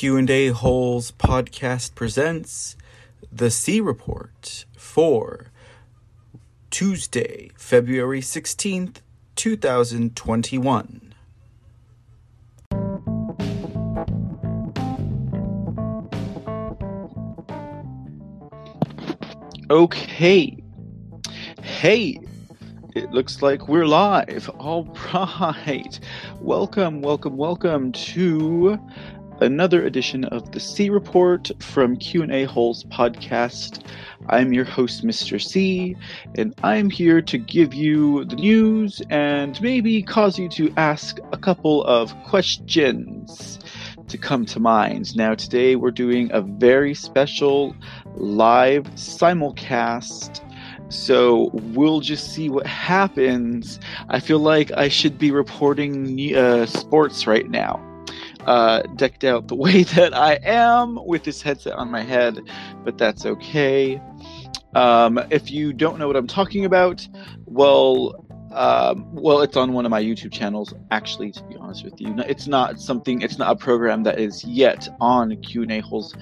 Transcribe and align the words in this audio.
Q&A 0.00 0.48
Holes 0.48 1.12
podcast 1.12 1.94
presents 1.94 2.74
the 3.30 3.50
C 3.50 3.82
Report 3.82 4.64
for 4.74 5.48
Tuesday, 6.70 7.50
February 7.54 8.22
16th, 8.22 9.02
2021. 9.36 11.14
Okay. 19.70 20.56
Hey, 21.62 22.18
it 22.96 23.10
looks 23.10 23.42
like 23.42 23.68
we're 23.68 23.86
live. 23.86 24.50
All 24.58 24.96
right. 25.14 26.00
Welcome, 26.40 27.02
welcome, 27.02 27.36
welcome 27.36 27.92
to 27.92 28.78
another 29.40 29.84
edition 29.84 30.24
of 30.24 30.52
the 30.52 30.60
C 30.60 30.90
Report 30.90 31.50
from 31.60 31.96
Q&A 31.96 32.44
Holes 32.44 32.84
podcast. 32.84 33.82
I'm 34.28 34.52
your 34.52 34.64
host 34.64 35.04
Mr. 35.04 35.42
C, 35.42 35.96
and 36.36 36.54
I'm 36.62 36.90
here 36.90 37.22
to 37.22 37.38
give 37.38 37.72
you 37.72 38.24
the 38.26 38.36
news 38.36 39.00
and 39.08 39.60
maybe 39.62 40.02
cause 40.02 40.38
you 40.38 40.48
to 40.50 40.72
ask 40.76 41.18
a 41.32 41.38
couple 41.38 41.82
of 41.84 42.14
questions 42.24 43.58
to 44.08 44.18
come 44.18 44.44
to 44.46 44.60
mind. 44.60 45.16
Now 45.16 45.34
today 45.34 45.76
we're 45.76 45.90
doing 45.90 46.30
a 46.32 46.42
very 46.42 46.94
special 46.94 47.74
live 48.16 48.84
simulcast 48.94 50.44
so 50.88 51.50
we'll 51.52 52.00
just 52.00 52.32
see 52.32 52.48
what 52.48 52.66
happens. 52.66 53.78
I 54.08 54.18
feel 54.18 54.40
like 54.40 54.72
I 54.72 54.88
should 54.88 55.18
be 55.18 55.30
reporting 55.30 56.34
uh, 56.34 56.66
sports 56.66 57.28
right 57.28 57.48
now 57.48 57.89
uh, 58.46 58.82
decked 58.96 59.24
out 59.24 59.48
the 59.48 59.54
way 59.66 59.84
that 59.84 60.14
I 60.14 60.34
am 60.42 60.98
with 61.04 61.24
this 61.24 61.42
headset 61.42 61.74
on 61.74 61.90
my 61.90 62.02
head, 62.02 62.40
but 62.84 62.98
that's 62.98 63.26
okay. 63.26 64.00
Um, 64.74 65.18
if 65.30 65.50
you 65.50 65.72
don't 65.72 65.98
know 65.98 66.06
what 66.06 66.16
I'm 66.16 66.26
talking 66.26 66.64
about, 66.64 67.06
well, 67.46 68.24
um, 68.52 69.14
well, 69.14 69.42
it's 69.42 69.56
on 69.56 69.72
one 69.72 69.84
of 69.84 69.90
my 69.90 70.02
YouTube 70.02 70.32
channels. 70.32 70.74
Actually, 70.90 71.32
to 71.32 71.42
be 71.44 71.56
honest 71.56 71.84
with 71.84 72.00
you, 72.00 72.14
it's 72.26 72.46
not 72.46 72.80
something. 72.80 73.22
It's 73.22 73.38
not 73.38 73.50
a 73.52 73.56
program 73.56 74.02
that 74.04 74.18
is 74.18 74.44
yet 74.44 74.88
on 75.00 75.36
Q 75.42 75.62
and 75.62 75.72
A 75.72 75.80
holes 75.80 76.14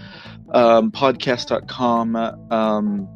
um, 0.52 0.90
podcast.com 0.90 2.16
um, 2.50 3.08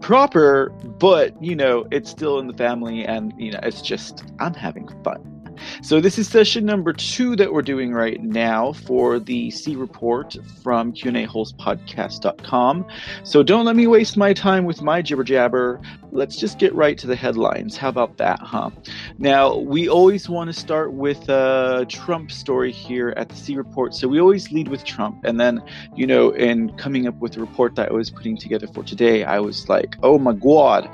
proper, 0.00 0.70
but 0.98 1.42
you 1.42 1.56
know, 1.56 1.86
it's 1.90 2.10
still 2.10 2.38
in 2.38 2.46
the 2.46 2.54
family, 2.54 3.04
and 3.04 3.32
you 3.38 3.52
know, 3.52 3.60
it's 3.62 3.82
just 3.82 4.24
I'm 4.38 4.54
having 4.54 4.88
fun. 5.04 5.39
So 5.82 6.00
this 6.00 6.18
is 6.18 6.28
session 6.28 6.64
number 6.64 6.92
two 6.92 7.36
that 7.36 7.52
we're 7.52 7.62
doing 7.62 7.92
right 7.92 8.22
now 8.22 8.72
for 8.72 9.18
the 9.18 9.50
C 9.50 9.76
report 9.76 10.36
from 10.62 10.92
Q&AHolesPodcast.com. 10.92 12.86
So 13.24 13.42
don't 13.42 13.64
let 13.64 13.76
me 13.76 13.86
waste 13.86 14.16
my 14.16 14.32
time 14.32 14.64
with 14.64 14.82
my 14.82 15.02
jibber 15.02 15.24
jabber. 15.24 15.80
Let's 16.12 16.36
just 16.36 16.58
get 16.58 16.74
right 16.74 16.98
to 16.98 17.06
the 17.06 17.16
headlines. 17.16 17.76
How 17.76 17.88
about 17.88 18.16
that, 18.18 18.40
huh? 18.40 18.70
Now 19.18 19.56
we 19.56 19.88
always 19.88 20.28
want 20.28 20.48
to 20.48 20.54
start 20.54 20.92
with 20.92 21.28
a 21.28 21.86
Trump 21.88 22.32
story 22.32 22.72
here 22.72 23.14
at 23.16 23.28
the 23.28 23.36
C 23.36 23.56
report. 23.56 23.94
So 23.94 24.08
we 24.08 24.20
always 24.20 24.50
lead 24.50 24.68
with 24.68 24.84
Trump, 24.84 25.24
and 25.24 25.38
then 25.38 25.62
you 25.94 26.06
know, 26.06 26.30
in 26.30 26.76
coming 26.76 27.06
up 27.06 27.16
with 27.16 27.32
the 27.32 27.40
report 27.40 27.76
that 27.76 27.90
I 27.90 27.92
was 27.92 28.10
putting 28.10 28.36
together 28.36 28.66
for 28.66 28.82
today, 28.82 29.24
I 29.24 29.40
was 29.40 29.68
like, 29.68 29.96
oh 30.02 30.18
my 30.18 30.32
god, 30.32 30.90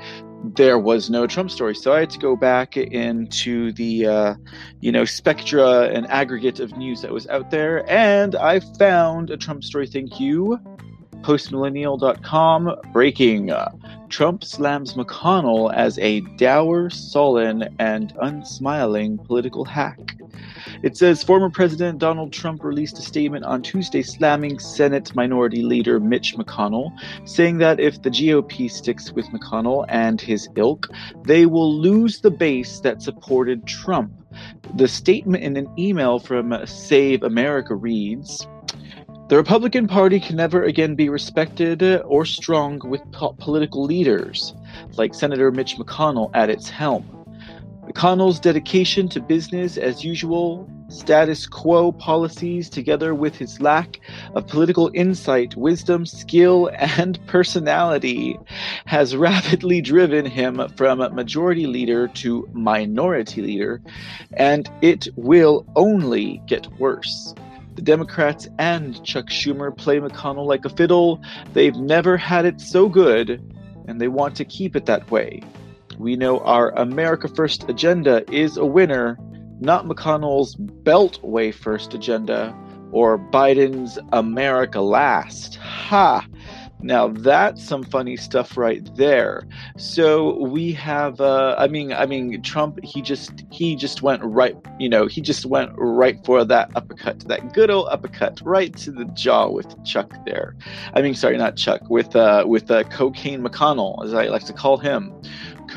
there 0.55 0.79
was 0.79 1.09
no 1.09 1.27
Trump 1.27 1.51
story. 1.51 1.75
So 1.75 1.93
I 1.93 1.99
had 1.99 2.09
to 2.11 2.19
go 2.19 2.35
back 2.35 2.77
into 2.77 3.71
the, 3.73 4.05
uh, 4.05 4.35
you 4.81 4.91
know, 4.91 5.05
spectra 5.05 5.89
and 5.89 6.07
aggregate 6.07 6.59
of 6.59 6.77
news 6.77 7.01
that 7.01 7.11
was 7.11 7.27
out 7.27 7.51
there, 7.51 7.89
and 7.89 8.35
I 8.35 8.59
found 8.59 9.29
a 9.29 9.37
Trump 9.37 9.63
story. 9.63 9.87
Thank 9.87 10.19
you. 10.19 10.59
Postmillennial.com 11.21 12.75
breaking. 12.93 13.51
Trump 14.09 14.43
slams 14.43 14.93
McConnell 14.93 15.73
as 15.73 15.97
a 15.99 16.21
dour, 16.37 16.89
sullen, 16.89 17.67
and 17.79 18.13
unsmiling 18.21 19.17
political 19.25 19.65
hack. 19.65 20.15
It 20.83 20.95
says 20.97 21.23
former 21.23 21.49
President 21.49 21.99
Donald 21.99 22.31
Trump 22.31 22.63
released 22.63 22.99
a 22.99 23.01
statement 23.01 23.45
on 23.45 23.61
Tuesday 23.61 24.01
slamming 24.03 24.59
Senate 24.59 25.15
Minority 25.15 25.61
Leader 25.63 25.99
Mitch 25.99 26.35
McConnell, 26.35 26.91
saying 27.25 27.57
that 27.57 27.79
if 27.79 28.01
the 28.01 28.09
GOP 28.09 28.69
sticks 28.69 29.11
with 29.11 29.25
McConnell 29.27 29.85
and 29.89 30.21
his 30.21 30.47
ilk, 30.55 30.87
they 31.23 31.45
will 31.45 31.73
lose 31.73 32.21
the 32.21 32.31
base 32.31 32.79
that 32.81 33.01
supported 33.01 33.65
Trump. 33.65 34.11
The 34.75 34.87
statement 34.87 35.43
in 35.43 35.57
an 35.57 35.67
email 35.79 36.19
from 36.19 36.65
Save 36.65 37.23
America 37.23 37.73
reads, 37.73 38.47
the 39.29 39.35
Republican 39.35 39.87
Party 39.87 40.21
can 40.21 40.37
never 40.37 40.63
again 40.63 40.95
be 40.95 41.09
respected 41.09 41.83
or 42.05 42.23
strong 42.23 42.79
with 42.85 43.01
po- 43.11 43.35
political 43.37 43.83
leaders, 43.83 44.53
like 44.93 45.13
Senator 45.13 45.51
Mitch 45.51 45.75
McConnell 45.75 46.31
at 46.33 46.49
its 46.49 46.69
helm. 46.69 47.05
McConnell's 47.85 48.39
dedication 48.39 49.09
to 49.09 49.19
business 49.19 49.75
as 49.75 50.03
usual, 50.03 50.69
status 50.87 51.45
quo 51.45 51.91
policies, 51.91 52.69
together 52.69 53.13
with 53.13 53.35
his 53.35 53.59
lack 53.59 53.99
of 54.33 54.47
political 54.47 54.89
insight, 54.93 55.57
wisdom, 55.57 56.05
skill, 56.05 56.69
and 56.77 57.19
personality, 57.27 58.37
has 58.85 59.13
rapidly 59.15 59.81
driven 59.81 60.25
him 60.25 60.65
from 60.77 60.99
majority 61.13 61.67
leader 61.67 62.07
to 62.07 62.47
minority 62.53 63.41
leader, 63.41 63.81
and 64.33 64.69
it 64.81 65.09
will 65.17 65.65
only 65.75 66.41
get 66.45 66.65
worse. 66.79 67.33
The 67.77 67.83
Democrats 67.83 68.49
and 68.57 69.01
Chuck 69.05 69.27
Schumer 69.27 69.77
play 69.77 69.99
McConnell 69.99 70.47
like 70.47 70.65
a 70.65 70.69
fiddle. 70.69 71.21
They've 71.53 71.75
never 71.75 72.17
had 72.17 72.43
it 72.43 72.59
so 72.59 72.89
good, 72.89 73.39
and 73.87 74.01
they 74.01 74.07
want 74.07 74.35
to 74.37 74.45
keep 74.45 74.75
it 74.75 74.87
that 74.87 75.11
way. 75.11 75.43
We 75.99 76.15
know 76.15 76.39
our 76.39 76.71
America 76.71 77.27
First 77.27 77.69
agenda 77.69 78.23
is 78.33 78.57
a 78.57 78.65
winner, 78.65 79.19
not 79.59 79.85
McConnell's 79.85 80.55
Beltway 80.55 81.53
First 81.53 81.93
agenda 81.93 82.55
or 82.91 83.19
Biden's 83.19 83.99
America 84.11 84.81
Last. 84.81 85.57
Ha! 85.57 86.25
Now 86.81 87.07
that's 87.07 87.63
some 87.63 87.83
funny 87.83 88.17
stuff 88.17 88.55
right 88.55 88.87
there. 88.95 89.47
So 89.77 90.43
we 90.45 90.73
have, 90.73 91.19
uh, 91.19 91.55
I 91.57 91.67
mean, 91.67 91.91
I 91.91 92.05
mean, 92.05 92.41
Trump. 92.41 92.79
He 92.83 93.01
just 93.01 93.45
he 93.51 93.75
just 93.75 94.01
went 94.01 94.23
right. 94.23 94.55
You 94.79 94.89
know, 94.89 95.07
he 95.07 95.21
just 95.21 95.45
went 95.45 95.71
right 95.75 96.23
for 96.23 96.45
that 96.45 96.71
uppercut, 96.75 97.19
that 97.21 97.53
good 97.53 97.69
old 97.69 97.87
uppercut, 97.89 98.41
right 98.43 98.75
to 98.77 98.91
the 98.91 99.05
jaw 99.05 99.49
with 99.49 99.83
Chuck 99.83 100.13
there. 100.25 100.55
I 100.93 101.01
mean, 101.01 101.15
sorry, 101.15 101.37
not 101.37 101.55
Chuck, 101.55 101.81
with 101.89 102.15
uh, 102.15 102.43
with 102.47 102.69
uh, 102.69 102.83
Cocaine 102.83 103.41
McConnell, 103.43 104.05
as 104.05 104.13
I 104.13 104.25
like 104.27 104.45
to 104.45 104.53
call 104.53 104.77
him. 104.77 105.13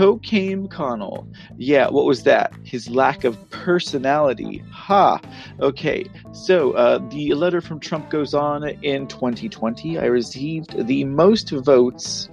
Cocaine 0.00 0.66
McConnell. 0.66 1.27
Yeah, 1.59 1.91
what 1.91 2.06
was 2.06 2.22
that? 2.22 2.55
His 2.65 2.88
lack 2.88 3.25
of 3.25 3.37
personality. 3.50 4.65
Ha! 4.72 5.21
Okay, 5.61 6.06
so 6.33 6.72
uh, 6.72 7.06
the 7.11 7.34
letter 7.34 7.61
from 7.61 7.81
Trump 7.81 8.09
goes 8.09 8.33
on 8.33 8.66
in 8.66 9.06
2020. 9.09 9.99
I 9.99 10.06
received 10.06 10.87
the 10.87 11.05
most 11.05 11.50
votes 11.50 12.31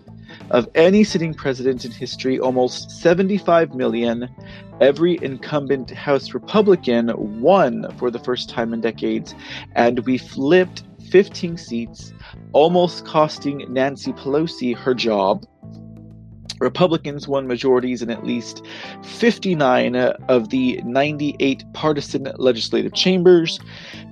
of 0.49 0.69
any 0.75 1.03
sitting 1.03 1.33
president 1.33 1.83
in 1.83 1.91
history, 1.91 2.39
almost 2.39 2.89
75 2.89 3.75
million. 3.75 4.29
Every 4.79 5.19
incumbent 5.21 5.91
House 5.91 6.33
Republican 6.33 7.11
won 7.41 7.93
for 7.97 8.09
the 8.09 8.19
first 8.19 8.49
time 8.49 8.73
in 8.73 8.79
decades, 8.79 9.35
and 9.75 10.05
we 10.05 10.17
flipped 10.17 10.83
15 11.11 11.57
seats, 11.57 12.13
almost 12.53 13.05
costing 13.05 13.65
Nancy 13.67 14.13
Pelosi 14.13 14.73
her 14.73 14.93
job. 14.93 15.45
Republicans 16.59 17.27
won 17.27 17.47
majorities 17.47 18.01
in 18.01 18.09
at 18.09 18.25
least 18.25 18.63
59 19.03 19.95
of 19.95 20.49
the 20.49 20.81
98 20.83 21.63
partisan 21.73 22.31
legislative 22.37 22.93
chambers, 22.93 23.59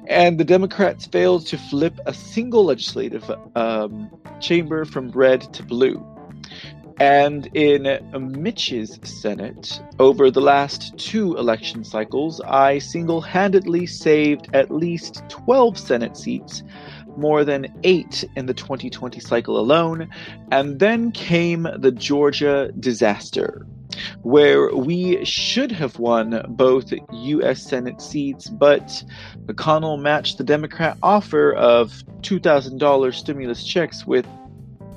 and 0.08 0.40
the 0.40 0.46
Democrats 0.46 1.06
failed 1.06 1.46
to 1.48 1.58
flip 1.58 2.00
a 2.06 2.14
single 2.14 2.66
legislative 2.66 3.30
um, 3.56 4.10
chamber 4.40 4.86
from 4.86 5.10
red 5.12 5.42
to 5.54 5.64
blue. 5.64 6.06
And 6.98 7.48
in 7.54 8.00
Mitch's 8.42 9.00
Senate, 9.04 9.82
over 10.00 10.32
the 10.32 10.40
last 10.40 10.98
two 10.98 11.36
election 11.36 11.84
cycles, 11.84 12.40
I 12.42 12.80
single 12.80 13.20
handedly 13.20 13.86
saved 13.86 14.48
at 14.54 14.72
least 14.72 15.22
12 15.28 15.78
Senate 15.78 16.16
seats 16.16 16.64
more 17.18 17.44
than 17.44 17.74
eight 17.84 18.24
in 18.36 18.46
the 18.46 18.54
2020 18.54 19.20
cycle 19.20 19.58
alone. 19.58 20.10
And 20.52 20.80
then 20.80 21.12
came 21.12 21.68
the 21.78 21.92
Georgia 21.92 22.72
disaster, 22.80 23.66
where 24.24 24.74
we 24.76 25.24
should 25.26 25.72
have 25.72 26.00
won 26.00 26.44
both 26.50 26.94
U.S. 27.12 27.62
Senate 27.62 28.02
seats, 28.02 28.50
but 28.50 29.04
McConnell 29.46 30.02
matched 30.02 30.38
the 30.38 30.44
Democrat 30.44 30.98
offer 31.02 31.54
of 31.54 32.04
$2,000 32.22 33.14
stimulus 33.14 33.64
checks 33.64 34.06
with 34.06 34.28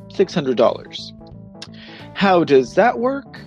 $600. 0.08 1.12
How 2.14 2.42
does 2.42 2.74
that 2.74 2.98
work? 2.98 3.38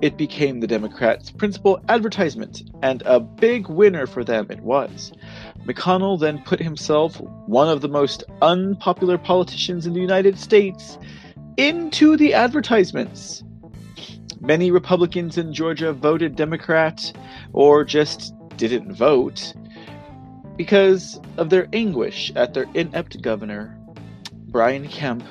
It 0.00 0.16
became 0.16 0.60
the 0.60 0.66
Democrats' 0.66 1.30
principal 1.30 1.80
advertisement, 1.88 2.62
and 2.82 3.02
a 3.06 3.20
big 3.20 3.68
winner 3.68 4.06
for 4.06 4.24
them 4.24 4.46
it 4.50 4.60
was. 4.60 5.12
McConnell 5.66 6.20
then 6.20 6.42
put 6.42 6.60
himself, 6.60 7.20
one 7.46 7.68
of 7.68 7.80
the 7.80 7.88
most 7.88 8.24
unpopular 8.42 9.16
politicians 9.16 9.86
in 9.86 9.94
the 9.94 10.00
United 10.00 10.38
States, 10.38 10.98
into 11.56 12.16
the 12.16 12.34
advertisements. 12.34 13.42
Many 14.40 14.70
Republicans 14.70 15.38
in 15.38 15.54
Georgia 15.54 15.92
voted 15.92 16.36
Democrat 16.36 17.12
or 17.52 17.84
just 17.84 18.34
didn't 18.56 18.94
vote 18.94 19.54
because 20.56 21.18
of 21.38 21.50
their 21.50 21.68
anguish 21.72 22.30
at 22.36 22.54
their 22.54 22.66
inept 22.74 23.22
governor, 23.22 23.76
Brian 24.48 24.86
Kemp, 24.88 25.24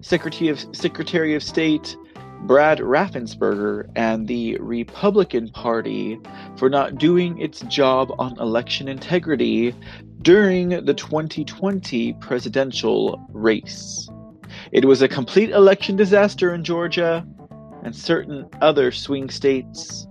Secretary 0.00 0.48
of, 0.48 0.64
Secretary 0.74 1.34
of 1.34 1.42
State 1.42 1.96
Brad 2.42 2.78
Raffensperger, 2.78 3.88
and 3.96 4.28
the 4.28 4.56
Republican 4.58 5.48
Party 5.48 6.18
for 6.56 6.68
not 6.68 6.98
doing 6.98 7.38
its 7.40 7.60
job 7.62 8.12
on 8.18 8.38
election 8.38 8.86
integrity 8.86 9.74
during 10.20 10.70
the 10.84 10.94
2020 10.94 12.12
presidential 12.14 13.24
race. 13.32 14.08
It 14.72 14.84
was 14.84 15.02
a 15.02 15.08
complete 15.08 15.50
election 15.50 15.96
disaster 15.96 16.54
in 16.54 16.64
Georgia 16.64 17.26
and 17.82 17.94
certain 17.94 18.46
other 18.60 18.90
swing 18.90 19.30
states. 19.30 20.06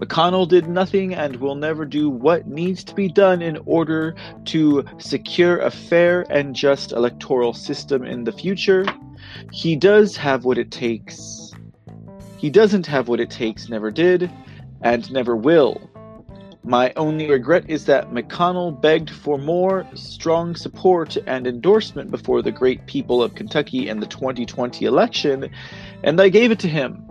McConnell 0.00 0.48
did 0.48 0.66
nothing 0.66 1.14
and 1.14 1.36
will 1.36 1.54
never 1.54 1.84
do 1.84 2.08
what 2.08 2.46
needs 2.46 2.82
to 2.84 2.94
be 2.94 3.08
done 3.08 3.42
in 3.42 3.58
order 3.66 4.14
to 4.46 4.82
secure 4.96 5.58
a 5.58 5.70
fair 5.70 6.24
and 6.30 6.54
just 6.54 6.92
electoral 6.92 7.52
system 7.52 8.04
in 8.04 8.24
the 8.24 8.32
future. 8.32 8.86
He 9.52 9.76
does 9.76 10.16
have 10.16 10.46
what 10.46 10.56
it 10.56 10.70
takes. 10.70 11.39
He 12.40 12.48
doesn't 12.48 12.86
have 12.86 13.06
what 13.06 13.20
it 13.20 13.28
takes, 13.28 13.68
never 13.68 13.90
did, 13.90 14.30
and 14.80 15.12
never 15.12 15.36
will. 15.36 15.78
My 16.64 16.90
only 16.96 17.28
regret 17.28 17.68
is 17.68 17.84
that 17.84 18.12
McConnell 18.12 18.80
begged 18.80 19.10
for 19.10 19.36
more 19.36 19.86
strong 19.92 20.56
support 20.56 21.18
and 21.26 21.46
endorsement 21.46 22.10
before 22.10 22.40
the 22.40 22.50
great 22.50 22.86
people 22.86 23.22
of 23.22 23.34
Kentucky 23.34 23.90
in 23.90 24.00
the 24.00 24.06
2020 24.06 24.86
election, 24.86 25.50
and 26.02 26.18
I 26.18 26.30
gave 26.30 26.50
it 26.50 26.58
to 26.60 26.68
him. 26.68 27.04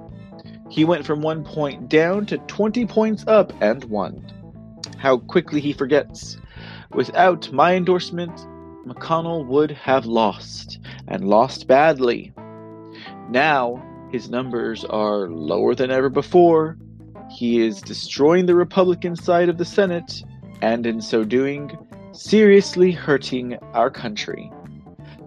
He 0.67 0.83
went 0.83 1.05
from 1.05 1.21
one 1.21 1.43
point 1.43 1.89
down 1.89 2.25
to 2.25 2.39
20 2.39 2.87
points 2.87 3.23
up 3.27 3.53
and 3.61 3.83
won. 3.83 4.25
How 4.97 5.19
quickly 5.19 5.61
he 5.61 5.73
forgets. 5.73 6.37
Without 6.91 7.51
my 7.51 7.75
endorsement, 7.75 8.35
McConnell 8.87 9.45
would 9.45 9.69
have 9.69 10.07
lost, 10.07 10.79
and 11.07 11.29
lost 11.29 11.67
badly. 11.67 12.33
Now, 13.29 13.83
his 14.11 14.29
numbers 14.29 14.83
are 14.85 15.27
lower 15.27 15.75
than 15.75 15.91
ever 15.91 16.09
before, 16.09 16.77
he 17.29 17.61
is 17.65 17.81
destroying 17.81 18.45
the 18.45 18.55
Republican 18.55 19.15
side 19.15 19.49
of 19.49 19.57
the 19.57 19.65
Senate, 19.65 20.23
and 20.61 20.85
in 20.85 20.99
so 20.99 21.23
doing, 21.23 21.77
seriously 22.11 22.91
hurting 22.91 23.57
our 23.73 23.89
country. 23.89 24.51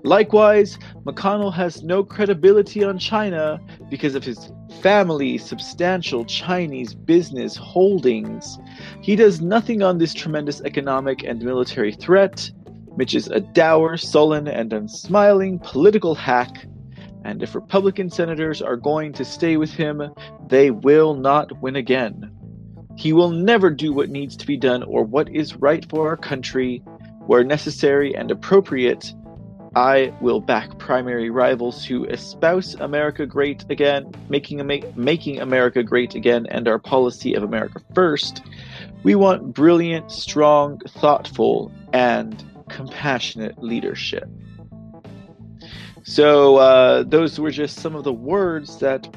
Likewise, 0.04 0.78
McConnell 1.04 1.54
has 1.54 1.84
no 1.84 2.02
credibility 2.02 2.82
on 2.82 2.98
China 2.98 3.60
because 3.88 4.16
of 4.16 4.24
his 4.24 4.50
family's 4.80 5.44
substantial 5.44 6.24
Chinese 6.24 6.92
business 6.92 7.54
holdings. 7.54 8.58
He 9.00 9.14
does 9.14 9.40
nothing 9.40 9.80
on 9.80 9.98
this 9.98 10.12
tremendous 10.12 10.60
economic 10.62 11.22
and 11.22 11.40
military 11.40 11.92
threat. 11.92 12.50
Mitch 12.96 13.14
is 13.14 13.28
a 13.28 13.38
dour, 13.38 13.96
sullen, 13.96 14.48
and 14.48 14.72
unsmiling 14.72 15.60
political 15.60 16.16
hack 16.16 16.66
and 17.24 17.42
if 17.42 17.54
Republican 17.54 18.10
senators 18.10 18.60
are 18.62 18.76
going 18.76 19.12
to 19.14 19.24
stay 19.24 19.56
with 19.56 19.72
him, 19.72 20.02
they 20.48 20.70
will 20.70 21.14
not 21.14 21.60
win 21.62 21.76
again. 21.76 22.30
He 22.96 23.12
will 23.12 23.30
never 23.30 23.70
do 23.70 23.92
what 23.92 24.10
needs 24.10 24.36
to 24.36 24.46
be 24.46 24.56
done 24.56 24.82
or 24.82 25.04
what 25.04 25.28
is 25.28 25.56
right 25.56 25.84
for 25.88 26.08
our 26.08 26.16
country. 26.16 26.82
Where 27.26 27.44
necessary 27.44 28.14
and 28.16 28.30
appropriate, 28.30 29.14
I 29.74 30.12
will 30.20 30.40
back 30.40 30.78
primary 30.78 31.30
rivals 31.30 31.84
who 31.84 32.04
espouse 32.04 32.74
America 32.74 33.24
great 33.26 33.64
again, 33.70 34.12
making, 34.28 34.66
making 34.96 35.40
America 35.40 35.82
great 35.82 36.14
again, 36.14 36.46
and 36.50 36.68
our 36.68 36.78
policy 36.78 37.34
of 37.34 37.42
America 37.42 37.80
first. 37.94 38.42
We 39.02 39.14
want 39.14 39.54
brilliant, 39.54 40.10
strong, 40.10 40.80
thoughtful, 40.80 41.72
and 41.92 42.44
compassionate 42.68 43.62
leadership. 43.62 44.28
So 46.02 46.56
uh, 46.56 47.04
those 47.04 47.38
were 47.38 47.50
just 47.50 47.80
some 47.80 47.94
of 47.94 48.04
the 48.04 48.12
words 48.12 48.78
that 48.78 49.08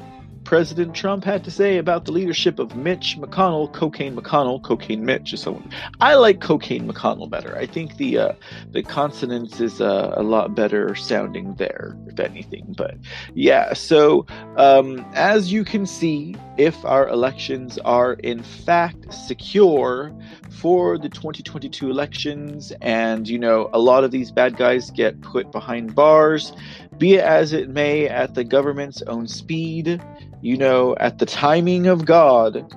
President 0.46 0.94
Trump 0.94 1.24
had 1.24 1.42
to 1.42 1.50
say 1.50 1.76
about 1.76 2.04
the 2.04 2.12
leadership 2.12 2.60
of 2.60 2.76
Mitch 2.76 3.18
McConnell, 3.18 3.72
Cocaine 3.72 4.14
McConnell, 4.14 4.62
Cocaine 4.62 5.04
Mitch 5.04 5.32
is 5.32 5.40
someone. 5.40 5.68
I 6.00 6.14
like 6.14 6.40
Cocaine 6.40 6.88
McConnell 6.88 7.28
better. 7.28 7.56
I 7.56 7.66
think 7.66 7.96
the 7.96 8.18
uh, 8.18 8.32
the 8.70 8.84
consonants 8.84 9.60
is 9.60 9.80
uh, 9.80 10.14
a 10.16 10.22
lot 10.22 10.54
better 10.54 10.94
sounding 10.94 11.54
there, 11.54 11.96
if 12.06 12.20
anything. 12.20 12.76
But 12.76 12.96
yeah, 13.34 13.72
so 13.72 14.24
um, 14.56 15.04
as 15.14 15.52
you 15.52 15.64
can 15.64 15.84
see, 15.84 16.36
if 16.56 16.84
our 16.84 17.08
elections 17.08 17.76
are 17.78 18.12
in 18.12 18.44
fact 18.44 19.12
secure 19.12 20.16
for 20.56 20.98
the 20.98 21.08
2022 21.08 21.90
elections, 21.90 22.72
and 22.80 23.28
you 23.28 23.38
know 23.38 23.70
a 23.72 23.78
lot 23.78 24.04
of 24.04 24.10
these 24.10 24.30
bad 24.30 24.56
guys 24.56 24.90
get 24.90 25.20
put 25.20 25.52
behind 25.52 25.94
bars, 25.94 26.52
be 26.98 27.14
it 27.14 27.24
as 27.24 27.52
it 27.52 27.68
may, 27.68 28.08
at 28.08 28.34
the 28.34 28.44
government's 28.44 29.02
own 29.02 29.28
speed 29.28 30.00
you 30.46 30.56
know, 30.56 30.94
at 30.98 31.18
the 31.18 31.26
timing 31.26 31.86
of 31.86 32.04
God, 32.04 32.72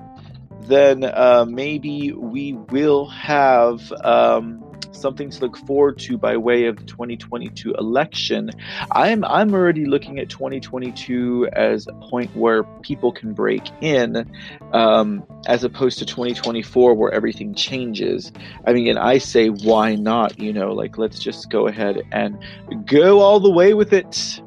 then 0.62 1.04
uh, 1.04 1.46
maybe 1.48 2.12
we 2.12 2.54
will 2.54 3.06
have 3.06 3.92
um, 4.02 4.64
something 4.92 5.30
to 5.30 5.40
look 5.40 5.56
forward 5.56 5.98
to 6.00 6.18
by 6.18 6.36
way 6.36 6.66
of 6.66 6.76
the 6.76 6.84
2022 6.84 7.74
election. 7.74 8.50
I'm 8.92 9.24
I'm 9.24 9.54
already 9.54 9.86
looking 9.86 10.18
at 10.18 10.28
2022 10.28 11.48
as 11.52 11.86
a 11.86 11.92
point 11.92 12.34
where 12.36 12.64
people 12.82 13.12
can 13.12 13.32
break 13.32 13.62
in, 13.80 14.30
um, 14.72 15.24
as 15.46 15.64
opposed 15.64 15.98
to 15.98 16.06
2024 16.06 16.94
where 16.94 17.12
everything 17.12 17.54
changes. 17.54 18.32
I 18.66 18.72
mean, 18.72 18.88
and 18.88 18.98
I 18.98 19.18
say, 19.18 19.48
why 19.48 19.94
not? 19.94 20.38
You 20.38 20.52
know, 20.52 20.72
like 20.72 20.98
let's 20.98 21.18
just 21.18 21.50
go 21.50 21.66
ahead 21.66 22.02
and 22.12 22.38
go 22.86 23.20
all 23.20 23.40
the 23.40 23.50
way 23.50 23.74
with 23.74 23.92
it. 23.92 24.40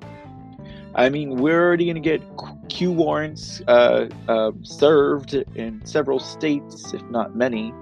I 0.95 1.09
mean, 1.09 1.37
we're 1.37 1.59
already 1.59 1.85
going 1.85 1.95
to 1.95 2.01
get 2.01 2.21
Q 2.69 2.91
warrants 2.91 3.61
uh, 3.67 4.09
uh, 4.27 4.51
served 4.61 5.33
in 5.33 5.83
several 5.85 6.19
states, 6.19 6.93
if 6.93 7.01
not 7.09 7.35
many. 7.35 7.73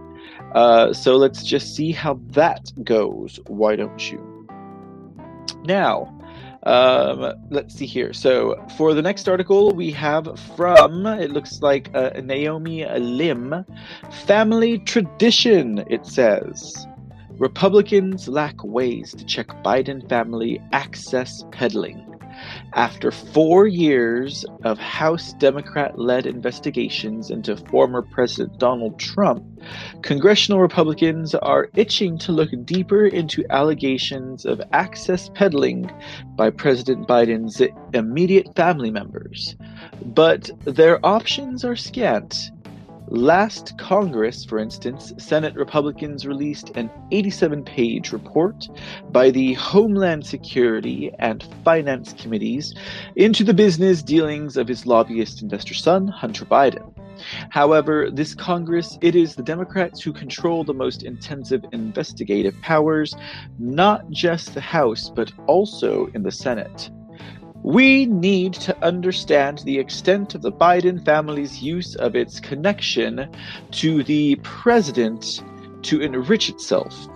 Uh, 0.54 0.94
so 0.94 1.16
let's 1.16 1.44
just 1.44 1.76
see 1.76 1.92
how 1.92 2.20
that 2.32 2.72
goes. 2.84 3.40
Why 3.48 3.76
don't 3.76 4.12
you? 4.12 4.48
Now, 5.64 6.18
um, 6.64 7.34
let's 7.50 7.76
see 7.76 7.86
here. 7.86 8.14
So 8.14 8.64
for 8.78 8.94
the 8.94 9.02
next 9.02 9.28
article, 9.28 9.72
we 9.72 9.92
have 9.92 10.40
from 10.56 11.06
it 11.06 11.32
looks 11.32 11.62
like 11.62 11.90
uh, 11.94 12.12
Naomi 12.22 12.86
Lim, 12.86 13.66
family 14.26 14.80
tradition. 14.80 15.84
It 15.90 16.06
says. 16.06 16.88
Republicans 17.38 18.28
lack 18.28 18.64
ways 18.64 19.16
to 19.16 19.26
check 19.26 19.48
Biden 19.64 20.08
family 20.08 20.62
access 20.74 21.44
peddling. 21.52 22.11
After 22.74 23.12
four 23.12 23.68
years 23.68 24.46
of 24.64 24.80
House 24.80 25.34
Democrat 25.34 26.00
led 26.00 26.26
investigations 26.26 27.30
into 27.30 27.58
former 27.58 28.02
President 28.02 28.58
Donald 28.60 28.98
Trump, 29.00 29.44
congressional 30.02 30.60
Republicans 30.60 31.36
are 31.36 31.70
itching 31.76 32.18
to 32.20 32.32
look 32.32 32.50
deeper 32.66 33.06
into 33.06 33.46
allegations 33.50 34.46
of 34.46 34.62
access 34.72 35.30
peddling 35.30 35.92
by 36.36 36.50
President 36.50 37.08
Biden's 37.08 37.62
immediate 37.94 38.56
family 38.56 38.92
members. 38.92 39.56
But 40.06 40.50
their 40.64 41.06
options 41.06 41.66
are 41.66 41.76
scant 41.76 42.52
Last 43.12 43.78
Congress, 43.78 44.46
for 44.46 44.58
instance, 44.58 45.12
Senate 45.18 45.54
Republicans 45.56 46.26
released 46.26 46.70
an 46.78 46.90
87 47.12 47.62
page 47.66 48.14
report 48.14 48.70
by 49.12 49.32
the 49.32 49.52
Homeland 49.56 50.26
Security 50.26 51.12
and 51.20 51.46
Finance 51.66 52.14
Committees 52.14 52.74
into 53.18 53.44
the 53.44 53.54
business 53.54 54.02
dealings 54.02 54.56
of 54.56 54.70
his 54.70 54.86
lobbyist 54.86 55.42
investor 55.42 55.74
son, 55.74 56.08
Hunter 56.08 56.46
Biden. 56.46 56.94
However, 57.50 58.10
this 58.10 58.34
Congress, 58.34 58.98
it 59.02 59.14
is 59.14 59.36
the 59.36 59.44
Democrats 59.44 60.02
who 60.02 60.14
control 60.14 60.64
the 60.64 60.74
most 60.74 61.04
intensive 61.04 61.66
investigative 61.74 62.56
powers, 62.62 63.14
not 63.60 64.10
just 64.10 64.54
the 64.54 64.62
House, 64.62 65.12
but 65.14 65.34
also 65.48 66.08
in 66.14 66.24
the 66.24 66.32
Senate. 66.32 66.90
We 67.64 68.08
need 68.08 68.54
to 68.54 68.76
understand 68.84 69.60
the 69.60 69.78
extent 69.78 70.34
of 70.34 70.42
the 70.42 70.52
Biden 70.52 71.04
family's 71.06 71.62
use 71.62 71.96
of 71.96 72.16
its 72.16 72.40
connection 72.40 73.30
to 73.72 74.04
the 74.04 74.36
president 74.42 75.44
to 75.84 76.02
enrich 76.02 76.50
itself, 76.50 77.08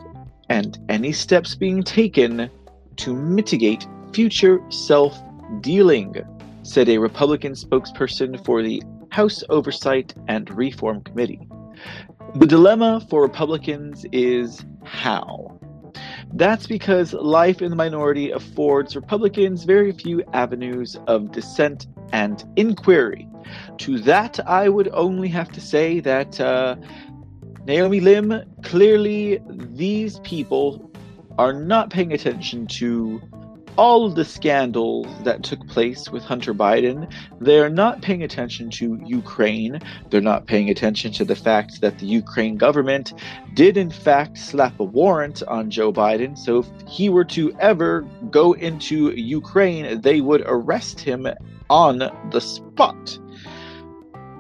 and 0.50 0.78
any 0.88 1.14
steps 1.14 1.56
being 1.56 1.82
taken 1.82 2.50
to 2.98 3.16
mitigate 3.16 3.88
future 4.14 4.62
self 4.70 5.20
dealing, 5.62 6.16
said 6.62 6.90
a 6.90 7.00
Republican 7.00 7.54
spokesperson 7.54 8.44
for 8.46 8.62
the 8.62 8.84
House 9.10 9.44
Oversight 9.50 10.14
and 10.28 10.50
Reform 10.56 11.02
Committee. 11.02 11.48
The 12.36 12.46
dilemma 12.46 13.06
for 13.10 13.24
Republicans 13.24 14.06
is 14.12 14.64
how. 14.84 15.60
That's 16.34 16.68
because 16.68 17.14
life 17.14 17.62
in 17.62 17.70
the 17.70 17.76
minority 17.76 18.32
affords 18.32 18.96
Republicans 18.96 19.64
very 19.64 19.92
few 19.92 20.24
avenues 20.34 20.98
of 21.08 21.32
dissent 21.32 21.88
and 22.12 22.44
inquiry. 22.56 23.28
To 23.80 24.00
that, 24.00 24.40
I 24.48 24.70
would 24.70 24.90
only 24.90 25.28
have 25.30 25.52
to 25.54 25.62
say 25.62 26.00
that 26.02 26.40
uh, 26.40 26.76
Naomi 27.66 28.00
Lim, 28.00 28.42
clearly, 28.64 29.40
these 29.50 30.20
people 30.20 30.92
are 31.38 31.54
not 31.54 31.90
paying 31.90 32.14
attention 32.14 32.68
to 32.68 33.22
all 33.78 34.06
of 34.06 34.16
the 34.16 34.26
scandals 34.26 35.08
that 35.24 35.44
took 35.44 35.68
place 35.68 36.10
with 36.10 36.24
Hunter 36.24 36.54
Biden, 36.54 37.12
they're 37.40 37.70
not 37.70 38.02
paying 38.02 38.24
attention 38.24 38.70
to 38.72 39.00
Ukraine. 39.06 39.82
They're 40.10 40.22
not 40.22 40.48
paying 40.48 40.70
attention 40.70 41.12
to 41.14 41.26
the 41.26 41.36
fact 41.36 41.82
that 41.82 42.00
the 42.00 42.06
Ukraine 42.06 42.58
government 42.58 43.14
did, 43.54 43.78
in 43.78 43.90
fact, 43.90 44.38
slap 44.38 44.80
a 44.80 44.84
warrant 44.84 45.44
on 45.44 45.70
Joe 45.70 45.92
Biden. 45.92 46.38
So 46.38 46.60
if 46.60 46.68
he 46.88 47.10
were 47.10 47.26
to 47.26 47.56
ever 47.60 48.02
go 48.30 48.54
into 48.54 49.12
Ukraine, 49.12 50.02
they 50.02 50.22
would 50.22 50.44
arrest 50.46 51.00
him 51.02 51.28
on 51.70 52.00
the 52.32 52.40
spot. 52.42 53.20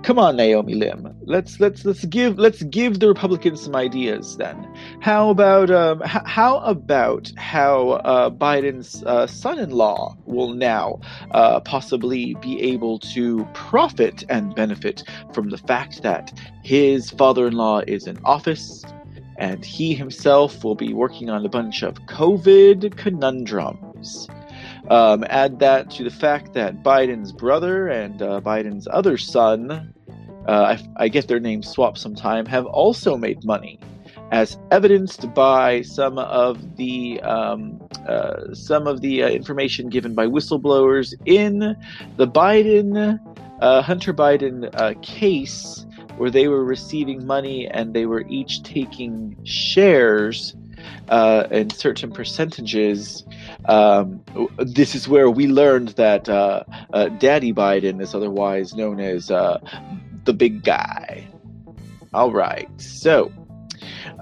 Come 0.06 0.20
on, 0.20 0.36
Naomi 0.36 0.76
Lim. 0.76 1.18
Let's 1.24 1.60
let's 1.60 1.84
let's 1.84 2.06
give 2.06 2.38
let's 2.38 2.62
give 2.62 3.00
the 3.00 3.08
Republicans 3.08 3.60
some 3.60 3.76
ideas. 3.76 4.38
Then, 4.38 4.72
how 5.00 5.32
about 5.32 5.72
um, 5.72 6.04
h- 6.04 6.22
how 6.26 6.60
about 6.60 7.32
how 7.38 7.94
uh, 8.06 8.30
Biden's 8.30 9.04
uh, 9.04 9.26
son-in-law 9.26 10.16
will 10.28 10.54
now 10.54 11.00
uh, 11.32 11.60
possibly 11.62 12.36
be 12.36 12.62
able 12.62 13.00
to 13.16 13.48
profit 13.56 14.24
and 14.30 14.54
benefit 14.54 15.02
from 15.34 15.50
the 15.50 15.58
fact 15.58 16.04
that 16.04 16.32
his 16.62 17.10
father-in-law 17.10 17.80
is 17.88 18.06
in 18.06 18.20
office, 18.26 18.86
and 19.38 19.66
he 19.66 19.96
himself 19.96 20.64
will 20.64 20.76
be 20.76 20.94
working 20.94 21.32
on 21.32 21.44
a 21.44 21.50
bunch 21.50 21.82
of 21.82 21.96
COVID 22.06 22.96
conundrums. 22.96 24.28
Um, 24.90 25.26
add 25.32 25.58
that 25.60 25.90
to 25.92 26.04
the 26.04 26.12
fact 26.12 26.54
that 26.54 26.84
Biden's 26.84 27.32
brother 27.32 27.88
and 27.88 28.22
uh, 28.22 28.40
Biden's 28.40 28.88
other 28.92 29.18
son, 29.18 29.95
uh, 30.48 30.78
I, 30.78 31.06
I, 31.06 31.08
get 31.08 31.28
their 31.28 31.40
names 31.40 31.68
swapped 31.68 31.98
sometime, 31.98 32.46
have 32.46 32.66
also 32.66 33.18
made 33.18 33.44
money, 33.44 33.80
as 34.32 34.58
evidenced 34.72 35.34
by 35.34 35.82
some 35.82 36.18
of 36.18 36.78
the 36.78 37.22
um, 37.22 37.82
uh, 38.08 38.54
some 38.54 38.88
of 38.88 39.02
the 39.02 39.24
uh, 39.24 39.30
information 39.30 39.90
given 39.90 40.14
by 40.14 40.28
whistleblowers 40.28 41.14
in 41.26 41.76
the 42.18 42.28
Biden 42.28 43.20
uh, 43.62 43.82
Hunter 43.82 44.14
Biden 44.14 44.70
uh, 44.74 44.94
case, 45.02 45.86
where 46.18 46.30
they 46.30 46.48
were 46.48 46.64
receiving 46.64 47.26
money 47.26 47.68
and 47.68 47.94
they 47.94 48.06
were 48.06 48.26
each 48.28 48.64
taking 48.64 49.36
shares 49.44 50.56
uh, 51.10 51.48
in 51.52 51.70
certain 51.70 52.12
percentages. 52.12 53.24
Um, 53.66 54.24
this 54.58 54.94
is 54.96 55.08
where 55.08 55.30
we 55.30 55.48
learned 55.48 55.90
that 55.90 56.30
uh, 56.30 56.64
Daddy 57.18 57.54
Biden 57.54 58.02
is 58.02 58.14
otherwise 58.14 58.76
known 58.76 59.00
as 59.00 59.32
the 60.26 60.34
big 60.34 60.64
guy. 60.64 61.28
All 62.14 62.32
right, 62.32 62.70
so. 62.82 63.32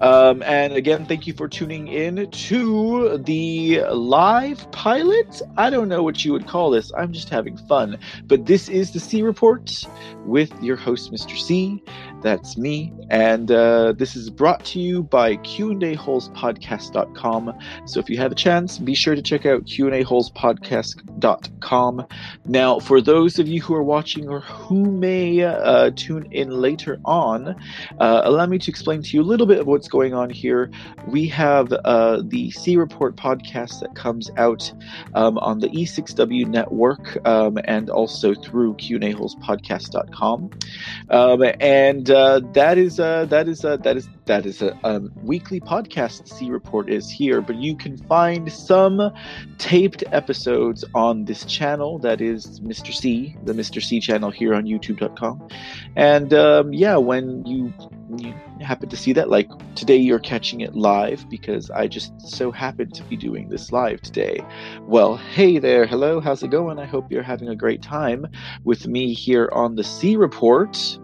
Um, 0.02 0.42
and 0.44 0.74
again, 0.74 1.06
thank 1.06 1.28
you 1.28 1.34
for 1.34 1.48
tuning 1.48 1.88
in 1.88 2.30
to 2.30 3.18
the 3.20 3.84
live 3.92 4.70
pilot. 4.72 5.42
I 5.58 5.70
don't 5.70 5.88
know 5.88 6.04
what 6.04 6.26
you 6.26 6.34
would 6.34 6.48
call 6.48 6.72
this. 6.72 6.92
I'm 6.98 7.14
just 7.14 7.30
having 7.30 7.56
fun. 7.58 7.98
But 8.26 8.46
this 8.46 8.68
is 8.70 8.92
the 8.92 9.00
C 9.00 9.22
Report 9.22 9.86
with 10.26 10.52
your 10.62 10.76
host, 10.76 11.10
Mr. 11.12 11.36
C. 11.38 11.84
That's 12.22 12.58
me. 12.58 12.92
And 13.10 13.52
uh, 13.52 13.92
this 13.94 14.16
is 14.16 14.30
brought 14.30 14.64
to 14.66 14.80
you 14.80 15.02
by 15.04 15.36
Q&AHolesPodcast.com. 15.38 17.54
So 17.86 18.00
if 18.00 18.08
you 18.10 18.18
have 18.18 18.32
a 18.32 18.36
chance, 18.36 18.78
be 18.80 18.96
sure 18.96 19.16
to 19.16 19.22
check 19.22 19.46
out 19.46 19.66
Q&AHolesPodcast.com. 19.66 22.08
Now, 22.46 22.80
for 22.80 23.02
those 23.02 23.40
of 23.40 23.50
you 23.50 23.62
who 23.62 23.76
are 23.76 23.84
watching 23.84 24.30
or 24.30 24.40
who 24.40 24.86
may 24.86 25.42
uh, 25.42 25.92
tune 25.96 26.30
in 26.32 26.50
later 26.50 26.98
on, 27.04 27.50
uh, 28.00 28.22
allow 28.24 28.46
me 28.46 28.58
to 28.60 28.72
explain 28.72 29.04
to 29.04 29.18
you 29.18 29.22
a 29.22 29.28
little 29.28 29.46
bit 29.46 29.60
of 29.60 29.68
what's 29.68 29.90
going 29.94 30.16
on 30.16 30.32
here. 30.32 30.72
We 31.08 31.28
have 31.28 31.72
uh, 31.72 32.24
the 32.26 32.50
C 32.50 32.76
Report 32.78 33.16
podcast 33.16 33.80
that 33.82 33.96
comes 33.96 34.32
out 34.38 34.74
um, 35.14 35.38
on 35.38 35.60
the 35.60 35.70
E6W 35.70 36.48
network 36.48 37.24
um, 37.28 37.60
and 37.64 37.92
also 37.92 38.34
through 38.34 38.74
Q&AHolesPodcast.com. 38.76 40.50
Um, 41.12 41.44
and 41.60 42.10
uh, 42.10 42.42
that 42.54 42.80
is 42.80 43.00
uh, 43.00 43.26
that 43.26 43.48
is 43.48 43.64
uh, 43.64 43.78
that 43.78 43.96
is 43.96 44.10
that 44.26 44.46
is 44.46 44.62
a 44.62 45.02
weekly 45.22 45.60
podcast. 45.60 46.28
C 46.28 46.50
report 46.50 46.90
is 46.90 47.10
here, 47.10 47.42
but 47.42 47.56
you 47.58 47.76
can 47.76 47.98
find 47.98 48.52
some 48.52 49.14
taped 49.58 50.04
episodes 50.12 50.86
on 50.96 51.26
this 51.26 51.46
channel. 51.46 52.00
That 52.00 52.22
is 52.22 52.60
Mr. 52.62 52.94
C, 52.94 53.36
the 53.44 53.54
Mr. 53.54 53.82
C 53.82 54.00
channel 54.00 54.32
here 54.32 54.54
on 54.54 54.66
YouTube.com. 54.66 55.48
And 55.96 56.34
um, 56.34 56.74
yeah, 56.74 56.98
when 56.98 57.46
you 57.46 57.74
you 58.18 58.34
happen 58.62 58.90
to 58.90 58.98
see 58.98 59.14
that, 59.14 59.30
like 59.30 59.50
today, 59.76 59.98
you're 59.98 60.20
catching 60.20 60.62
it 60.62 60.76
live 60.76 61.28
because 61.30 61.70
I 61.72 61.88
just 61.88 62.14
so 62.22 62.52
happen 62.52 62.92
to 62.92 63.04
be 63.04 63.18
doing 63.18 63.50
this 63.50 63.72
live 63.72 64.02
today. 64.02 64.44
Well, 64.82 65.18
hey 65.18 65.58
there, 65.58 65.86
hello, 65.86 66.20
how's 66.20 66.44
it 66.44 66.50
going? 66.50 66.80
I 66.80 66.86
hope 66.86 67.12
you're 67.12 67.24
having 67.24 67.50
a 67.50 67.56
great 67.56 67.82
time 67.82 68.28
with 68.64 68.88
me 68.88 69.14
here 69.14 69.50
on 69.54 69.76
the 69.76 69.84
C 69.84 70.16
report. 70.16 71.00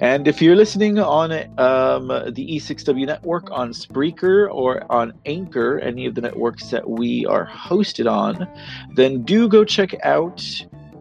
And 0.00 0.26
if 0.26 0.40
you're 0.40 0.56
listening 0.56 0.98
on 0.98 1.30
um, 1.58 2.08
the 2.08 2.56
E6W 2.56 3.06
network 3.06 3.50
on 3.50 3.72
Spreaker 3.72 4.50
or 4.50 4.90
on 4.90 5.12
Anchor, 5.26 5.78
any 5.78 6.06
of 6.06 6.14
the 6.14 6.22
networks 6.22 6.70
that 6.70 6.88
we 6.88 7.26
are 7.26 7.46
hosted 7.46 8.10
on, 8.10 8.48
then 8.94 9.22
do 9.24 9.46
go 9.46 9.62
check 9.62 9.94
out 10.02 10.38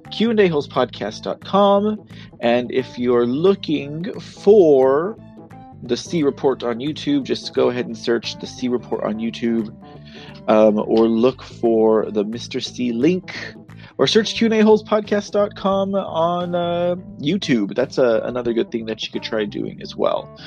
qandaholespodcast.com. 0.09 2.07
And 2.41 2.71
if 2.73 2.99
you're 2.99 3.25
looking 3.25 4.19
for 4.19 5.17
the 5.81 5.95
C 5.95 6.23
Report 6.23 6.61
on 6.63 6.79
YouTube, 6.79 7.23
just 7.23 7.53
go 7.53 7.69
ahead 7.69 7.85
and 7.85 7.97
search 7.97 8.37
the 8.39 8.47
C 8.47 8.67
Report 8.67 9.05
on 9.05 9.15
YouTube 9.15 9.73
um, 10.49 10.77
or 10.77 11.07
look 11.07 11.41
for 11.41 12.11
the 12.11 12.25
Mr. 12.25 12.61
C 12.61 12.91
link 12.91 13.33
or 13.99 14.07
search 14.07 14.33
QAHolesPodcast.com 14.35 15.93
on 15.93 16.55
uh, 16.55 16.95
YouTube. 17.19 17.75
That's 17.75 17.97
a, 17.97 18.21
another 18.23 18.53
good 18.53 18.71
thing 18.71 18.85
that 18.85 19.05
you 19.05 19.11
could 19.11 19.23
try 19.23 19.43
doing 19.43 19.81
as 19.81 19.93
well. 19.93 20.39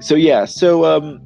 So 0.00 0.14
yeah, 0.14 0.44
so 0.44 0.84
um, 0.84 1.20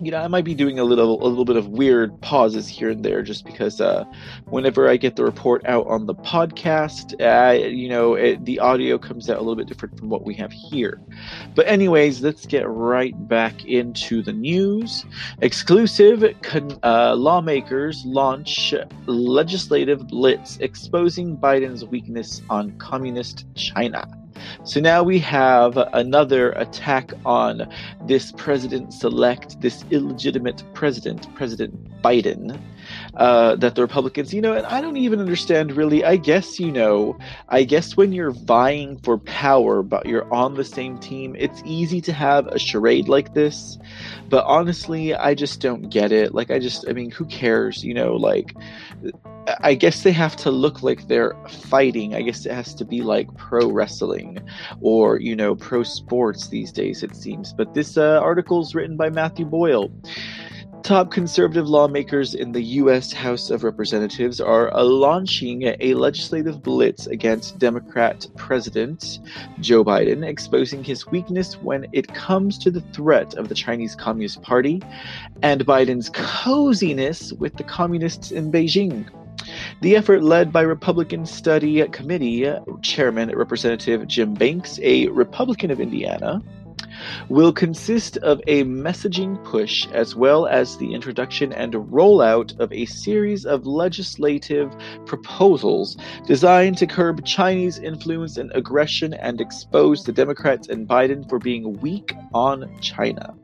you 0.00 0.10
know, 0.10 0.18
I 0.18 0.28
might 0.28 0.44
be 0.44 0.54
doing 0.54 0.78
a 0.78 0.84
little 0.84 1.22
a 1.24 1.28
little 1.28 1.44
bit 1.44 1.56
of 1.56 1.68
weird 1.68 2.20
pauses 2.20 2.68
here 2.68 2.90
and 2.90 3.04
there, 3.04 3.22
just 3.22 3.44
because 3.44 3.80
uh, 3.80 4.04
whenever 4.46 4.88
I 4.88 4.96
get 4.96 5.16
the 5.16 5.24
report 5.24 5.64
out 5.66 5.86
on 5.86 6.06
the 6.06 6.14
podcast, 6.14 7.14
uh, 7.20 7.52
you 7.52 7.88
know, 7.88 8.14
it, 8.14 8.44
the 8.44 8.60
audio 8.60 8.98
comes 8.98 9.28
out 9.28 9.36
a 9.36 9.40
little 9.40 9.56
bit 9.56 9.66
different 9.66 9.98
from 9.98 10.08
what 10.08 10.24
we 10.24 10.34
have 10.34 10.52
here. 10.52 11.00
But 11.54 11.66
anyways, 11.66 12.22
let's 12.22 12.46
get 12.46 12.68
right 12.68 13.14
back 13.28 13.64
into 13.64 14.22
the 14.22 14.32
news. 14.32 15.04
Exclusive 15.40 16.24
con- 16.42 16.78
uh, 16.82 17.14
lawmakers 17.14 18.04
launch 18.04 18.74
legislative 19.06 20.06
blitz 20.08 20.58
exposing 20.58 21.36
Biden's 21.36 21.84
weakness 21.84 22.42
on 22.50 22.76
communist 22.78 23.46
China. 23.54 24.17
So 24.64 24.80
now 24.80 25.02
we 25.02 25.18
have 25.20 25.76
another 25.92 26.52
attack 26.52 27.12
on 27.24 27.68
this 28.06 28.32
president 28.32 28.92
select, 28.92 29.60
this 29.60 29.84
illegitimate 29.90 30.62
president, 30.74 31.32
President 31.34 32.02
Biden, 32.02 32.60
uh, 33.18 33.56
that 33.56 33.74
the 33.74 33.82
Republicans, 33.82 34.32
you 34.32 34.40
know, 34.40 34.52
and 34.52 34.64
I 34.66 34.80
don't 34.80 34.96
even 34.96 35.20
understand 35.20 35.72
really. 35.76 36.04
I 36.04 36.16
guess, 36.16 36.58
you 36.58 36.70
know, 36.70 37.18
I 37.48 37.64
guess 37.64 37.96
when 37.96 38.12
you're 38.12 38.30
vying 38.30 38.98
for 38.98 39.18
power, 39.18 39.82
but 39.82 40.06
you're 40.06 40.32
on 40.32 40.54
the 40.54 40.64
same 40.64 40.98
team, 40.98 41.34
it's 41.36 41.60
easy 41.64 42.00
to 42.02 42.12
have 42.12 42.46
a 42.46 42.58
charade 42.58 43.08
like 43.08 43.34
this. 43.34 43.76
But 44.28 44.44
honestly, 44.44 45.14
I 45.14 45.34
just 45.34 45.60
don't 45.60 45.90
get 45.90 46.12
it. 46.12 46.32
Like, 46.34 46.50
I 46.50 46.58
just, 46.58 46.88
I 46.88 46.92
mean, 46.92 47.10
who 47.10 47.24
cares? 47.24 47.82
You 47.82 47.94
know, 47.94 48.14
like, 48.14 48.54
I 49.62 49.74
guess 49.74 50.02
they 50.02 50.12
have 50.12 50.36
to 50.36 50.50
look 50.50 50.82
like 50.82 51.08
they're 51.08 51.34
fighting. 51.48 52.14
I 52.14 52.22
guess 52.22 52.46
it 52.46 52.52
has 52.52 52.74
to 52.74 52.84
be 52.84 53.00
like 53.00 53.34
pro 53.36 53.68
wrestling 53.70 54.38
or, 54.80 55.18
you 55.18 55.34
know, 55.34 55.54
pro 55.56 55.82
sports 55.82 56.48
these 56.48 56.70
days, 56.70 57.02
it 57.02 57.16
seems. 57.16 57.52
But 57.52 57.74
this 57.74 57.96
uh, 57.96 58.20
article 58.22 58.60
is 58.60 58.74
written 58.74 58.96
by 58.96 59.10
Matthew 59.10 59.46
Boyle. 59.46 59.90
Top 60.82 61.10
conservative 61.10 61.68
lawmakers 61.68 62.34
in 62.34 62.52
the 62.52 62.62
U.S. 62.62 63.12
House 63.12 63.50
of 63.50 63.62
Representatives 63.62 64.40
are 64.40 64.70
launching 64.82 65.74
a 65.80 65.94
legislative 65.94 66.62
blitz 66.62 67.06
against 67.06 67.58
Democrat 67.58 68.26
President 68.36 69.18
Joe 69.60 69.84
Biden, 69.84 70.26
exposing 70.26 70.82
his 70.82 71.06
weakness 71.06 71.54
when 71.56 71.86
it 71.92 72.14
comes 72.14 72.56
to 72.58 72.70
the 72.70 72.80
threat 72.92 73.34
of 73.34 73.48
the 73.48 73.54
Chinese 73.54 73.94
Communist 73.94 74.40
Party 74.40 74.80
and 75.42 75.66
Biden's 75.66 76.10
coziness 76.10 77.32
with 77.34 77.56
the 77.56 77.64
communists 77.64 78.30
in 78.30 78.50
Beijing. 78.50 79.10
The 79.82 79.96
effort 79.96 80.22
led 80.22 80.52
by 80.52 80.62
Republican 80.62 81.26
Study 81.26 81.86
Committee 81.88 82.52
Chairman 82.82 83.30
Representative 83.30 84.06
Jim 84.06 84.34
Banks, 84.34 84.80
a 84.82 85.08
Republican 85.08 85.70
of 85.70 85.80
Indiana, 85.80 86.42
will 87.28 87.52
consist 87.52 88.16
of 88.18 88.40
a 88.46 88.64
messaging 88.64 89.42
push 89.44 89.86
as 89.92 90.14
well 90.14 90.46
as 90.46 90.76
the 90.76 90.94
introduction 90.94 91.52
and 91.52 91.72
rollout 91.74 92.58
of 92.58 92.72
a 92.72 92.84
series 92.86 93.46
of 93.46 93.66
legislative 93.66 94.74
proposals 95.06 95.96
designed 96.26 96.76
to 96.78 96.86
curb 96.86 97.24
Chinese 97.24 97.78
influence 97.78 98.36
and 98.36 98.50
aggression 98.54 99.14
and 99.14 99.40
expose 99.40 100.04
the 100.04 100.12
Democrats 100.12 100.68
and 100.68 100.88
Biden 100.88 101.28
for 101.28 101.38
being 101.38 101.78
weak 101.80 102.14
on 102.34 102.70
China. 102.80 103.37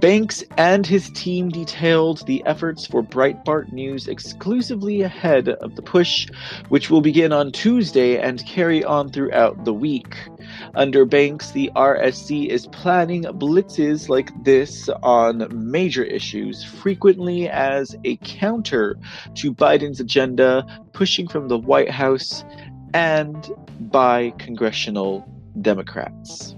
Banks 0.00 0.44
and 0.58 0.86
his 0.86 1.08
team 1.10 1.48
detailed 1.48 2.26
the 2.26 2.44
efforts 2.44 2.86
for 2.86 3.02
Breitbart 3.02 3.72
News 3.72 4.08
exclusively 4.08 5.00
ahead 5.00 5.48
of 5.48 5.74
the 5.74 5.80
push, 5.80 6.28
which 6.68 6.90
will 6.90 7.00
begin 7.00 7.32
on 7.32 7.50
Tuesday 7.50 8.18
and 8.18 8.44
carry 8.44 8.84
on 8.84 9.10
throughout 9.10 9.64
the 9.64 9.72
week. 9.72 10.14
Under 10.74 11.06
Banks, 11.06 11.52
the 11.52 11.70
RSC 11.74 12.48
is 12.48 12.66
planning 12.66 13.22
blitzes 13.22 14.10
like 14.10 14.30
this 14.44 14.90
on 15.02 15.48
major 15.70 16.04
issues, 16.04 16.62
frequently 16.62 17.48
as 17.48 17.96
a 18.04 18.16
counter 18.16 18.98
to 19.36 19.54
Biden's 19.54 20.00
agenda, 20.00 20.66
pushing 20.92 21.26
from 21.26 21.48
the 21.48 21.58
White 21.58 21.90
House 21.90 22.44
and 22.92 23.50
by 23.80 24.30
congressional 24.38 25.26
Democrats. 25.62 26.55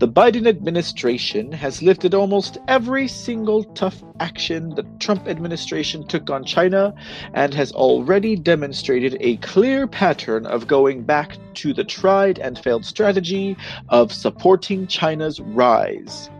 The 0.00 0.08
Biden 0.08 0.46
administration 0.48 1.52
has 1.52 1.82
lifted 1.82 2.14
almost 2.14 2.56
every 2.68 3.06
single 3.06 3.64
tough 3.64 4.02
action 4.18 4.70
the 4.70 4.86
Trump 4.98 5.28
administration 5.28 6.06
took 6.06 6.30
on 6.30 6.42
China 6.42 6.94
and 7.34 7.52
has 7.52 7.70
already 7.72 8.34
demonstrated 8.34 9.18
a 9.20 9.36
clear 9.36 9.86
pattern 9.86 10.46
of 10.46 10.66
going 10.66 11.02
back 11.02 11.36
to 11.56 11.74
the 11.74 11.84
tried 11.84 12.38
and 12.38 12.58
failed 12.58 12.86
strategy 12.86 13.58
of 13.90 14.10
supporting 14.10 14.86
China's 14.86 15.38
rise. 15.38 16.30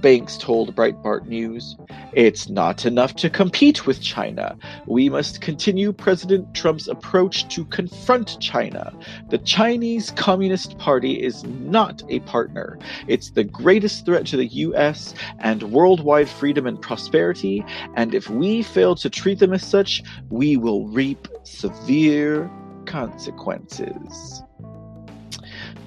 Banks 0.00 0.36
told 0.38 0.74
Breitbart 0.74 1.26
News. 1.26 1.76
It's 2.12 2.48
not 2.48 2.86
enough 2.86 3.14
to 3.16 3.30
compete 3.30 3.86
with 3.86 4.00
China. 4.00 4.56
We 4.86 5.08
must 5.08 5.40
continue 5.40 5.92
President 5.92 6.54
Trump's 6.54 6.88
approach 6.88 7.48
to 7.54 7.64
confront 7.66 8.40
China. 8.40 8.92
The 9.28 9.38
Chinese 9.38 10.10
Communist 10.12 10.78
Party 10.78 11.22
is 11.22 11.44
not 11.44 12.02
a 12.08 12.20
partner. 12.20 12.78
It's 13.08 13.30
the 13.30 13.44
greatest 13.44 14.06
threat 14.06 14.26
to 14.26 14.36
the 14.36 14.46
US 14.46 15.14
and 15.38 15.62
worldwide 15.64 16.28
freedom 16.28 16.66
and 16.66 16.80
prosperity, 16.80 17.64
and 17.94 18.14
if 18.14 18.30
we 18.30 18.62
fail 18.62 18.94
to 18.96 19.10
treat 19.10 19.38
them 19.38 19.52
as 19.52 19.66
such, 19.66 20.02
we 20.30 20.56
will 20.56 20.86
reap 20.88 21.28
severe 21.44 22.50
consequences. 22.86 24.42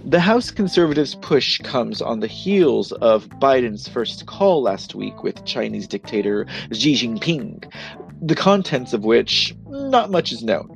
The 0.06 0.20
House 0.20 0.52
Conservatives' 0.52 1.16
push 1.16 1.60
comes 1.60 2.02
on 2.02 2.20
the 2.20 2.28
heels 2.28 2.92
of 2.92 3.30
Biden's 3.40 3.88
first 3.88 4.26
call 4.26 4.62
last 4.62 4.96
week 4.96 5.24
with 5.24 5.46
Chinese 5.46 5.88
dictator 5.88 6.46
Xi 6.74 6.94
Jinping, 6.94 7.72
the 8.22 8.36
contents 8.36 8.92
of 8.92 9.06
which 9.06 9.56
not 9.70 10.12
much 10.12 10.34
is 10.34 10.44
known. 10.44 10.73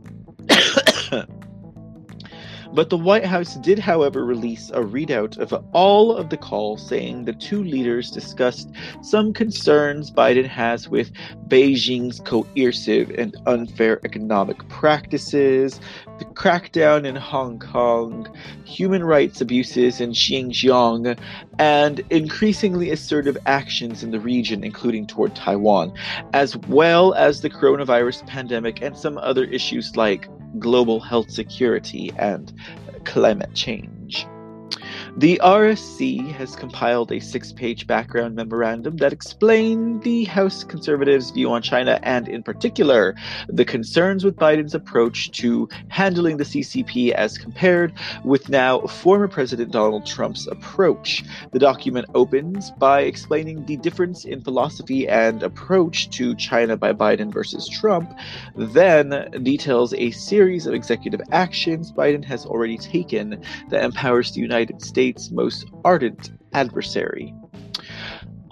But 2.77 2.91
the 2.91 2.97
White 2.97 3.25
House 3.25 3.55
did, 3.55 3.79
however, 3.79 4.23
release 4.23 4.69
a 4.69 4.81
readout 4.81 5.39
of 5.39 5.51
all 5.73 6.15
of 6.15 6.29
the 6.29 6.37
calls, 6.37 6.87
saying 6.87 7.25
the 7.25 7.33
two 7.33 7.63
leaders 7.63 8.11
discussed 8.11 8.69
some 9.01 9.33
concerns 9.33 10.11
Biden 10.11 10.45
has 10.45 10.87
with 10.87 11.11
Beijing's 11.47 12.19
coercive 12.19 13.09
and 13.17 13.35
unfair 13.47 13.99
economic 14.05 14.59
practices, 14.69 15.81
the 16.19 16.25
crackdown 16.25 17.07
in 17.07 17.15
Hong 17.15 17.57
Kong, 17.57 18.27
human 18.63 19.03
rights 19.03 19.41
abuses 19.41 19.99
in 19.99 20.11
Xinjiang, 20.11 21.17
and 21.57 21.99
increasingly 22.11 22.91
assertive 22.91 23.39
actions 23.47 24.03
in 24.03 24.11
the 24.11 24.19
region, 24.19 24.63
including 24.63 25.07
toward 25.07 25.35
Taiwan, 25.35 25.91
as 26.33 26.55
well 26.55 27.15
as 27.15 27.41
the 27.41 27.49
coronavirus 27.49 28.27
pandemic 28.27 28.83
and 28.83 28.95
some 28.95 29.17
other 29.17 29.45
issues 29.45 29.95
like 29.95 30.29
global 30.59 30.99
health 30.99 31.31
security 31.31 32.11
and 32.17 32.53
climate 33.05 33.53
change. 33.53 33.96
The 35.17 35.41
RSC 35.43 36.31
has 36.33 36.55
compiled 36.55 37.11
a 37.11 37.19
six 37.19 37.51
page 37.51 37.87
background 37.87 38.35
memorandum 38.35 38.97
that 38.97 39.11
explained 39.11 40.03
the 40.03 40.25
House 40.25 40.63
conservatives' 40.63 41.31
view 41.31 41.49
on 41.49 41.63
China 41.63 41.99
and, 42.03 42.27
in 42.27 42.43
particular, 42.43 43.15
the 43.49 43.65
concerns 43.65 44.23
with 44.23 44.35
Biden's 44.35 44.75
approach 44.75 45.31
to 45.31 45.67
handling 45.87 46.37
the 46.37 46.43
CCP 46.43 47.13
as 47.13 47.39
compared 47.39 47.93
with 48.23 48.47
now 48.49 48.81
former 48.81 49.27
President 49.27 49.71
Donald 49.71 50.05
Trump's 50.05 50.45
approach. 50.45 51.23
The 51.51 51.57
document 51.57 52.05
opens 52.13 52.69
by 52.77 53.01
explaining 53.01 53.65
the 53.65 53.77
difference 53.77 54.23
in 54.23 54.41
philosophy 54.41 55.07
and 55.07 55.41
approach 55.41 56.11
to 56.11 56.35
China 56.35 56.77
by 56.77 56.93
Biden 56.93 57.33
versus 57.33 57.67
Trump, 57.67 58.13
then 58.55 59.31
details 59.41 59.95
a 59.95 60.11
series 60.11 60.67
of 60.67 60.75
executive 60.75 61.21
actions 61.31 61.91
Biden 61.91 62.23
has 62.23 62.45
already 62.45 62.77
taken 62.77 63.41
that 63.69 63.83
empowers 63.83 64.31
the 64.31 64.41
United 64.41 64.79
States 64.79 65.06
state's 65.07 65.31
most 65.31 65.65
ardent 65.85 66.31
adversary. 66.53 67.33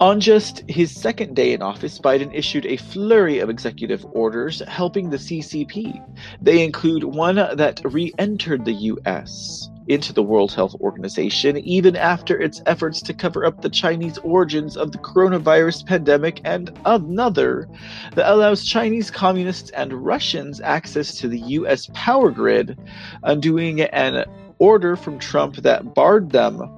On 0.00 0.20
just 0.20 0.62
his 0.68 0.90
second 0.90 1.36
day 1.36 1.52
in 1.52 1.60
office, 1.60 1.98
Biden 1.98 2.34
issued 2.34 2.64
a 2.64 2.78
flurry 2.78 3.40
of 3.40 3.50
executive 3.50 4.06
orders 4.12 4.62
helping 4.68 5.10
the 5.10 5.18
CCP. 5.18 6.02
They 6.40 6.64
include 6.64 7.04
one 7.04 7.36
that 7.36 7.82
re 7.84 8.12
entered 8.18 8.64
the 8.64 8.72
U.S. 8.72 9.68
into 9.88 10.14
the 10.14 10.22
World 10.22 10.52
Health 10.52 10.74
Organization, 10.80 11.58
even 11.58 11.94
after 11.94 12.40
its 12.40 12.62
efforts 12.64 13.02
to 13.02 13.14
cover 13.14 13.44
up 13.44 13.60
the 13.60 13.70
Chinese 13.70 14.18
origins 14.18 14.78
of 14.78 14.92
the 14.92 14.98
coronavirus 14.98 15.86
pandemic, 15.86 16.40
and 16.44 16.78
another 16.86 17.68
that 18.14 18.30
allows 18.30 18.64
Chinese 18.64 19.10
communists 19.10 19.70
and 19.70 19.92
Russians 19.92 20.60
access 20.62 21.14
to 21.16 21.28
the 21.28 21.40
U.S. 21.58 21.88
power 21.92 22.30
grid, 22.30 22.78
undoing 23.22 23.80
an 23.82 24.24
order 24.58 24.96
from 24.96 25.18
Trump 25.18 25.56
that 25.56 25.94
barred 25.94 26.30
them 26.30 26.70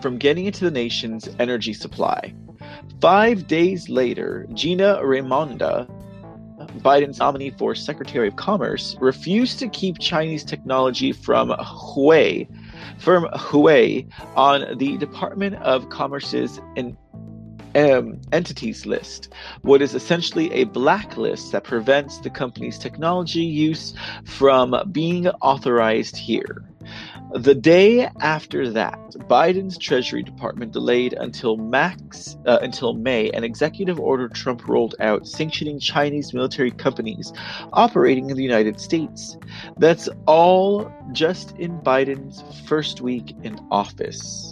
from 0.00 0.18
getting 0.18 0.46
into 0.46 0.64
the 0.64 0.70
nation's 0.70 1.28
energy 1.38 1.72
supply. 1.72 2.34
Five 3.00 3.46
days 3.46 3.88
later, 3.88 4.46
Gina 4.54 5.04
Raimondo, 5.04 5.86
Biden's 6.78 7.18
nominee 7.18 7.50
for 7.50 7.74
Secretary 7.74 8.28
of 8.28 8.36
Commerce, 8.36 8.96
refused 9.00 9.58
to 9.58 9.68
keep 9.68 9.98
Chinese 9.98 10.44
technology 10.44 11.12
from 11.12 11.50
Huawei, 11.50 12.48
from 12.98 13.24
Huawei 13.24 14.10
on 14.34 14.78
the 14.78 14.96
Department 14.98 15.56
of 15.56 15.88
Commerce's 15.90 16.60
um, 17.76 18.20
entities 18.32 18.86
list, 18.86 19.32
what 19.62 19.82
is 19.82 19.94
essentially 19.94 20.50
a 20.52 20.64
blacklist 20.64 21.52
that 21.52 21.64
prevents 21.64 22.18
the 22.18 22.30
company's 22.30 22.78
technology 22.78 23.44
use 23.44 23.94
from 24.24 24.74
being 24.90 25.28
authorized 25.28 26.16
here. 26.16 26.64
The 27.34 27.54
day 27.54 28.08
after 28.20 28.70
that, 28.70 28.98
Biden's 29.28 29.76
Treasury 29.76 30.22
Department 30.22 30.72
delayed 30.72 31.12
until 31.12 31.56
max 31.56 32.36
uh, 32.46 32.58
until 32.62 32.94
May 32.94 33.30
an 33.30 33.42
executive 33.42 33.98
order 33.98 34.28
Trump 34.28 34.68
rolled 34.68 34.94
out 35.00 35.26
sanctioning 35.26 35.80
Chinese 35.80 36.32
military 36.32 36.70
companies 36.70 37.32
operating 37.72 38.30
in 38.30 38.36
the 38.36 38.44
United 38.44 38.80
States. 38.80 39.36
That's 39.76 40.08
all 40.26 40.90
just 41.12 41.50
in 41.58 41.80
Biden's 41.80 42.44
first 42.68 43.00
week 43.00 43.34
in 43.42 43.58
office. 43.72 44.45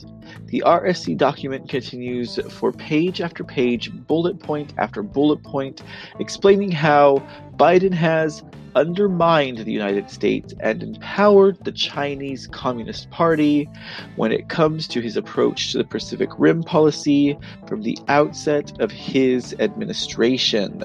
The 0.54 0.62
RSC 0.64 1.16
document 1.16 1.68
continues 1.68 2.38
for 2.48 2.70
page 2.70 3.20
after 3.20 3.42
page, 3.42 3.90
bullet 4.06 4.38
point 4.38 4.72
after 4.78 5.02
bullet 5.02 5.42
point, 5.42 5.82
explaining 6.20 6.70
how 6.70 7.26
Biden 7.56 7.92
has 7.92 8.44
undermined 8.76 9.58
the 9.58 9.72
United 9.72 10.10
States 10.10 10.54
and 10.60 10.80
empowered 10.80 11.58
the 11.64 11.72
Chinese 11.72 12.46
Communist 12.46 13.10
Party 13.10 13.68
when 14.14 14.30
it 14.30 14.48
comes 14.48 14.86
to 14.86 15.00
his 15.00 15.16
approach 15.16 15.72
to 15.72 15.78
the 15.78 15.84
Pacific 15.84 16.30
Rim 16.38 16.62
policy 16.62 17.36
from 17.66 17.82
the 17.82 17.98
outset 18.06 18.80
of 18.80 18.92
his 18.92 19.56
administration. 19.58 20.84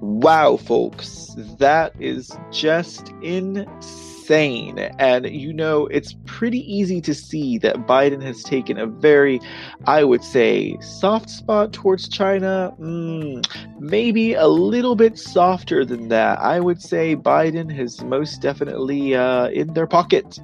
Wow, 0.00 0.56
folks, 0.56 1.34
that 1.58 1.94
is 1.98 2.30
just 2.52 3.08
insane 3.22 4.11
insane. 4.32 4.78
And 4.98 5.26
you 5.26 5.52
know, 5.52 5.86
it's 5.86 6.14
pretty 6.26 6.60
easy 6.60 7.00
to 7.02 7.14
see 7.14 7.58
that 7.58 7.86
Biden 7.86 8.22
has 8.22 8.42
taken 8.42 8.78
a 8.78 8.86
very, 8.86 9.40
I 9.86 10.04
would 10.04 10.24
say, 10.24 10.78
soft 10.80 11.28
spot 11.28 11.72
towards 11.72 12.08
China. 12.08 12.74
Mm, 12.80 13.46
maybe 13.78 14.34
a 14.34 14.46
little 14.46 14.96
bit 14.96 15.18
softer 15.18 15.84
than 15.84 16.08
that. 16.08 16.38
I 16.40 16.60
would 16.60 16.80
say 16.80 17.14
Biden 17.14 17.70
has 17.74 18.02
most 18.04 18.40
definitely 18.40 19.14
uh, 19.14 19.48
in 19.48 19.74
their 19.74 19.86
pocket. 19.86 20.38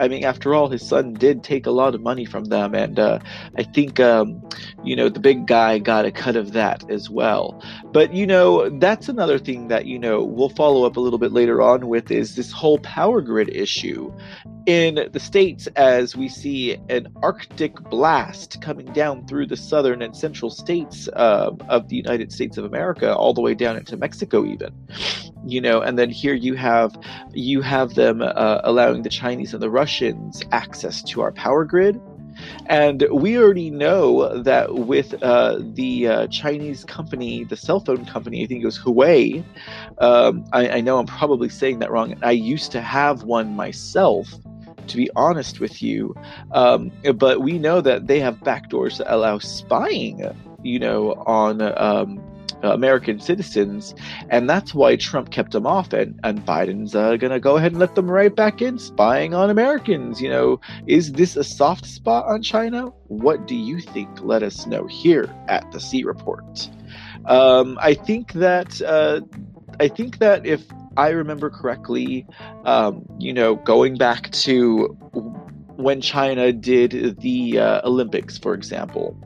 I 0.00 0.08
mean, 0.08 0.24
after 0.24 0.54
all, 0.54 0.68
his 0.68 0.86
son 0.86 1.12
did 1.12 1.44
take 1.44 1.66
a 1.66 1.70
lot 1.70 1.94
of 1.94 2.00
money 2.00 2.24
from 2.24 2.44
them, 2.44 2.74
and 2.74 2.98
uh, 2.98 3.18
I 3.56 3.62
think 3.62 4.00
um, 4.00 4.42
you 4.82 4.96
know 4.96 5.10
the 5.10 5.20
big 5.20 5.46
guy 5.46 5.78
got 5.78 6.06
a 6.06 6.10
cut 6.10 6.36
of 6.36 6.52
that 6.52 6.88
as 6.90 7.10
well. 7.10 7.62
But 7.92 8.14
you 8.14 8.26
know, 8.26 8.70
that's 8.78 9.08
another 9.08 9.38
thing 9.38 9.68
that 9.68 9.84
you 9.84 9.98
know 9.98 10.24
we'll 10.24 10.48
follow 10.48 10.84
up 10.84 10.96
a 10.96 11.00
little 11.00 11.18
bit 11.18 11.32
later 11.32 11.60
on 11.60 11.86
with 11.86 12.10
is 12.10 12.34
this 12.34 12.50
whole 12.50 12.78
power 12.78 13.20
grid 13.20 13.54
issue 13.54 14.10
in 14.70 15.10
the 15.10 15.18
states 15.18 15.66
as 15.74 16.16
we 16.16 16.28
see 16.28 16.76
an 16.88 17.08
arctic 17.24 17.74
blast 17.90 18.62
coming 18.62 18.86
down 18.92 19.26
through 19.26 19.44
the 19.44 19.56
southern 19.56 20.00
and 20.00 20.16
central 20.16 20.48
states 20.48 21.08
uh, 21.14 21.50
of 21.68 21.88
the 21.88 21.96
united 21.96 22.30
states 22.30 22.56
of 22.56 22.64
america 22.64 23.12
all 23.12 23.34
the 23.34 23.40
way 23.40 23.52
down 23.52 23.76
into 23.76 23.96
mexico 23.96 24.44
even 24.44 24.72
you 25.44 25.60
know 25.60 25.80
and 25.80 25.98
then 25.98 26.08
here 26.08 26.34
you 26.34 26.54
have 26.54 26.96
you 27.32 27.60
have 27.60 27.94
them 27.96 28.22
uh, 28.22 28.60
allowing 28.62 29.02
the 29.02 29.08
chinese 29.08 29.52
and 29.52 29.60
the 29.60 29.68
russians 29.68 30.40
access 30.52 31.02
to 31.02 31.20
our 31.20 31.32
power 31.32 31.64
grid 31.64 32.00
and 32.66 33.04
we 33.10 33.36
already 33.36 33.70
know 33.70 34.40
that 34.40 34.72
with 34.72 35.20
uh, 35.20 35.58
the 35.60 36.06
uh, 36.06 36.26
Chinese 36.28 36.84
company, 36.84 37.44
the 37.44 37.56
cell 37.56 37.80
phone 37.80 38.06
company, 38.06 38.42
I 38.44 38.46
think 38.46 38.62
it 38.62 38.66
was 38.66 38.78
Huawei. 38.78 39.44
Um, 39.98 40.44
I, 40.52 40.68
I, 40.68 40.80
know 40.80 40.98
I'm 40.98 41.06
probably 41.06 41.50
saying 41.50 41.80
that 41.80 41.90
wrong. 41.90 42.14
I 42.22 42.30
used 42.30 42.72
to 42.72 42.80
have 42.80 43.24
one 43.24 43.54
myself 43.54 44.32
to 44.90 44.96
be 44.96 45.10
honest 45.16 45.60
with 45.60 45.82
you. 45.82 46.14
Um, 46.52 46.92
but 47.14 47.40
we 47.40 47.58
know 47.58 47.80
that 47.80 48.06
they 48.06 48.20
have 48.20 48.36
backdoors 48.40 48.98
that 48.98 49.12
allow 49.12 49.38
spying, 49.38 50.24
you 50.62 50.78
know, 50.78 51.14
on 51.26 51.62
um, 51.62 52.22
American 52.62 53.20
citizens, 53.20 53.94
and 54.28 54.48
that's 54.48 54.74
why 54.74 54.96
Trump 54.96 55.30
kept 55.30 55.52
them 55.52 55.66
off, 55.66 55.92
and, 55.92 56.18
and 56.24 56.44
Biden's 56.44 56.94
uh, 56.94 57.16
to 57.16 57.40
go 57.40 57.56
ahead 57.56 57.72
and 57.72 57.80
let 57.80 57.94
them 57.94 58.10
right 58.10 58.34
back 58.34 58.60
in, 58.60 58.78
spying 58.78 59.34
on 59.34 59.50
Americans. 59.50 60.20
You 60.20 60.30
know, 60.30 60.60
is 60.86 61.12
this 61.12 61.36
a 61.36 61.44
soft 61.44 61.86
spot 61.86 62.26
on 62.26 62.42
China? 62.42 62.86
What 63.08 63.46
do 63.46 63.56
you 63.56 63.80
think? 63.80 64.08
Let 64.20 64.42
us 64.42 64.66
know 64.66 64.86
here 64.86 65.32
at 65.48 65.70
the 65.72 65.80
C 65.80 66.02
Report. 66.02 66.68
Um, 67.26 67.78
I 67.80 67.94
think 67.94 68.32
that 68.34 68.80
uh, 68.82 69.20
I 69.78 69.88
think 69.88 70.18
that 70.18 70.46
if 70.46 70.64
I 70.96 71.10
remember 71.10 71.50
correctly, 71.50 72.26
um, 72.64 73.04
you 73.18 73.32
know, 73.32 73.56
going 73.56 73.96
back 73.96 74.30
to 74.32 74.96
when 75.76 76.00
China 76.00 76.52
did 76.52 77.20
the 77.20 77.58
uh, 77.58 77.88
Olympics, 77.88 78.36
for 78.36 78.54
example, 78.54 79.16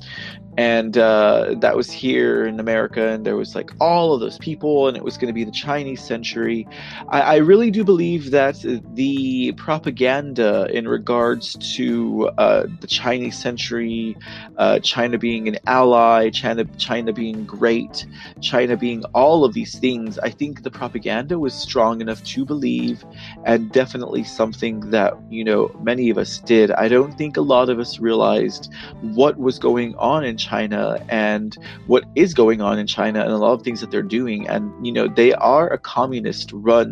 and 0.57 0.97
uh, 0.97 1.55
that 1.59 1.77
was 1.77 1.91
here 1.91 2.45
in 2.45 2.61
America, 2.61 3.09
and 3.09 3.27
there 3.27 3.37
was 3.37 3.55
like 3.55 3.73
all 3.81 4.15
of 4.15 4.21
those 4.21 4.39
people, 4.39 4.87
and 4.87 4.97
it 4.97 5.03
was 5.03 5.17
going 5.17 5.29
to 5.29 5.33
be 5.33 5.45
the 5.45 5.51
Chinese 5.51 6.03
century. 6.03 6.67
I, 7.09 7.21
I, 7.21 7.37
really 7.37 7.71
do 7.71 7.83
believe 7.85 8.31
that 8.31 8.57
the 8.95 9.53
propaganda 9.53 10.69
in 10.73 10.87
regards 10.87 11.57
to 11.77 12.31
uh, 12.39 12.67
the 12.81 12.87
Chinese 12.87 13.37
century, 13.37 14.17
uh, 14.57 14.79
China 14.79 15.19
being 15.19 15.49
an 15.49 15.59
ally, 15.67 16.31
China 16.31 16.65
China 16.79 17.13
being 17.13 17.45
great, 17.45 18.07
China 18.41 18.77
being 18.77 19.05
all 19.07 19.45
of 19.45 19.55
these 19.55 19.79
things, 19.79 20.19
I 20.21 20.31
think 20.31 20.63
the 20.63 20.71
propaganda 20.71 21.39
was 21.39 21.53
strong 21.53 22.01
enough 22.01 22.23
to 22.25 22.45
believe, 22.45 23.05
and 23.45 23.73
definitely 23.73 24.23
something 24.23 24.91
that 24.91 25.15
you 25.31 25.43
know 25.43 25.75
many 25.83 26.11
of 26.11 26.19
us 26.19 26.39
did. 26.39 26.71
I 26.71 26.87
don't 26.87 27.19
think 27.19 27.37
a 27.37 27.43
lot 27.43 27.69
of 27.69 27.81
us 27.81 27.99
realized 27.99 28.73
what 29.01 29.37
was 29.37 29.59
going 29.59 29.97
on 29.97 30.25
in 30.25 30.37
China 30.49 30.81
and 31.09 31.57
what 31.87 32.05
is 32.15 32.35
going 32.35 32.61
on 32.61 32.79
in 32.79 32.87
China 32.87 33.21
and 33.21 33.31
a 33.31 33.37
lot 33.37 33.53
of 33.53 33.63
things 33.63 33.81
that 33.81 33.91
they're 33.91 34.11
doing. 34.21 34.49
And, 34.49 34.87
you 34.87 34.93
know, 34.93 35.09
they 35.09 35.33
are 35.35 35.67
a 35.73 35.79
communist 35.79 36.51
run 36.53 36.91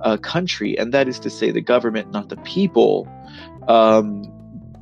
uh, 0.00 0.16
country, 0.18 0.78
and 0.78 0.92
that 0.94 1.08
is 1.08 1.18
to 1.20 1.30
say 1.30 1.50
the 1.50 1.66
government, 1.74 2.12
not 2.12 2.28
the 2.28 2.40
people. 2.54 3.08
Um, 3.68 4.06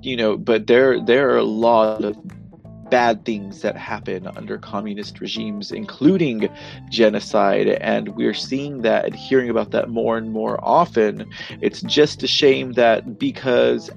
you 0.03 0.17
know, 0.17 0.37
but 0.37 0.67
there 0.67 1.01
there 1.01 1.31
are 1.31 1.39
a 1.39 1.45
lot 1.45 2.05
of 2.05 2.17
bad 2.93 3.25
things 3.25 3.63
that 3.63 3.75
happen 3.75 4.27
under 4.37 4.59
communist 4.59 5.19
regimes, 5.19 5.73
including 5.73 6.51
genocide. 6.91 7.67
And 7.67 8.09
we're 8.17 8.35
seeing 8.35 8.83
that 8.83 9.07
and 9.07 9.15
hearing 9.15 9.49
about 9.49 9.71
that 9.71 9.89
more 9.89 10.19
and 10.19 10.31
more 10.31 10.63
often. 10.63 11.25
It's 11.63 11.81
just 11.81 12.23
a 12.23 12.27
shame 12.27 12.73
that 12.73 13.19
because 13.19 13.91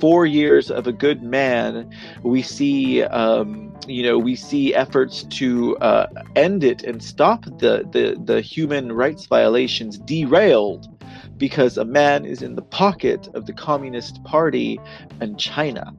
four 0.00 0.26
years 0.26 0.70
of 0.70 0.86
a 0.86 0.92
good 0.92 1.22
man, 1.22 1.90
we 2.22 2.42
see, 2.42 3.02
um, 3.04 3.74
you 3.86 4.02
know, 4.02 4.18
we 4.18 4.36
see 4.36 4.74
efforts 4.74 5.24
to 5.24 5.76
uh, 5.78 6.06
end 6.34 6.64
it 6.64 6.82
and 6.82 7.02
stop 7.02 7.44
the, 7.44 7.86
the, 7.92 8.20
the 8.24 8.40
human 8.40 8.92
rights 8.92 9.26
violations 9.26 9.98
derailed 9.98 10.88
because 11.36 11.76
a 11.76 11.84
man 11.84 12.24
is 12.24 12.42
in 12.42 12.56
the 12.56 12.62
pocket 12.62 13.28
of 13.34 13.46
the 13.46 13.52
Communist 13.52 14.22
Party 14.24 14.80
and 15.20 15.38
China. 15.38 15.92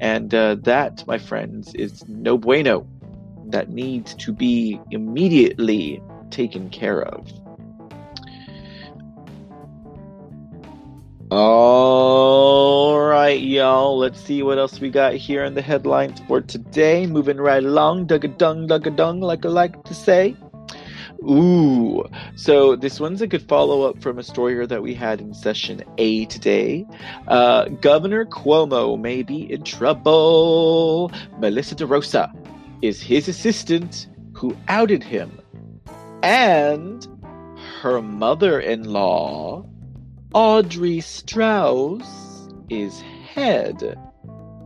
And 0.00 0.34
uh, 0.34 0.56
that, 0.62 1.06
my 1.06 1.18
friends, 1.18 1.74
is 1.74 2.06
no 2.08 2.36
bueno. 2.36 2.86
That 3.46 3.70
needs 3.70 4.14
to 4.14 4.32
be 4.32 4.80
immediately 4.90 6.02
taken 6.30 6.70
care 6.70 7.02
of. 7.02 7.30
All 11.30 11.71
right, 13.32 13.40
y'all. 13.40 13.96
Let's 13.96 14.20
see 14.20 14.42
what 14.42 14.58
else 14.58 14.78
we 14.78 14.90
got 14.90 15.14
here 15.14 15.42
in 15.42 15.54
the 15.54 15.62
headlines 15.62 16.20
for 16.28 16.42
today. 16.42 17.06
Moving 17.06 17.38
right 17.38 17.64
along, 17.64 18.04
dug 18.04 18.26
a 18.26 18.28
dung, 18.28 18.66
dug 18.66 18.86
a 18.86 18.90
dung, 18.90 19.20
like 19.20 19.46
I 19.46 19.48
like 19.48 19.84
to 19.84 19.94
say. 19.94 20.36
Ooh, 21.22 22.04
so 22.36 22.76
this 22.76 23.00
one's 23.00 23.22
a 23.22 23.26
good 23.26 23.48
follow 23.48 23.88
up 23.88 24.02
from 24.02 24.18
a 24.18 24.22
story 24.22 24.66
that 24.66 24.82
we 24.82 24.92
had 24.92 25.22
in 25.22 25.32
session 25.32 25.82
A 25.96 26.26
today. 26.26 26.84
Uh, 27.26 27.68
Governor 27.80 28.26
Cuomo 28.26 29.00
may 29.00 29.22
be 29.22 29.50
in 29.50 29.62
trouble. 29.64 31.10
Melissa 31.38 31.74
DeRosa 31.74 32.30
is 32.82 33.00
his 33.00 33.28
assistant 33.28 34.08
who 34.34 34.54
outed 34.68 35.02
him, 35.02 35.40
and 36.22 37.08
her 37.80 38.02
mother 38.02 38.60
in 38.60 38.84
law 38.84 39.64
Audrey 40.34 41.00
Strauss 41.00 42.32
is 42.68 43.02
head 43.34 43.98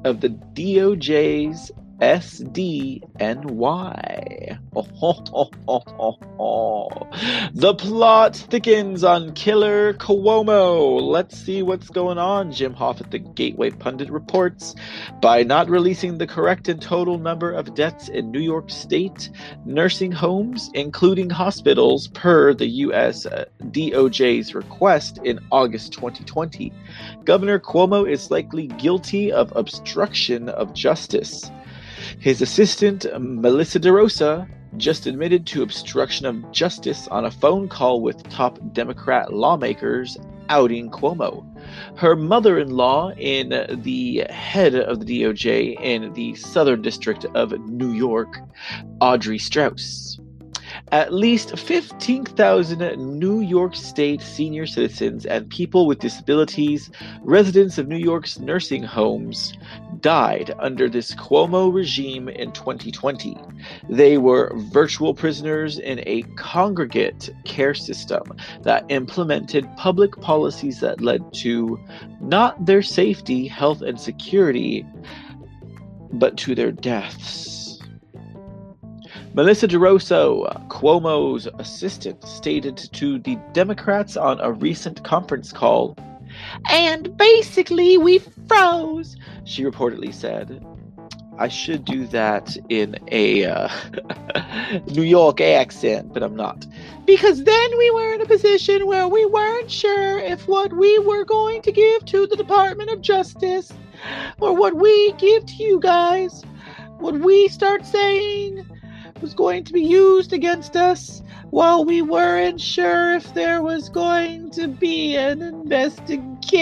of 0.04 0.20
the 0.20 0.28
DOJ's 0.28 1.70
SDNY. 2.00 3.02
the 7.54 7.74
plot 7.74 8.36
thickens 8.36 9.02
on 9.02 9.32
Killer 9.32 9.94
Cuomo. 9.94 11.00
Let's 11.00 11.38
see 11.38 11.62
what's 11.62 11.88
going 11.88 12.18
on, 12.18 12.52
Jim 12.52 12.74
Hoft 12.74 13.00
at 13.00 13.10
the 13.10 13.18
Gateway 13.18 13.70
Pundit 13.70 14.10
reports. 14.10 14.74
By 15.22 15.42
not 15.42 15.70
releasing 15.70 16.18
the 16.18 16.26
correct 16.26 16.68
and 16.68 16.82
total 16.82 17.18
number 17.18 17.50
of 17.50 17.74
deaths 17.74 18.10
in 18.10 18.30
New 18.30 18.40
York 18.40 18.70
State 18.70 19.30
nursing 19.64 20.12
homes, 20.12 20.70
including 20.74 21.30
hospitals, 21.30 22.08
per 22.08 22.52
the 22.52 22.66
U.S. 22.66 23.24
Uh, 23.24 23.46
DOJ's 23.70 24.54
request 24.54 25.18
in 25.24 25.40
August 25.50 25.94
2020, 25.94 26.72
Governor 27.24 27.58
Cuomo 27.58 28.06
is 28.08 28.30
likely 28.30 28.66
guilty 28.66 29.32
of 29.32 29.50
obstruction 29.56 30.50
of 30.50 30.74
justice. 30.74 31.50
His 32.18 32.42
assistant, 32.42 33.06
Melissa 33.18 33.80
DeRosa, 33.80 34.48
just 34.76 35.06
admitted 35.06 35.46
to 35.46 35.62
obstruction 35.62 36.26
of 36.26 36.52
justice 36.52 37.08
on 37.08 37.24
a 37.24 37.30
phone 37.30 37.68
call 37.68 38.00
with 38.00 38.28
top 38.28 38.58
Democrat 38.72 39.32
lawmakers 39.32 40.18
outing 40.48 40.90
Cuomo. 40.90 41.44
Her 41.96 42.14
mother 42.14 42.58
in 42.58 42.70
law, 42.70 43.12
in 43.12 43.66
the 43.82 44.26
head 44.30 44.74
of 44.74 45.06
the 45.06 45.22
DOJ 45.22 45.80
in 45.80 46.12
the 46.12 46.34
Southern 46.34 46.82
District 46.82 47.24
of 47.34 47.52
New 47.68 47.92
York, 47.92 48.38
Audrey 49.00 49.38
Strauss. 49.38 50.18
At 50.92 51.12
least 51.12 51.58
15,000 51.58 53.18
New 53.18 53.40
York 53.40 53.74
State 53.74 54.20
senior 54.20 54.66
citizens 54.66 55.24
and 55.24 55.48
people 55.48 55.86
with 55.86 56.00
disabilities, 56.00 56.90
residents 57.22 57.78
of 57.78 57.88
New 57.88 57.96
York's 57.96 58.38
nursing 58.38 58.82
homes, 58.82 59.52
died 60.00 60.54
under 60.58 60.88
this 60.88 61.14
Cuomo 61.14 61.72
regime 61.72 62.28
in 62.28 62.52
2020. 62.52 63.36
They 63.88 64.18
were 64.18 64.52
virtual 64.72 65.14
prisoners 65.14 65.78
in 65.78 66.00
a 66.06 66.22
congregate 66.36 67.30
care 67.44 67.74
system 67.74 68.22
that 68.62 68.84
implemented 68.88 69.68
public 69.76 70.20
policies 70.20 70.80
that 70.80 71.00
led 71.00 71.32
to 71.34 71.78
not 72.20 72.64
their 72.66 72.82
safety, 72.82 73.46
health, 73.46 73.82
and 73.82 74.00
security, 74.00 74.86
but 76.12 76.36
to 76.38 76.54
their 76.54 76.72
deaths. 76.72 77.56
Melissa 79.34 79.68
DeRosa, 79.68 80.66
Cuomo's 80.68 81.46
assistant, 81.58 82.24
stated 82.24 82.78
to 82.94 83.18
the 83.18 83.36
Democrats 83.52 84.16
on 84.16 84.40
a 84.40 84.50
recent 84.50 85.04
conference 85.04 85.52
call, 85.52 85.94
and 86.70 87.16
basically 87.16 87.98
we 87.98 88.18
froze, 88.48 89.16
she 89.44 89.62
reportedly 89.64 90.12
said. 90.12 90.64
I 91.38 91.48
should 91.48 91.84
do 91.84 92.06
that 92.08 92.56
in 92.70 92.96
a 93.08 93.44
uh, 93.44 93.68
New 94.86 95.02
York 95.02 95.40
accent, 95.40 96.12
but 96.14 96.22
I'm 96.22 96.34
not. 96.34 96.66
Because 97.04 97.44
then 97.44 97.78
we 97.78 97.90
were 97.90 98.14
in 98.14 98.22
a 98.22 98.26
position 98.26 98.86
where 98.86 99.06
we 99.06 99.26
weren't 99.26 99.70
sure 99.70 100.18
if 100.18 100.48
what 100.48 100.72
we 100.72 100.98
were 101.00 101.24
going 101.24 101.60
to 101.62 101.72
give 101.72 102.06
to 102.06 102.26
the 102.26 102.36
Department 102.36 102.90
of 102.90 103.02
Justice 103.02 103.70
or 104.40 104.56
what 104.56 104.76
we 104.76 105.12
give 105.12 105.44
to 105.46 105.62
you 105.62 105.78
guys, 105.78 106.42
what 106.98 107.14
we 107.20 107.48
start 107.48 107.84
saying 107.84 108.66
was 109.20 109.34
going 109.34 109.64
to 109.64 109.72
be 109.72 109.82
used 109.82 110.32
against 110.32 110.76
us 110.76 111.22
while 111.56 111.86
we 111.86 112.02
weren't 112.02 112.60
sure 112.60 113.14
if 113.14 113.32
there 113.32 113.62
was 113.62 113.88
going 113.88 114.50
to 114.50 114.68
be 114.68 115.16
an 115.16 115.40
investigation. 115.40 116.52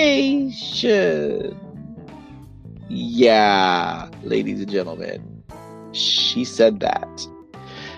Yeah, 2.89 4.09
ladies 4.23 4.61
and 4.61 4.71
gentlemen, 4.71 5.43
she 5.91 6.45
said 6.45 6.79
that. 6.79 7.27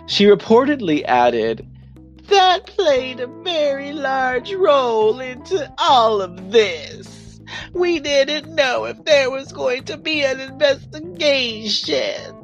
She 0.06 0.24
reportedly 0.24 1.04
added, 1.04 1.68
That 2.28 2.64
played 2.64 3.20
a 3.20 3.26
very 3.42 3.92
large 3.92 4.54
role 4.54 5.20
into 5.20 5.70
all 5.76 6.22
of 6.22 6.50
this. 6.50 7.42
We 7.74 8.00
didn't 8.00 8.54
know 8.54 8.87
if 8.87 9.04
there 9.04 9.30
was 9.30 9.52
going 9.52 9.85
to 9.85 9.98
be 9.98 10.24
an 10.24 10.40
investigation. 10.40 12.36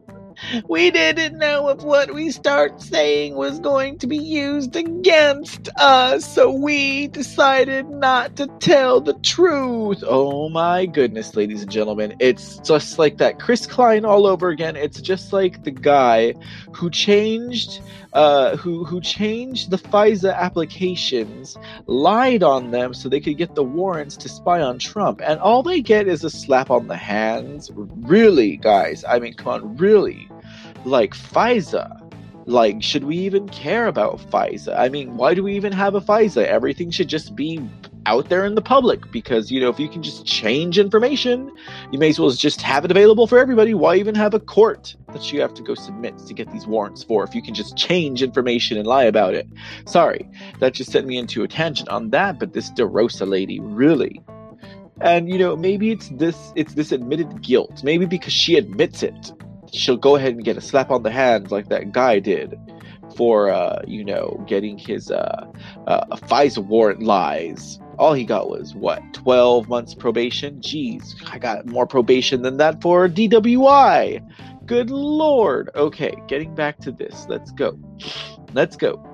We 0.69 0.91
didn't 0.91 1.39
know 1.39 1.69
if 1.69 1.83
what 1.83 2.13
we 2.13 2.31
start 2.31 2.81
saying 2.81 3.35
was 3.35 3.59
going 3.59 3.99
to 3.99 4.07
be 4.07 4.19
used 4.19 4.77
against 4.77 5.69
us, 5.79 6.25
so 6.25 6.51
we 6.51 7.09
decided 7.09 7.89
not 7.89 8.37
to 8.37 8.47
tell 8.61 9.01
the 9.01 9.15
truth. 9.15 10.03
Oh 10.07 10.49
my 10.49 10.87
goodness, 10.87 11.37
ladies 11.37 11.63
and 11.63 11.71
gentlemen. 11.71 12.17
It's 12.19 12.59
just 12.59 12.99
like 12.99 13.19
that 13.19 13.39
Chris 13.39 13.67
Klein 13.67 14.05
all 14.05 14.27
over 14.27 14.49
again. 14.49 14.77
It's 14.77 15.01
just 15.01 15.33
like 15.33 15.65
the 15.65 15.71
guy 15.71 16.35
who 16.73 16.91
changed 16.91 17.81
uh, 18.13 18.57
who 18.57 18.85
who 18.85 19.01
changed 19.01 19.71
the 19.71 19.79
FISA 19.79 20.37
applications, 20.37 21.57
lied 21.87 22.43
on 22.43 22.71
them 22.71 22.93
so 22.95 23.09
they 23.09 23.21
could 23.21 23.39
get 23.39 23.55
the 23.55 23.65
warrants 23.65 24.17
to 24.19 24.29
spy 24.29 24.61
on 24.61 24.79
Trump, 24.79 25.21
and 25.25 25.41
all 25.41 25.63
they 25.63 25.81
get 25.81 26.09
is 26.09 26.25
a 26.25 26.31
slap 26.31 26.71
on 26.71 26.89
the 26.89 26.97
hands. 26.97 27.71
Really, 27.75 28.57
guys? 28.57 29.05
I 29.09 29.19
mean, 29.19 29.35
come 29.35 29.49
on, 29.49 29.77
really? 29.77 30.29
Like 30.85 31.15
FISA. 31.15 31.99
Like, 32.47 32.83
should 32.83 33.05
we 33.05 33.17
even 33.19 33.49
care 33.49 33.87
about 33.87 34.19
FISA? 34.19 34.77
I 34.77 34.89
mean, 34.89 35.17
why 35.17 35.35
do 35.35 35.43
we 35.43 35.55
even 35.55 35.73
have 35.73 35.95
a 35.95 36.01
FISA? 36.01 36.45
Everything 36.45 36.91
should 36.91 37.09
just 37.09 37.37
be 37.37 37.61
out 38.07 38.29
there 38.29 38.45
in 38.45 38.57
the 38.57 38.63
public 38.63 39.13
because, 39.13 39.51
you 39.51 39.61
know, 39.61 39.69
if 39.69 39.79
you 39.79 39.89
can 39.89 40.03
just 40.03 40.27
change 40.27 40.79
information, 40.79 41.53
you 41.93 41.99
may 42.01 42.09
as 42.09 42.19
well 42.19 42.31
just 42.31 42.61
have 42.61 42.85
it 42.85 42.91
available 42.91 43.29
for 43.29 43.39
everybody. 43.39 43.75
Why 43.75 43.95
even 43.97 44.17
have 44.17 44.35
a 44.35 44.41
court 44.41 44.97
that 45.13 45.33
you 45.33 45.41
have 45.41 45.55
to 45.55 45.63
go 45.63 45.75
submit 45.75 46.19
to 46.19 46.35
get 46.35 46.51
these 46.51 46.67
warrants 46.67 47.05
for 47.05 47.23
if 47.23 47.33
you 47.35 47.43
can 47.43 47.55
just 47.55 47.77
change 47.77 48.23
information 48.23 48.77
and 48.77 48.87
lie 48.87 49.05
about 49.05 49.35
it? 49.35 49.47
Sorry, 49.87 50.29
that 50.59 50.75
just 50.75 50.91
sent 50.91 51.07
me 51.07 51.17
into 51.17 51.45
a 51.45 51.49
tangent 51.49 51.89
on 51.89 52.11
that, 52.11 52.41
but 52.41 52.55
this 52.55 52.71
DeRosa 52.73 53.29
lady, 53.29 53.61
really? 53.61 54.21
And 55.01 55.29
you 55.29 55.39
know, 55.39 55.57
maybe 55.57 55.91
it's 55.91 56.09
this 56.11 56.53
it's 56.55 56.75
this 56.75 56.93
admitted 56.93 57.43
guilt. 57.43 57.83
Maybe 57.83 58.07
because 58.07 58.33
she 58.33 58.57
admits 58.57 59.03
it 59.03 59.33
she'll 59.73 59.97
go 59.97 60.17
ahead 60.17 60.35
and 60.35 60.45
get 60.45 60.57
a 60.57 60.61
slap 60.61 60.91
on 60.91 61.03
the 61.03 61.11
hand 61.11 61.51
like 61.51 61.69
that 61.69 61.93
guy 61.93 62.19
did 62.19 62.59
for 63.17 63.51
uh, 63.51 63.83
you 63.87 64.05
know 64.05 64.43
getting 64.47 64.79
his 64.79 65.11
uh, 65.11 65.47
uh, 65.87 66.17
FISA 66.17 66.65
warrant 66.65 67.03
lies. 67.03 67.79
All 67.99 68.15
he 68.15 68.25
got 68.25 68.49
was 68.49 68.75
what 68.75 69.03
twelve 69.13 69.69
months 69.69 69.95
probation. 69.95 70.61
Jeez, 70.61 71.15
I 71.31 71.39
got 71.39 71.67
more 71.67 71.87
probation 71.87 72.43
than 72.43 72.57
that 72.57 72.81
for 72.81 73.09
DWI. 73.09 74.67
Good 74.67 74.91
lord. 74.91 75.71
Okay, 75.75 76.15
getting 76.29 76.55
back 76.55 76.79
to 76.79 76.93
this. 76.93 77.27
Let's 77.29 77.53
go. 77.53 77.79
Let's 78.55 78.77
go. 78.77 79.12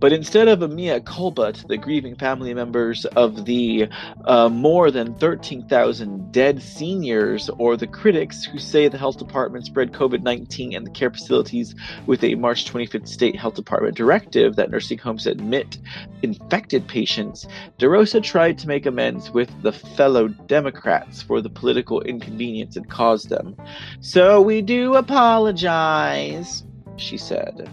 But 0.00 0.12
instead 0.12 0.48
of 0.48 0.62
a 0.62 0.68
mea 0.68 1.00
culpa 1.00 1.52
to 1.52 1.66
the 1.66 1.76
grieving 1.76 2.16
family 2.16 2.54
members 2.54 3.04
of 3.04 3.44
the 3.44 3.88
uh, 4.24 4.48
more 4.48 4.90
than 4.90 5.14
13,000 5.14 6.32
dead 6.32 6.62
seniors 6.62 7.50
or 7.58 7.76
the 7.76 7.86
critics 7.86 8.44
who 8.44 8.58
say 8.58 8.88
the 8.88 8.98
health 8.98 9.18
department 9.18 9.66
spread 9.66 9.92
COVID 9.92 10.22
19 10.22 10.74
and 10.74 10.86
the 10.86 10.90
care 10.90 11.10
facilities 11.10 11.74
with 12.06 12.24
a 12.24 12.34
March 12.34 12.64
25th 12.64 13.08
state 13.08 13.36
health 13.36 13.54
department 13.54 13.96
directive 13.96 14.56
that 14.56 14.70
nursing 14.70 14.98
homes 14.98 15.26
admit 15.26 15.78
infected 16.22 16.86
patients, 16.88 17.46
DeRosa 17.78 18.22
tried 18.22 18.58
to 18.58 18.68
make 18.68 18.86
amends 18.86 19.30
with 19.30 19.50
the 19.62 19.72
fellow 19.72 20.28
Democrats 20.28 21.22
for 21.22 21.40
the 21.40 21.50
political 21.50 22.00
inconvenience 22.02 22.76
it 22.76 22.88
caused 22.88 23.28
them. 23.28 23.56
So 24.00 24.40
we 24.40 24.62
do 24.62 24.94
apologize, 24.94 26.64
she 26.96 27.16
said. 27.16 27.68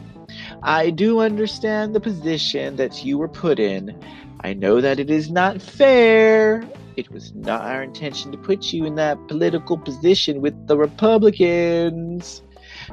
I 0.63 0.89
do 0.89 1.19
understand 1.19 1.93
the 1.93 1.99
position 1.99 2.75
that 2.77 3.05
you 3.05 3.17
were 3.17 3.27
put 3.27 3.59
in. 3.59 3.97
I 4.41 4.53
know 4.53 4.81
that 4.81 4.99
it 4.99 5.09
is 5.09 5.29
not 5.29 5.61
fair. 5.61 6.63
It 6.95 7.11
was 7.11 7.33
not 7.35 7.61
our 7.61 7.83
intention 7.83 8.31
to 8.31 8.37
put 8.37 8.73
you 8.73 8.85
in 8.85 8.95
that 8.95 9.27
political 9.27 9.77
position 9.77 10.41
with 10.41 10.67
the 10.67 10.77
Republicans. 10.77 12.41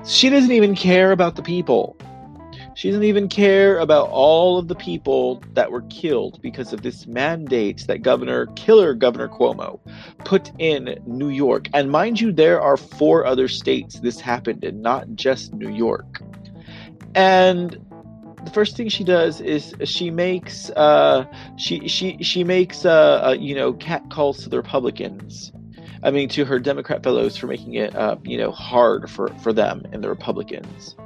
She 0.06 0.28
doesn't 0.28 0.52
even 0.52 0.74
care 0.74 1.10
about 1.10 1.36
the 1.36 1.42
people. 1.42 1.96
She 2.76 2.90
doesn't 2.90 3.04
even 3.04 3.28
care 3.28 3.78
about 3.78 4.08
all 4.10 4.58
of 4.58 4.68
the 4.68 4.74
people 4.74 5.42
that 5.52 5.70
were 5.70 5.82
killed 5.82 6.42
because 6.42 6.72
of 6.72 6.82
this 6.82 7.06
mandate 7.06 7.84
that 7.86 8.02
Governor 8.02 8.46
Killer 8.56 8.94
Governor 8.94 9.28
Cuomo 9.28 9.78
put 10.24 10.50
in 10.58 10.98
New 11.06 11.28
York. 11.28 11.68
And 11.72 11.90
mind 11.90 12.20
you, 12.20 12.32
there 12.32 12.60
are 12.60 12.76
four 12.76 13.24
other 13.24 13.46
states 13.46 14.00
this 14.00 14.20
happened 14.20 14.64
in, 14.64 14.82
not 14.82 15.14
just 15.14 15.54
New 15.54 15.70
York 15.70 16.20
and 17.14 17.78
the 18.44 18.50
first 18.50 18.76
thing 18.76 18.88
she 18.88 19.04
does 19.04 19.40
is 19.40 19.74
she 19.84 20.10
makes 20.10 20.70
uh, 20.70 21.24
she 21.56 21.88
she 21.88 22.22
she 22.22 22.44
makes 22.44 22.84
uh, 22.84 23.28
uh, 23.28 23.36
you 23.38 23.54
know 23.54 23.72
cat 23.72 24.02
calls 24.10 24.42
to 24.42 24.48
the 24.48 24.56
Republicans. 24.56 25.52
I 26.02 26.10
mean, 26.10 26.28
to 26.30 26.44
her 26.44 26.58
Democrat 26.58 27.02
fellows 27.02 27.36
for 27.36 27.46
making 27.46 27.74
it 27.74 27.94
uh, 27.96 28.16
you 28.24 28.36
know 28.36 28.50
hard 28.50 29.10
for 29.10 29.28
for 29.42 29.52
them 29.52 29.86
and 29.92 30.04
the 30.04 30.08
Republicans. 30.08 30.96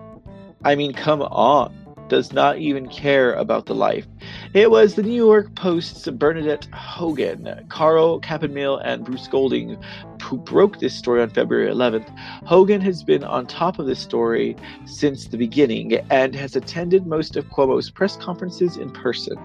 I 0.65 0.75
mean, 0.75 0.93
come 0.93 1.23
on 1.23 1.73
does 2.09 2.33
not 2.33 2.59
even 2.59 2.89
care 2.89 3.35
about 3.35 3.67
the 3.67 3.75
life. 3.75 4.07
It 4.55 4.71
was 4.71 4.95
the 4.95 5.03
New 5.03 5.15
York 5.15 5.55
Post's 5.55 6.09
Bernadette 6.09 6.67
Hogan, 6.73 7.67
Carl 7.69 8.21
Kappenmehl, 8.21 8.81
and 8.83 9.05
Bruce 9.05 9.29
Golding 9.29 9.79
who 10.23 10.39
broke 10.39 10.79
this 10.79 10.95
story 10.95 11.23
on 11.23 11.31
February 11.31 11.73
11th. 11.73 12.09
Hogan 12.45 12.81
has 12.81 13.03
been 13.03 13.25
on 13.25 13.47
top 13.47 13.79
of 13.79 13.87
this 13.87 14.01
story 14.01 14.57
since 14.87 15.27
the 15.27 15.37
beginning 15.37 15.95
and 16.11 16.35
has 16.35 16.57
attended 16.57 17.07
most 17.07 17.37
of 17.37 17.49
Cuomo's 17.49 17.91
press 17.91 18.17
conferences 18.17 18.77
in 18.77 18.91
person. 18.91 19.37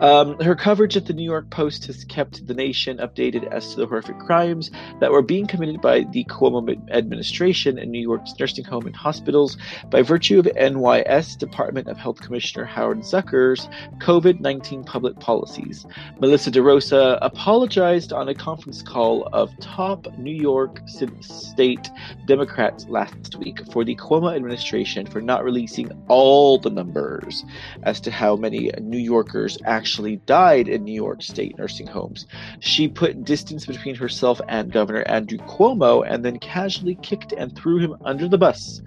Um, 0.00 0.38
her 0.40 0.54
coverage 0.54 0.96
at 0.96 1.06
the 1.06 1.12
New 1.12 1.24
York 1.24 1.50
Post 1.50 1.86
has 1.86 2.04
kept 2.04 2.46
the 2.46 2.54
nation 2.54 2.98
updated 2.98 3.48
as 3.48 3.70
to 3.70 3.80
the 3.80 3.86
horrific 3.86 4.18
crimes 4.18 4.70
that 5.00 5.10
were 5.10 5.22
being 5.22 5.46
committed 5.46 5.80
by 5.80 6.04
the 6.12 6.24
Cuomo 6.24 6.68
administration 6.90 7.78
in 7.78 7.90
New 7.90 8.00
York's 8.00 8.34
nursing 8.38 8.64
home 8.64 8.86
and 8.86 8.94
hospitals 8.94 9.56
by 9.90 10.02
virtue 10.02 10.38
of 10.38 10.46
NYS 10.46 11.36
Department 11.38 11.88
of 11.88 11.96
Health 11.96 12.20
Commissioner 12.20 12.64
Howard 12.64 13.00
Zucker's 13.00 13.68
COVID 13.98 14.40
19 14.40 14.84
public 14.84 15.18
policies. 15.18 15.84
Melissa 16.20 16.50
DeRosa 16.50 17.18
apologized 17.22 18.12
on 18.12 18.28
a 18.28 18.34
conference 18.34 18.82
call 18.82 19.28
of 19.32 19.50
top 19.60 19.97
New 20.18 20.34
York 20.34 20.80
State 21.20 21.90
Democrats 22.26 22.86
last 22.88 23.36
week 23.36 23.60
for 23.72 23.84
the 23.84 23.96
Cuomo 23.96 24.34
administration 24.34 25.06
for 25.06 25.20
not 25.20 25.44
releasing 25.44 25.90
all 26.08 26.58
the 26.58 26.70
numbers 26.70 27.44
as 27.84 28.00
to 28.00 28.10
how 28.10 28.36
many 28.36 28.70
New 28.80 28.98
Yorkers 28.98 29.58
actually 29.64 30.16
died 30.26 30.68
in 30.68 30.84
New 30.84 30.94
York 30.94 31.22
State 31.22 31.56
nursing 31.58 31.86
homes. 31.86 32.26
She 32.60 32.88
put 32.88 33.24
distance 33.24 33.64
between 33.66 33.94
herself 33.94 34.40
and 34.48 34.72
Governor 34.72 35.02
Andrew 35.06 35.38
Cuomo 35.38 36.04
and 36.06 36.24
then 36.24 36.38
casually 36.38 36.96
kicked 37.02 37.32
and 37.32 37.54
threw 37.56 37.78
him 37.78 37.96
under 38.04 38.28
the 38.28 38.38
bus. 38.38 38.82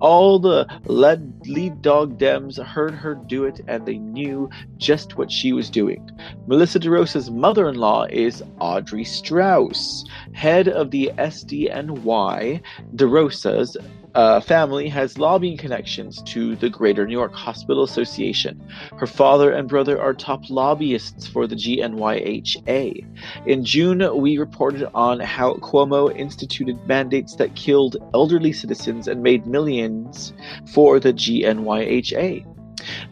All 0.00 0.38
the 0.38 0.66
lead, 0.86 1.46
lead 1.46 1.82
dog 1.82 2.18
Dems 2.18 2.62
heard 2.62 2.94
her 2.94 3.14
do 3.14 3.44
it 3.44 3.60
and 3.68 3.84
they 3.84 3.98
knew 3.98 4.48
just 4.78 5.16
what 5.18 5.30
she 5.30 5.52
was 5.52 5.68
doing. 5.68 6.10
Melissa 6.46 6.80
DeRosa's 6.80 7.30
mother 7.30 7.68
in 7.68 7.74
law 7.76 8.04
is 8.04 8.42
Audrey 8.60 9.04
Strauss, 9.04 10.04
head 10.32 10.55
of 10.64 10.90
the 10.90 11.12
SDNY. 11.18 12.60
DeRosa's 12.94 13.76
uh, 14.16 14.40
family 14.40 14.88
has 14.88 15.18
lobbying 15.18 15.58
connections 15.58 16.22
to 16.22 16.56
the 16.56 16.70
Greater 16.70 17.06
New 17.06 17.12
York 17.12 17.34
Hospital 17.34 17.82
Association. 17.82 18.66
Her 18.96 19.06
father 19.06 19.52
and 19.52 19.68
brother 19.68 20.00
are 20.00 20.14
top 20.14 20.48
lobbyists 20.48 21.26
for 21.26 21.46
the 21.46 21.54
GNYHA. 21.54 23.04
In 23.46 23.64
June, 23.64 24.18
we 24.18 24.38
reported 24.38 24.88
on 24.94 25.20
how 25.20 25.54
Cuomo 25.56 26.16
instituted 26.16 26.86
mandates 26.86 27.36
that 27.36 27.54
killed 27.56 27.98
elderly 28.14 28.52
citizens 28.52 29.06
and 29.06 29.22
made 29.22 29.46
millions 29.46 30.32
for 30.72 30.98
the 30.98 31.12
GNYHA. 31.12 32.46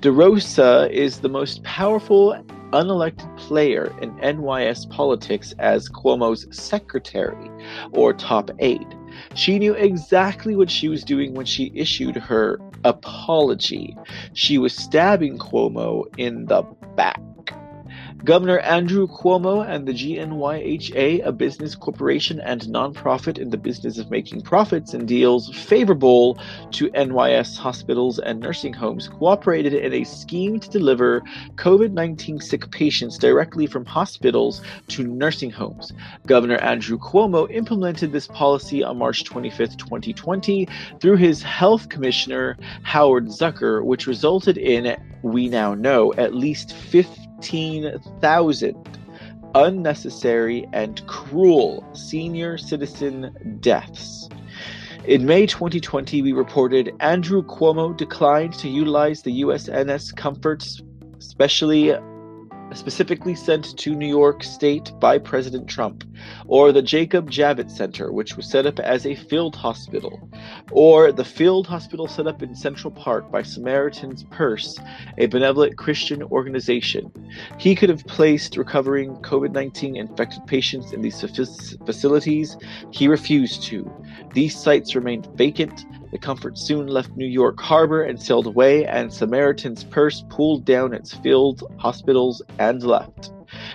DeRosa 0.00 0.90
is 0.90 1.20
the 1.20 1.28
most 1.28 1.62
powerful 1.64 2.42
unelected 2.74 3.36
player 3.36 3.94
in 4.02 4.10
NYS 4.16 4.90
politics 4.90 5.54
as 5.58 5.88
Cuomo's 5.88 6.46
secretary 6.56 7.50
or 7.92 8.12
top 8.12 8.50
aide. 8.58 8.94
She 9.34 9.58
knew 9.58 9.74
exactly 9.74 10.56
what 10.56 10.70
she 10.70 10.88
was 10.88 11.04
doing 11.04 11.34
when 11.34 11.46
she 11.46 11.70
issued 11.74 12.16
her 12.16 12.58
apology. 12.84 13.96
She 14.32 14.58
was 14.58 14.74
stabbing 14.74 15.38
Cuomo 15.38 16.04
in 16.18 16.46
the 16.46 16.62
back. 16.96 17.20
Governor 18.24 18.60
Andrew 18.60 19.06
Cuomo 19.06 19.68
and 19.68 19.86
the 19.86 19.92
GNYHA, 19.92 21.26
a 21.26 21.30
business 21.30 21.74
corporation 21.74 22.40
and 22.40 22.62
nonprofit 22.62 23.36
in 23.36 23.50
the 23.50 23.58
business 23.58 23.98
of 23.98 24.10
making 24.10 24.40
profits 24.40 24.94
and 24.94 25.06
deals 25.06 25.54
favorable 25.54 26.38
to 26.70 26.88
NYS 26.92 27.58
hospitals 27.58 28.18
and 28.18 28.40
nursing 28.40 28.72
homes, 28.72 29.08
cooperated 29.08 29.74
in 29.74 29.92
a 29.92 30.04
scheme 30.04 30.58
to 30.58 30.70
deliver 30.70 31.20
COVID 31.56 31.92
19 31.92 32.40
sick 32.40 32.70
patients 32.70 33.18
directly 33.18 33.66
from 33.66 33.84
hospitals 33.84 34.62
to 34.88 35.04
nursing 35.04 35.50
homes. 35.50 35.92
Governor 36.26 36.56
Andrew 36.56 36.98
Cuomo 36.98 37.50
implemented 37.50 38.10
this 38.10 38.28
policy 38.28 38.82
on 38.82 38.96
March 38.96 39.24
25, 39.24 39.76
2020, 39.76 40.66
through 40.98 41.16
his 41.16 41.42
health 41.42 41.90
commissioner, 41.90 42.56
Howard 42.84 43.26
Zucker, 43.26 43.84
which 43.84 44.06
resulted 44.06 44.56
in, 44.56 44.96
we 45.22 45.50
now 45.50 45.74
know, 45.74 46.14
at 46.14 46.34
least 46.34 46.72
50 46.72 47.33
15,000 47.44 48.98
unnecessary 49.54 50.66
and 50.72 51.06
cruel 51.06 51.86
senior 51.92 52.56
citizen 52.56 53.58
deaths. 53.60 54.30
In 55.04 55.26
May 55.26 55.44
2020, 55.46 56.22
we 56.22 56.32
reported 56.32 56.94
Andrew 57.00 57.42
Cuomo 57.42 57.94
declined 57.94 58.54
to 58.54 58.68
utilize 58.70 59.20
the 59.20 59.42
USNS 59.42 60.16
Comfort, 60.16 60.66
especially 61.18 61.94
specifically 62.74 63.34
sent 63.34 63.76
to 63.78 63.94
New 63.94 64.06
York 64.06 64.42
State 64.42 64.92
by 65.00 65.18
President 65.18 65.68
Trump, 65.68 66.04
or 66.46 66.72
the 66.72 66.82
Jacob 66.82 67.30
Javits 67.30 67.70
Center, 67.70 68.12
which 68.12 68.36
was 68.36 68.48
set 68.48 68.66
up 68.66 68.78
as 68.80 69.06
a 69.06 69.14
field 69.14 69.56
hospital, 69.56 70.28
or 70.70 71.12
the 71.12 71.24
field 71.24 71.66
hospital 71.66 72.06
set 72.06 72.26
up 72.26 72.42
in 72.42 72.54
Central 72.54 72.90
Park 72.90 73.30
by 73.30 73.42
Samaritan's 73.42 74.24
Purse, 74.24 74.78
a 75.18 75.26
benevolent 75.26 75.76
Christian 75.76 76.22
organization. 76.24 77.10
He 77.58 77.74
could 77.74 77.88
have 77.88 78.06
placed 78.06 78.56
recovering 78.56 79.16
COVID 79.16 79.52
19 79.52 79.96
infected 79.96 80.46
patients 80.46 80.92
in 80.92 81.00
these 81.00 81.20
facilities. 81.20 82.56
He 82.90 83.08
refused 83.08 83.62
to. 83.64 83.90
These 84.32 84.56
sites 84.56 84.94
remained 84.94 85.28
vacant 85.34 85.84
the 86.14 86.18
Comfort 86.18 86.56
soon 86.56 86.86
left 86.86 87.16
New 87.16 87.26
York 87.26 87.60
Harbor 87.60 88.04
and 88.04 88.22
sailed 88.22 88.46
away, 88.46 88.86
and 88.86 89.12
Samaritan's 89.12 89.82
Purse 89.82 90.24
pulled 90.28 90.64
down 90.64 90.94
its 90.94 91.12
field 91.12 91.64
hospitals 91.76 92.40
and 92.60 92.84
left. 92.84 93.32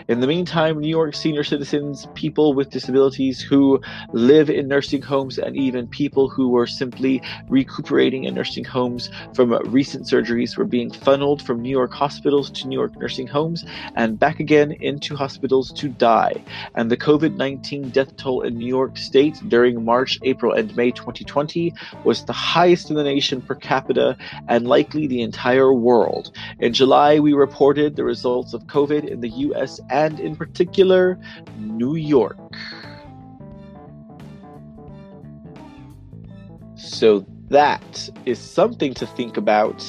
In 0.08 0.20
the 0.20 0.28
meantime, 0.28 0.80
New 0.80 0.88
York 0.88 1.16
senior 1.16 1.44
citizens, 1.44 2.08
people 2.14 2.54
with 2.54 2.70
disabilities 2.70 3.42
who 3.42 3.82
live 4.14 4.50
in 4.50 4.68
nursing 4.68 5.02
homes, 5.02 5.38
and 5.38 5.56
even 5.56 5.88
people 5.88 6.30
who 6.30 6.50
were 6.50 6.68
simply 6.68 7.22
recuperating 7.48 8.24
in 8.24 8.34
nursing 8.34 8.64
homes 8.64 9.10
from 9.34 9.52
recent 9.72 10.06
surgeries 10.06 10.58
were 10.58 10.66
being 10.66 10.92
funneled 10.92 11.42
from 11.42 11.62
New 11.62 11.70
York 11.70 11.94
hospitals 11.94 12.50
to 12.52 12.68
New 12.68 12.78
York 12.78 12.98
nursing 12.98 13.28
homes 13.28 13.66
and 13.96 14.20
back 14.20 14.40
again 14.40 14.72
into 14.80 15.16
hospitals 15.16 15.72
to 15.74 15.90
die. 15.90 16.34
And 16.76 16.90
the 16.90 16.98
COVID 16.98 17.36
19 17.36 17.90
death 17.90 18.16
toll 18.18 18.42
in 18.42 18.58
New 18.58 18.68
York 18.68 18.98
State 18.98 19.42
during 19.48 19.84
March, 19.84 20.20
April, 20.24 20.54
and 20.54 20.76
May 20.76 20.92
2020 20.92 21.74
was 22.04 22.26
the 22.26 22.34
highest 22.34 22.90
in 22.90 22.96
the 22.96 23.04
nation 23.04 23.42
per 23.42 23.56
capita 23.56 24.18
and 24.48 24.68
likely 24.68 25.08
the 25.08 25.22
entire 25.22 25.74
world. 25.74 26.32
In 26.60 26.74
July, 26.74 27.20
we 27.20 27.34
reported 27.34 27.96
the 27.96 28.04
results 28.04 28.54
of 28.54 28.66
COVID 28.68 29.08
in 29.08 29.22
the 29.22 29.30
US 29.30 29.69
and 29.90 30.20
in 30.20 30.36
particular, 30.36 31.20
New 31.58 31.96
York. 31.96 32.38
So 36.76 37.26
that 37.50 38.10
is 38.26 38.40
something 38.40 38.94
to 38.96 39.06
think 39.06 39.38
about 39.38 39.84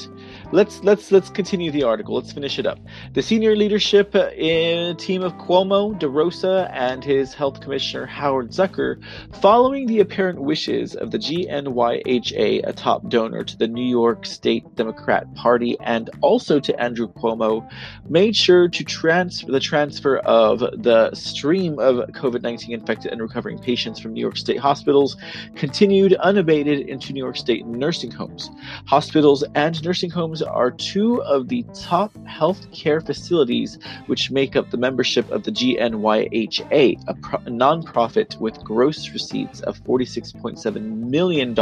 let's 0.52 0.82
let's 0.82 1.12
let's 1.12 1.30
continue 1.30 1.70
the 1.70 1.82
article. 1.82 2.14
Let's 2.16 2.32
finish 2.32 2.58
it 2.58 2.66
up. 2.66 2.78
The 3.12 3.22
senior 3.22 3.54
leadership 3.54 4.14
uh, 4.14 4.30
in 4.30 4.96
team 4.96 5.22
of 5.22 5.34
Cuomo, 5.34 5.98
DeRosa, 5.98 6.70
and 6.72 7.04
his 7.04 7.34
health 7.34 7.60
commissioner 7.60 8.06
Howard 8.06 8.50
Zucker, 8.50 9.02
following 9.40 9.86
the 9.86 10.00
apparent 10.00 10.40
wishes 10.40 10.94
of 10.94 11.10
the 11.10 11.18
GNYHA, 11.18 12.66
a 12.66 12.72
top 12.72 13.08
donor 13.08 13.44
to 13.44 13.56
the 13.56 13.68
New 13.68 13.84
York 13.84 14.26
State 14.26 14.74
Democrat 14.74 15.32
Party 15.34 15.76
and 15.80 16.10
also 16.20 16.58
to 16.60 16.80
Andrew 16.80 17.08
Cuomo, 17.08 17.68
made 18.08 18.34
sure 18.34 18.68
to 18.68 18.84
transfer 18.84 19.50
the 19.50 19.60
transfer 19.60 20.18
of 20.18 20.60
the 20.60 21.14
stream 21.14 21.78
of 21.78 21.96
COVID-19 22.10 22.70
infected 22.70 23.12
and 23.12 23.20
recovering 23.20 23.58
patients 23.58 24.00
from 24.00 24.12
New 24.12 24.20
York 24.20 24.36
State 24.36 24.58
hospitals 24.58 25.16
continued 25.54 26.14
unabated 26.14 26.88
into 26.88 27.12
New 27.12 27.22
York 27.22 27.36
State 27.36 27.66
nursing 27.66 28.10
homes. 28.10 28.50
Hospitals 28.86 29.44
and 29.54 29.82
nursing 29.84 30.10
homes 30.10 30.39
are 30.42 30.70
two 30.70 31.22
of 31.22 31.48
the 31.48 31.64
top 31.74 32.12
healthcare 32.24 33.05
facilities 33.05 33.79
which 34.07 34.31
make 34.31 34.57
up 34.57 34.70
the 34.70 34.76
membership 34.76 35.31
of 35.31 35.44
the 35.44 35.53
GNYHA, 35.53 37.03
a, 37.09 37.14
pro- 37.14 37.38
nonprofit 37.40 38.38
with 38.40 38.62
gross 38.64 39.11
receipts 39.11 39.61
of 39.61 39.83
$46.7 39.85 40.83
million 41.11 41.55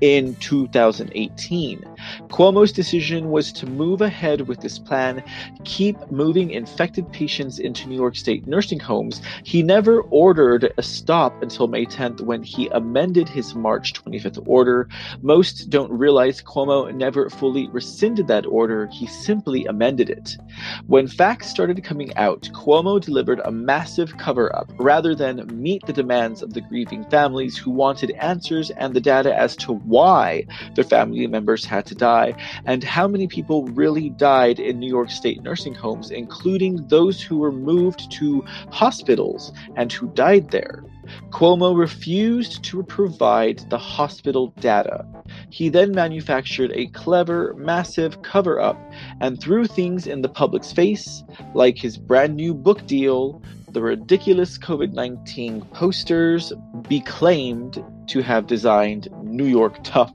in 0.00 0.34
2018. 0.36 1.84
Cuomo's 2.28 2.72
decision 2.72 3.30
was 3.30 3.52
to 3.52 3.66
move 3.66 4.00
ahead 4.00 4.42
with 4.48 4.60
this 4.60 4.78
plan, 4.78 5.22
keep 5.64 5.96
moving 6.10 6.50
infected 6.50 7.10
patients 7.12 7.58
into 7.58 7.88
New 7.88 7.96
York 7.96 8.16
State 8.16 8.46
nursing 8.46 8.80
homes. 8.80 9.20
He 9.44 9.62
never 9.62 10.02
ordered 10.02 10.72
a 10.76 10.82
stop 10.82 11.42
until 11.42 11.68
May 11.68 11.86
10th 11.86 12.20
when 12.20 12.42
he 12.42 12.68
amended 12.68 13.28
his 13.28 13.54
March 13.54 13.94
25th 13.94 14.42
order. 14.46 14.88
Most 15.22 15.70
don't 15.70 15.90
realize 15.90 16.42
Cuomo 16.42 16.94
never 16.94 17.30
fully 17.30 17.68
rescinded 17.84 18.26
that 18.26 18.46
order, 18.46 18.86
he 18.86 19.06
simply 19.06 19.66
amended 19.66 20.08
it. 20.08 20.38
When 20.86 21.06
facts 21.06 21.50
started 21.50 21.84
coming 21.84 22.16
out, 22.16 22.48
Cuomo 22.54 22.98
delivered 22.98 23.40
a 23.44 23.50
massive 23.50 24.16
cover 24.16 24.54
up 24.56 24.72
rather 24.78 25.14
than 25.14 25.46
meet 25.52 25.84
the 25.84 25.92
demands 25.92 26.42
of 26.42 26.54
the 26.54 26.62
grieving 26.62 27.04
families 27.10 27.58
who 27.58 27.70
wanted 27.70 28.12
answers 28.12 28.70
and 28.70 28.94
the 28.94 29.02
data 29.02 29.38
as 29.38 29.54
to 29.56 29.74
why 29.74 30.46
their 30.74 30.84
family 30.84 31.26
members 31.26 31.66
had 31.66 31.84
to 31.84 31.94
die 31.94 32.34
and 32.64 32.82
how 32.82 33.06
many 33.06 33.26
people 33.26 33.66
really 33.66 34.08
died 34.08 34.58
in 34.58 34.78
New 34.78 34.88
York 34.88 35.10
State 35.10 35.42
nursing 35.42 35.74
homes, 35.74 36.10
including 36.10 36.88
those 36.88 37.20
who 37.20 37.36
were 37.36 37.52
moved 37.52 38.10
to 38.12 38.42
hospitals 38.70 39.52
and 39.76 39.92
who 39.92 40.08
died 40.14 40.50
there. 40.50 40.82
Cuomo 41.30 41.76
refused 41.76 42.62
to 42.64 42.82
provide 42.82 43.64
the 43.70 43.78
hospital 43.78 44.48
data. 44.60 45.06
He 45.50 45.68
then 45.68 45.92
manufactured 45.92 46.72
a 46.74 46.86
clever, 46.88 47.54
massive 47.56 48.22
cover 48.22 48.60
up 48.60 48.78
and 49.20 49.40
threw 49.40 49.66
things 49.66 50.06
in 50.06 50.22
the 50.22 50.28
public's 50.28 50.72
face, 50.72 51.22
like 51.54 51.78
his 51.78 51.96
brand 51.96 52.36
new 52.36 52.54
book 52.54 52.86
deal, 52.86 53.42
the 53.74 53.82
ridiculous 53.82 54.56
COVID 54.56 54.92
19 54.92 55.62
posters 55.72 56.52
be 56.88 57.00
claimed 57.00 57.84
to 58.06 58.22
have 58.22 58.46
designed 58.46 59.08
New 59.22 59.46
York 59.46 59.82
Tough, 59.82 60.14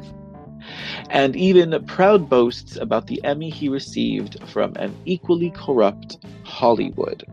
and 1.10 1.36
even 1.36 1.84
proud 1.86 2.30
boasts 2.30 2.78
about 2.78 3.08
the 3.08 3.22
Emmy 3.26 3.50
he 3.50 3.68
received 3.68 4.42
from 4.48 4.74
an 4.78 4.96
equally 5.06 5.52
corrupt 5.52 6.20
Hollywood. 6.44 7.26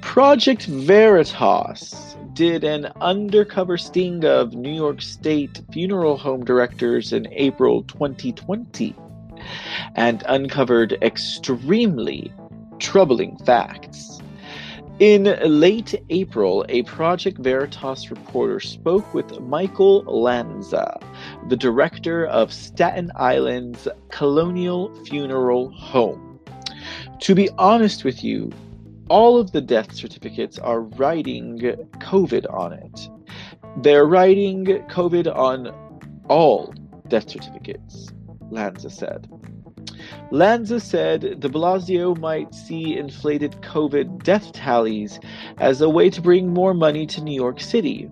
Project 0.00 0.66
Veritas 0.66 2.16
did 2.32 2.62
an 2.62 2.92
undercover 3.00 3.76
sting 3.76 4.24
of 4.24 4.54
New 4.54 4.72
York 4.72 5.02
State 5.02 5.60
funeral 5.72 6.16
home 6.16 6.44
directors 6.44 7.12
in 7.12 7.26
April 7.32 7.82
2020 7.82 8.94
and 9.96 10.22
uncovered 10.26 10.96
extremely 11.02 12.32
troubling 12.78 13.36
facts. 13.38 14.20
In 15.00 15.36
late 15.44 15.94
April, 16.10 16.64
a 16.68 16.82
Project 16.84 17.38
Veritas 17.38 18.10
reporter 18.10 18.60
spoke 18.60 19.14
with 19.14 19.40
Michael 19.40 20.02
Lanza, 20.02 20.98
the 21.48 21.56
director 21.56 22.26
of 22.26 22.52
Staten 22.52 23.12
Island's 23.16 23.86
Colonial 24.10 24.92
Funeral 25.04 25.70
Home. 25.72 26.40
To 27.20 27.34
be 27.34 27.48
honest 27.58 28.04
with 28.04 28.24
you, 28.24 28.52
all 29.08 29.38
of 29.38 29.52
the 29.52 29.60
death 29.60 29.94
certificates 29.94 30.58
are 30.58 30.82
writing 30.82 31.58
COVID 31.98 32.52
on 32.52 32.72
it. 32.72 33.08
They're 33.82 34.06
writing 34.06 34.64
COVID 34.66 35.34
on 35.34 35.68
all 36.28 36.74
death 37.08 37.30
certificates, 37.30 38.08
Lanza 38.50 38.90
said. 38.90 39.28
Lanza 40.30 40.78
said 40.78 41.40
de 41.40 41.48
Blasio 41.48 42.18
might 42.18 42.54
see 42.54 42.96
inflated 42.96 43.52
COVID 43.62 44.22
death 44.22 44.52
tallies 44.52 45.18
as 45.58 45.80
a 45.80 45.88
way 45.88 46.10
to 46.10 46.20
bring 46.20 46.52
more 46.52 46.74
money 46.74 47.06
to 47.06 47.22
New 47.22 47.34
York 47.34 47.60
City, 47.60 48.10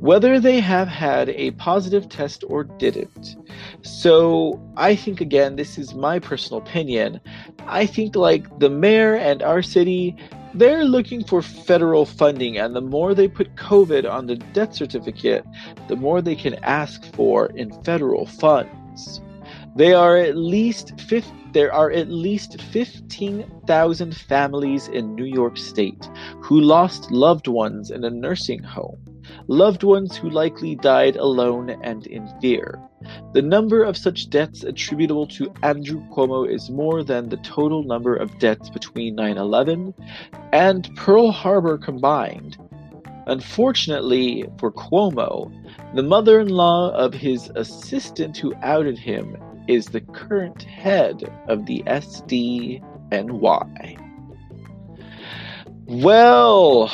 whether 0.00 0.40
they 0.40 0.60
have 0.60 0.88
had 0.88 1.28
a 1.30 1.50
positive 1.52 2.08
test 2.08 2.42
or 2.48 2.64
didn't. 2.64 3.36
So 3.82 4.60
I 4.76 4.96
think, 4.96 5.20
again, 5.20 5.56
this 5.56 5.78
is 5.78 5.94
my 5.94 6.18
personal 6.18 6.60
opinion. 6.60 7.20
I 7.66 7.86
think, 7.86 8.16
like, 8.16 8.58
the 8.58 8.70
mayor 8.70 9.14
and 9.14 9.42
our 9.42 9.62
city 9.62 10.16
they're 10.54 10.84
looking 10.84 11.22
for 11.22 11.42
federal 11.42 12.04
funding, 12.04 12.58
and 12.58 12.74
the 12.74 12.80
more 12.80 13.14
they 13.14 13.28
put 13.28 13.54
COVID 13.54 14.10
on 14.10 14.26
the 14.26 14.36
death 14.36 14.74
certificate, 14.74 15.44
the 15.88 15.94
more 15.96 16.20
they 16.20 16.34
can 16.34 16.54
ask 16.64 17.04
for 17.14 17.46
in 17.54 17.70
federal 17.84 18.26
funds. 18.26 19.20
They 19.76 19.92
are 19.92 20.16
at 20.16 20.36
least 20.36 21.00
50, 21.00 21.30
there 21.52 21.72
are 21.72 21.90
at 21.90 22.10
least 22.10 22.60
15,000 22.60 24.16
families 24.16 24.88
in 24.88 25.14
New 25.14 25.24
York 25.24 25.56
State 25.56 26.08
who 26.40 26.60
lost 26.60 27.10
loved 27.12 27.46
ones 27.46 27.90
in 27.90 28.04
a 28.04 28.10
nursing 28.10 28.62
home, 28.62 28.98
loved 29.46 29.82
ones 29.82 30.16
who 30.16 30.30
likely 30.30 30.74
died 30.74 31.16
alone 31.16 31.70
and 31.82 32.06
in 32.06 32.28
fear. 32.40 32.80
The 33.32 33.42
number 33.42 33.82
of 33.82 33.96
such 33.96 34.28
deaths 34.30 34.62
attributable 34.62 35.26
to 35.28 35.52
Andrew 35.62 36.02
Cuomo 36.10 36.48
is 36.48 36.70
more 36.70 37.02
than 37.02 37.28
the 37.28 37.38
total 37.38 37.82
number 37.82 38.14
of 38.14 38.38
deaths 38.38 38.68
between 38.70 39.14
9 39.14 39.38
11 39.38 39.94
and 40.52 40.90
Pearl 40.96 41.30
Harbor 41.30 41.78
combined. 41.78 42.58
Unfortunately 43.26 44.44
for 44.58 44.72
Cuomo, 44.72 45.52
the 45.94 46.02
mother 46.02 46.40
in 46.40 46.48
law 46.48 46.90
of 46.90 47.14
his 47.14 47.50
assistant 47.54 48.36
who 48.36 48.54
outed 48.62 48.98
him 48.98 49.36
is 49.68 49.86
the 49.86 50.00
current 50.00 50.62
head 50.64 51.22
of 51.48 51.66
the 51.66 51.82
SDNY. 51.86 52.80
Well, 55.92 56.88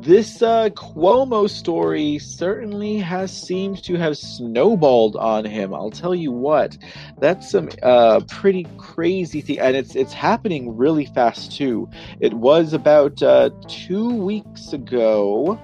this 0.00 0.40
uh, 0.40 0.70
Cuomo 0.70 1.50
story 1.50 2.18
certainly 2.18 2.96
has 2.96 3.30
seemed 3.30 3.84
to 3.84 3.96
have 3.96 4.16
snowballed 4.16 5.16
on 5.16 5.44
him. 5.44 5.74
I'll 5.74 5.90
tell 5.90 6.14
you 6.14 6.32
what, 6.32 6.78
that's 7.18 7.50
some 7.50 7.68
uh, 7.82 8.20
pretty 8.30 8.66
crazy 8.78 9.42
thing, 9.42 9.58
and 9.58 9.76
it's 9.76 9.94
it's 9.94 10.14
happening 10.14 10.78
really 10.78 11.04
fast 11.04 11.52
too. 11.52 11.90
It 12.20 12.32
was 12.32 12.72
about 12.72 13.22
uh, 13.22 13.50
two 13.68 14.14
weeks 14.14 14.72
ago. 14.72 15.60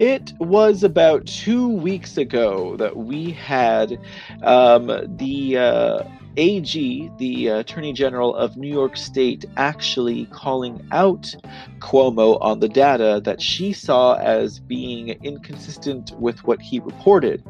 It 0.00 0.32
was 0.40 0.82
about 0.82 1.26
two 1.26 1.68
weeks 1.68 2.16
ago 2.16 2.76
that 2.78 2.96
we 2.96 3.30
had 3.30 4.00
um, 4.42 4.88
the 5.16 5.58
uh, 5.58 6.02
AG, 6.36 7.10
the 7.18 7.50
uh, 7.50 7.58
Attorney 7.58 7.92
General 7.92 8.34
of 8.34 8.56
New 8.56 8.68
York 8.68 8.96
State, 8.96 9.44
actually 9.56 10.26
calling 10.26 10.86
out 10.92 11.34
Cuomo 11.78 12.38
on 12.40 12.60
the 12.60 12.68
data 12.68 13.20
that 13.24 13.40
she 13.40 13.72
saw 13.72 14.14
as 14.14 14.58
being 14.58 15.08
inconsistent 15.24 16.12
with 16.18 16.44
what 16.44 16.60
he 16.60 16.78
reported 16.80 17.42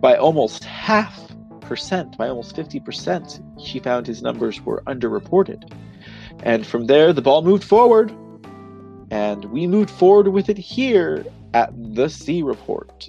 by 0.00 0.16
almost 0.16 0.64
half 0.64 1.26
percent, 1.60 2.16
by 2.16 2.28
almost 2.28 2.54
50%. 2.54 3.64
She 3.64 3.78
found 3.78 4.06
his 4.06 4.22
numbers 4.22 4.60
were 4.60 4.82
underreported. 4.86 5.72
And 6.42 6.66
from 6.66 6.86
there, 6.86 7.12
the 7.12 7.22
ball 7.22 7.42
moved 7.42 7.64
forward. 7.64 8.14
And 9.10 9.46
we 9.46 9.66
moved 9.66 9.90
forward 9.90 10.28
with 10.28 10.48
it 10.48 10.58
here 10.58 11.24
at 11.54 11.70
the 11.94 12.08
C 12.08 12.42
Report. 12.42 13.08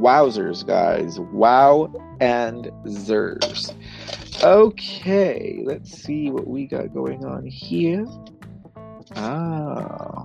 Wowzers, 0.00 0.66
guys. 0.66 1.18
Wow 1.18 1.92
and 2.20 2.66
zers. 2.84 3.74
Okay, 4.42 5.62
let's 5.64 5.90
see 6.02 6.30
what 6.30 6.46
we 6.46 6.66
got 6.66 6.94
going 6.94 7.24
on 7.24 7.46
here. 7.46 8.06
Ah. 9.16 10.24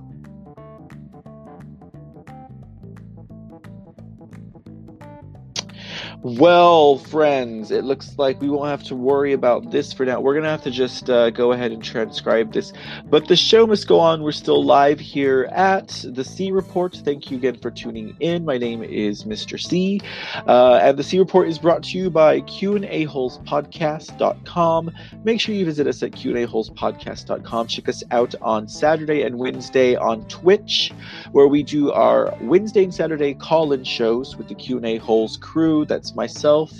Well, 6.22 6.98
friends, 6.98 7.70
it 7.70 7.84
looks 7.84 8.16
like 8.18 8.40
we 8.40 8.48
won't 8.48 8.70
have 8.70 8.82
to 8.84 8.96
worry 8.96 9.32
about 9.32 9.70
this 9.70 9.92
for 9.92 10.04
now. 10.04 10.20
We're 10.20 10.32
going 10.32 10.42
to 10.44 10.50
have 10.50 10.62
to 10.62 10.70
just 10.70 11.08
uh, 11.08 11.30
go 11.30 11.52
ahead 11.52 11.70
and 11.72 11.84
transcribe 11.84 12.52
this. 12.52 12.72
But 13.04 13.28
the 13.28 13.36
show 13.36 13.66
must 13.66 13.86
go 13.86 14.00
on. 14.00 14.22
We're 14.22 14.32
still 14.32 14.64
live 14.64 14.98
here 14.98 15.44
at 15.52 15.88
the 16.04 16.24
C 16.24 16.50
Report. 16.50 16.98
Thank 17.04 17.30
you 17.30 17.36
again 17.36 17.58
for 17.58 17.70
tuning 17.70 18.16
in. 18.18 18.44
My 18.44 18.58
name 18.58 18.82
is 18.82 19.22
Mr. 19.24 19.60
C. 19.60 20.00
Uh, 20.46 20.80
and 20.82 20.98
the 20.98 21.04
C 21.04 21.18
Report 21.18 21.48
is 21.48 21.58
brought 21.58 21.82
to 21.84 21.98
you 21.98 22.10
by 22.10 22.40
QandAHolesPodcast.com. 22.40 24.90
Make 25.22 25.40
sure 25.40 25.54
you 25.54 25.64
visit 25.64 25.86
us 25.86 26.02
at 26.02 26.10
QandAHolesPodcast.com. 26.12 27.66
Check 27.68 27.88
us 27.88 28.02
out 28.10 28.34
on 28.42 28.66
Saturday 28.68 29.22
and 29.22 29.38
Wednesday 29.38 29.94
on 29.94 30.26
Twitch, 30.28 30.92
where 31.32 31.46
we 31.46 31.62
do 31.62 31.92
our 31.92 32.36
Wednesday 32.40 32.82
and 32.84 32.94
Saturday 32.94 33.34
call-in 33.34 33.84
shows 33.84 34.36
with 34.36 34.48
the 34.48 34.54
Q&A 34.54 34.96
Holes 34.96 35.36
crew. 35.36 35.84
That's 35.84 36.05
myself, 36.14 36.72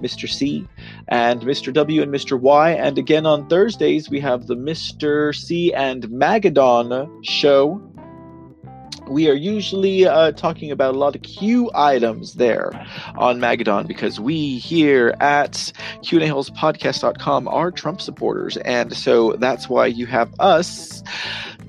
Mr. 0.00 0.28
C, 0.28 0.66
and 1.08 1.40
Mr. 1.42 1.72
W 1.72 2.02
and 2.02 2.12
Mr. 2.12 2.38
Y. 2.38 2.70
And 2.70 2.98
again 2.98 3.26
on 3.26 3.48
Thursdays, 3.48 4.08
we 4.08 4.20
have 4.20 4.46
the 4.46 4.56
Mr. 4.56 5.34
C 5.34 5.72
and 5.72 6.04
Magadon 6.04 7.24
show. 7.24 7.82
We 9.08 9.30
are 9.30 9.34
usually 9.34 10.06
uh, 10.06 10.32
talking 10.32 10.70
about 10.70 10.94
a 10.94 10.98
lot 10.98 11.16
of 11.16 11.22
Q 11.22 11.70
items 11.74 12.34
there 12.34 12.70
on 13.16 13.40
Magadon 13.40 13.86
because 13.86 14.20
we 14.20 14.58
here 14.58 15.14
at 15.20 15.72
QandAHolesPodcast.com 16.02 17.48
are 17.48 17.70
Trump 17.70 18.02
supporters. 18.02 18.58
And 18.58 18.94
so 18.94 19.32
that's 19.32 19.66
why 19.68 19.86
you 19.86 20.04
have 20.06 20.30
us 20.38 21.02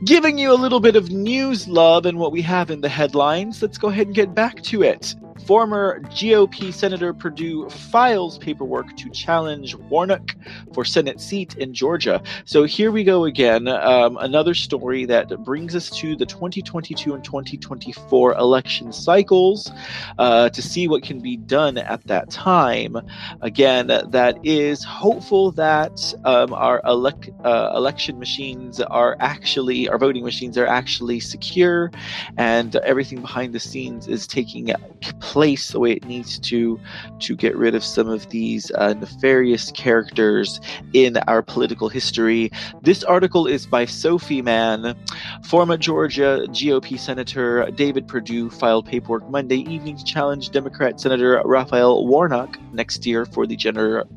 giving 0.03 0.38
you 0.38 0.51
a 0.51 0.55
little 0.55 0.80
bit 0.80 0.95
of 0.95 1.12
news 1.12 1.68
love 1.68 2.05
and 2.05 2.20
what 2.20 2.32
we 2.32 2.41
have 2.41 2.70
in 2.70 2.82
the 2.82 2.89
headlines. 2.89 3.62
Let's 3.62 3.78
go 3.78 3.88
ahead 3.88 4.07
and 4.07 4.16
get 4.16 4.36
back 4.36 4.62
to 4.64 4.84
it. 4.84 5.16
Former 5.50 6.00
GOP 6.02 6.72
Senator 6.72 7.12
Perdue 7.12 7.72
files 7.72 8.38
paperwork 8.38 8.95
to 8.97 9.10
challenge 9.10 9.74
Warnock 9.74 10.36
for 10.76 10.86
Senate 10.86 11.20
seat 11.20 11.58
in 11.58 11.74
Georgia. 11.74 12.22
So 12.45 12.66
here 12.66 12.91
we 12.91 13.04
go 13.04 13.26
again. 13.26 13.68
Um, 13.68 14.18
another 14.18 14.54
story 14.54 15.06
that 15.06 15.43
brings 15.43 15.76
us 15.76 15.89
to 16.02 16.16
the 16.16 16.28
2022 16.28 17.16
and 17.16 17.24
2024 17.24 18.36
election 18.36 18.93
cycles 18.93 19.72
uh, 20.20 20.50
to 20.50 20.62
see 20.62 20.88
what 20.88 21.02
can 21.02 21.20
be 21.20 21.36
done 21.36 21.80
at 21.80 22.04
that 22.06 22.30
time. 22.30 22.95
Again, 23.41 23.88
that 23.88 24.38
is 24.43 24.84
hopeful 24.84 25.52
that 25.54 26.14
um, 26.26 26.54
our 26.54 26.80
uh, 26.86 27.74
election 27.76 28.20
machines 28.20 28.82
are 28.82 29.18
actually, 29.20 29.89
our 29.89 29.97
voting 29.97 30.24
machines 30.24 30.60
are 30.60 30.68
actually 30.68 31.20
secure 31.20 31.89
and 32.38 32.76
everything 32.76 33.20
behind 33.20 33.54
the 33.54 33.60
scenes 33.60 34.08
is 34.08 34.28
taking 34.28 34.72
place 35.20 35.39
place 35.40 35.70
the 35.70 35.80
way 35.80 35.94
it 35.94 36.06
needs 36.06 36.38
to 36.38 36.78
to 37.18 37.34
get 37.34 37.56
rid 37.56 37.74
of 37.74 37.82
some 37.82 38.10
of 38.10 38.28
these 38.30 38.72
uh, 38.72 38.94
nefarious 38.96 39.72
characters 39.72 40.60
in 40.92 41.16
our 41.30 41.42
political 41.42 41.88
history. 41.88 42.52
This 42.82 43.06
article 43.06 43.48
is 43.48 43.66
by 43.66 43.86
Sophie 43.86 44.42
Mann. 44.42 44.98
Former 45.46 45.78
Georgia 45.78 46.46
GOP 46.50 47.00
Senator 47.00 47.72
David 47.72 48.06
Perdue 48.06 48.50
filed 48.50 48.86
paperwork 48.86 49.30
Monday 49.30 49.62
evening 49.74 49.96
to 49.96 50.04
challenge 50.04 50.50
Democrat 50.50 51.00
Senator 51.00 51.42
Raphael 51.46 52.06
Warnock 52.06 52.60
next 52.74 53.06
year 53.06 53.26
for 53.26 53.48
the 53.48 53.56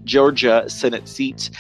Georgia 0.05 0.65
Senate 0.69 1.07
seat. 1.07 1.51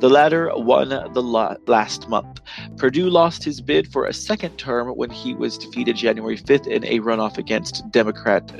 The 0.00 0.10
latter 0.10 0.50
won 0.56 0.88
the 0.88 1.22
la- 1.22 1.54
last 1.68 2.08
month. 2.08 2.40
Perdue 2.76 3.08
lost 3.08 3.44
his 3.44 3.60
bid 3.60 3.86
for 3.92 4.04
a 4.04 4.12
second 4.12 4.56
term 4.58 4.88
when 4.88 5.10
he 5.10 5.32
was 5.32 5.56
defeated 5.58 5.94
January 5.94 6.36
5th 6.36 6.66
in 6.66 6.84
a 6.86 6.98
runoff 6.98 7.38
against 7.38 7.88
Democrat 7.92 8.50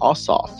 Ossoff. 0.00 0.50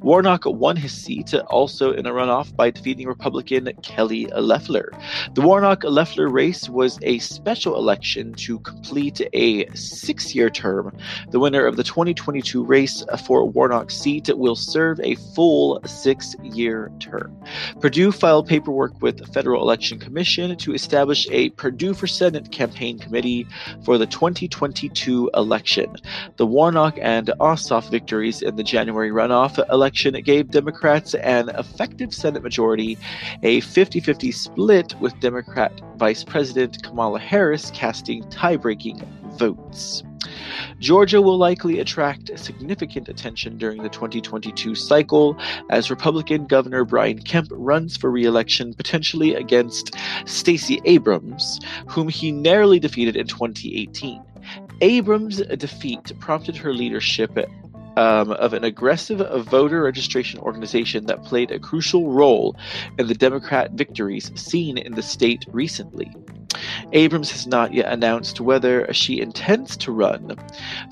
Warnock 0.00 0.44
won 0.44 0.76
his 0.76 0.92
seat 0.92 1.34
also 1.48 1.92
in 1.92 2.06
a 2.06 2.12
runoff 2.12 2.54
by 2.56 2.70
defeating 2.70 3.06
Republican 3.06 3.70
Kelly 3.82 4.26
Loeffler. 4.26 4.92
The 5.34 5.42
Warnock 5.42 5.84
Loeffler 5.84 6.28
race 6.28 6.68
was 6.68 6.98
a 7.02 7.18
special 7.18 7.76
election 7.76 8.34
to 8.34 8.58
complete 8.60 9.20
a 9.32 9.66
six 9.74 10.34
year 10.34 10.50
term. 10.50 10.96
The 11.30 11.40
winner 11.40 11.66
of 11.66 11.76
the 11.76 11.84
2022 11.84 12.64
race 12.64 13.04
for 13.24 13.44
Warnock's 13.44 13.96
seat 13.96 14.30
will 14.36 14.56
serve 14.56 15.00
a 15.00 15.14
full 15.34 15.80
six 15.86 16.34
year 16.42 16.90
term. 16.98 17.36
Perdue 17.80 18.12
filed 18.12 18.46
paperwork 18.46 19.00
with 19.00 19.18
the 19.18 19.26
Federal 19.26 19.62
Election 19.62 19.98
Commission 19.98 20.56
to 20.56 20.74
establish 20.74 21.26
a 21.30 21.50
Perdue 21.50 21.94
for 21.94 22.06
Senate 22.06 22.50
campaign 22.52 22.98
committee 22.98 23.46
for 23.84 23.98
the 23.98 24.06
2022 24.06 25.30
election. 25.34 25.96
The 26.36 26.46
Warnock 26.46 26.98
and 27.00 27.28
Ossoff 27.40 27.90
victories 27.90 28.42
in 28.42 28.56
the 28.56 28.61
the 28.62 28.68
January 28.68 29.10
runoff 29.10 29.58
election 29.70 30.14
gave 30.22 30.52
Democrats 30.52 31.14
an 31.14 31.48
effective 31.48 32.14
Senate 32.14 32.44
majority, 32.44 32.96
a 33.42 33.58
50 33.58 33.98
50 33.98 34.30
split 34.30 34.94
with 35.00 35.18
Democrat 35.18 35.72
Vice 35.96 36.22
President 36.22 36.80
Kamala 36.84 37.18
Harris 37.18 37.72
casting 37.74 38.22
tie 38.30 38.56
breaking 38.56 39.02
votes. 39.32 40.04
Georgia 40.78 41.20
will 41.20 41.38
likely 41.38 41.80
attract 41.80 42.38
significant 42.38 43.08
attention 43.08 43.58
during 43.58 43.82
the 43.82 43.88
2022 43.88 44.76
cycle 44.76 45.36
as 45.70 45.90
Republican 45.90 46.46
Governor 46.46 46.84
Brian 46.84 47.18
Kemp 47.20 47.48
runs 47.50 47.96
for 47.96 48.12
re-election 48.12 48.74
potentially 48.74 49.34
against 49.34 49.96
Stacey 50.24 50.80
Abrams, 50.84 51.58
whom 51.88 52.08
he 52.08 52.30
narrowly 52.30 52.78
defeated 52.78 53.16
in 53.16 53.26
2018. 53.26 54.22
Abrams' 54.80 55.38
defeat 55.56 56.12
prompted 56.20 56.56
her 56.56 56.72
leadership 56.72 57.36
um, 57.96 58.32
of 58.32 58.52
an 58.52 58.64
aggressive 58.64 59.18
voter 59.44 59.82
registration 59.82 60.40
organization 60.40 61.06
that 61.06 61.24
played 61.24 61.50
a 61.50 61.58
crucial 61.58 62.10
role 62.10 62.56
in 62.98 63.06
the 63.06 63.14
Democrat 63.14 63.72
victories 63.72 64.30
seen 64.34 64.78
in 64.78 64.92
the 64.92 65.02
state 65.02 65.44
recently. 65.52 66.14
Abrams 66.92 67.30
has 67.30 67.46
not 67.46 67.72
yet 67.72 67.92
announced 67.92 68.40
whether 68.40 68.92
she 68.92 69.20
intends 69.20 69.76
to 69.78 69.92
run. 69.92 70.36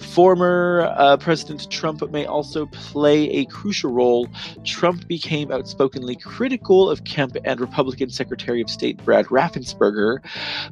Former 0.01 0.93
uh, 0.97 1.17
President 1.17 1.71
Trump 1.71 2.09
may 2.11 2.27
also 2.27 2.67
play 2.67 3.31
a 3.31 3.45
crucial 3.47 3.93
role. 3.93 4.29
Trump 4.65 5.07
became 5.09 5.53
outspokenly 5.53 6.17
critical 6.17 6.89
of 6.89 7.05
Kemp 7.05 7.37
and 7.45 7.61
Republican 7.61 8.11
Secretary 8.11 8.61
of 8.61 8.71
State 8.71 9.03
Brad 9.05 9.27
Raffensperger, 9.27 10.25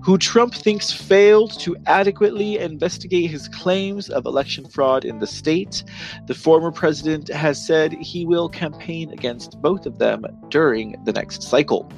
who 0.03 0.19
Trump 0.19 0.55
thinks 0.55 0.93
failed 0.93 1.59
to 1.61 1.77
adequately 1.87 2.59
investigate 2.59 3.31
his 3.31 3.49
claims 3.49 4.09
of 4.09 4.27
election 4.27 4.69
fraud 4.69 5.05
in 5.05 5.19
the 5.19 5.27
state. 5.27 5.85
The 6.27 6.35
former 6.35 6.71
president 6.71 7.29
has 7.29 7.65
said 7.65 7.93
he 7.93 8.25
will 8.25 8.49
campaign 8.49 9.11
against 9.11 9.61
both 9.61 9.87
of 9.87 9.99
them 9.99 10.25
during 10.49 10.97
the 11.05 11.13
next 11.13 11.43
cycle. 11.43 11.91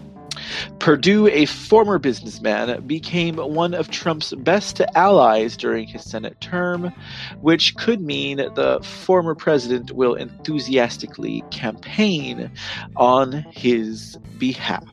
Perdue, 0.79 1.29
a 1.29 1.47
former 1.47 1.99
businessman, 1.99 2.87
became 2.87 3.37
one 3.37 3.75
of 3.75 3.91
Trump's 3.91 4.33
best 4.35 4.81
allies 4.95 5.57
during 5.57 5.87
his 5.87 6.05
Senate 6.05 6.41
term, 6.41 6.93
which 7.41 7.77
could 7.77 8.01
mean 8.01 8.39
the 8.39 8.81
former 8.83 9.35
president 9.35 9.93
will 9.93 10.15
enthusiastically 10.15 11.45
campaign 11.51 12.51
on 12.97 13.33
his 13.51 14.19
behalf. 14.39 14.85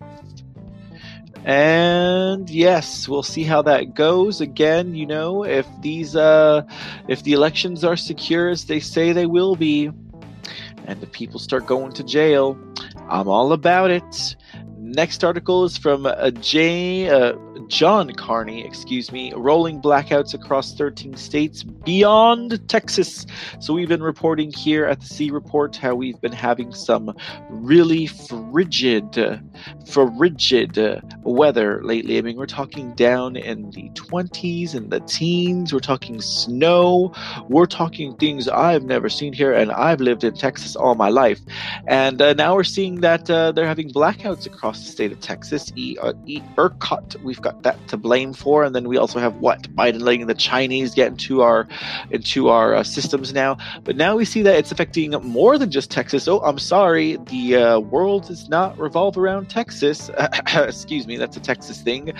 And 1.45 2.49
yes, 2.49 3.07
we'll 3.07 3.23
see 3.23 3.43
how 3.43 3.61
that 3.61 3.93
goes. 3.93 4.41
Again, 4.41 4.95
you 4.95 5.05
know, 5.05 5.45
if 5.45 5.65
these 5.81 6.13
uh 6.13 6.63
if 7.07 7.23
the 7.23 7.31
elections 7.31 7.85
are 7.85 7.95
secure 7.95 8.49
as 8.49 8.65
they 8.65 8.81
say 8.81 9.13
they 9.13 9.27
will 9.27 9.55
be, 9.55 9.89
and 10.85 10.99
the 10.99 11.07
people 11.07 11.39
start 11.39 11.65
going 11.65 11.93
to 11.93 12.03
jail, 12.03 12.57
I'm 13.09 13.29
all 13.29 13.53
about 13.53 13.91
it. 13.91 14.35
Next 14.87 15.23
article 15.25 15.65
is 15.65 15.77
from 15.77 16.05
uh, 16.05 16.31
Jay, 16.31 17.09
uh, 17.09 17.33
John 17.67 18.11
Carney, 18.13 18.63
excuse 18.63 19.11
me, 19.11 19.33
rolling 19.33 19.81
blackouts 19.81 20.33
across 20.33 20.75
13 20.75 21.15
states 21.15 21.63
beyond 21.63 22.67
Texas. 22.69 23.25
So 23.59 23.73
we've 23.73 23.87
been 23.87 24.03
reporting 24.03 24.51
here 24.51 24.85
at 24.85 24.99
the 24.99 25.05
C 25.07 25.31
Report 25.31 25.75
how 25.75 25.95
we've 25.95 26.19
been 26.21 26.31
having 26.31 26.73
some 26.73 27.15
really 27.49 28.07
frigid, 28.07 29.43
frigid 29.91 31.01
weather 31.23 31.81
lately. 31.83 32.17
I 32.17 32.21
mean, 32.21 32.37
we're 32.37 32.45
talking 32.45 32.93
down 32.93 33.35
in 33.35 33.71
the 33.71 33.89
20s 33.89 34.75
and 34.75 34.91
the 34.91 34.99
teens. 35.01 35.73
We're 35.73 35.79
talking 35.79 36.21
snow. 36.21 37.13
We're 37.49 37.65
talking 37.65 38.15
things 38.15 38.47
I've 38.47 38.83
never 38.83 39.09
seen 39.09 39.33
here, 39.33 39.53
and 39.53 39.71
I've 39.71 40.01
lived 40.01 40.23
in 40.23 40.35
Texas 40.35 40.75
all 40.75 40.95
my 40.95 41.09
life. 41.09 41.39
And 41.87 42.21
uh, 42.21 42.33
now 42.33 42.55
we're 42.55 42.63
seeing 42.63 43.01
that 43.01 43.29
uh, 43.29 43.51
they're 43.51 43.67
having 43.67 43.89
blackouts 43.91 44.45
across 44.45 44.67
across 44.67 44.85
the 44.85 44.91
state 44.91 45.11
of 45.11 45.19
Texas. 45.21 45.71
E, 45.75 45.97
uh, 46.01 46.13
e 46.25 46.41
ERCOT, 46.57 47.21
we've 47.23 47.41
got 47.47 47.63
that 47.63 47.87
to 47.87 47.97
blame 47.97 48.33
for, 48.33 48.63
and 48.63 48.75
then 48.75 48.87
we 48.87 48.97
also 48.97 49.19
have 49.19 49.35
what 49.37 49.63
Biden 49.75 50.01
letting 50.01 50.27
the 50.27 50.33
Chinese 50.33 50.93
get 50.93 51.07
into 51.07 51.41
our 51.41 51.67
into 52.11 52.49
our 52.49 52.75
uh, 52.75 52.83
systems 52.83 53.33
now. 53.33 53.57
But 53.83 53.95
now 53.95 54.15
we 54.15 54.25
see 54.25 54.41
that 54.41 54.55
it's 54.55 54.71
affecting 54.71 55.11
more 55.23 55.57
than 55.57 55.71
just 55.71 55.89
Texas. 55.89 56.27
Oh, 56.27 56.39
I'm 56.39 56.59
sorry, 56.59 57.17
the 57.27 57.55
uh, 57.55 57.79
world 57.79 58.27
does 58.27 58.49
not 58.49 58.77
revolve 58.77 59.17
around 59.17 59.49
Texas. 59.49 60.09
Excuse 60.55 61.07
me, 61.07 61.17
that's 61.17 61.37
a 61.37 61.39
Texas 61.39 61.81
thing. 61.81 62.11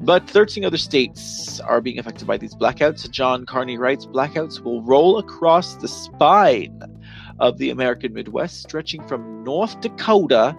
But 0.00 0.28
13 0.28 0.64
other 0.64 0.78
states 0.78 1.60
are 1.60 1.80
being 1.80 1.98
affected 1.98 2.26
by 2.26 2.36
these 2.36 2.54
blackouts. 2.54 3.10
John 3.10 3.46
Carney 3.46 3.78
writes, 3.78 4.06
blackouts 4.06 4.60
will 4.60 4.82
roll 4.82 5.18
across 5.18 5.76
the 5.76 5.88
spine 5.88 6.82
of 7.38 7.58
the 7.58 7.70
American 7.70 8.14
Midwest, 8.14 8.62
stretching 8.62 9.06
from 9.06 9.44
North 9.44 9.80
Dakota 9.80 10.56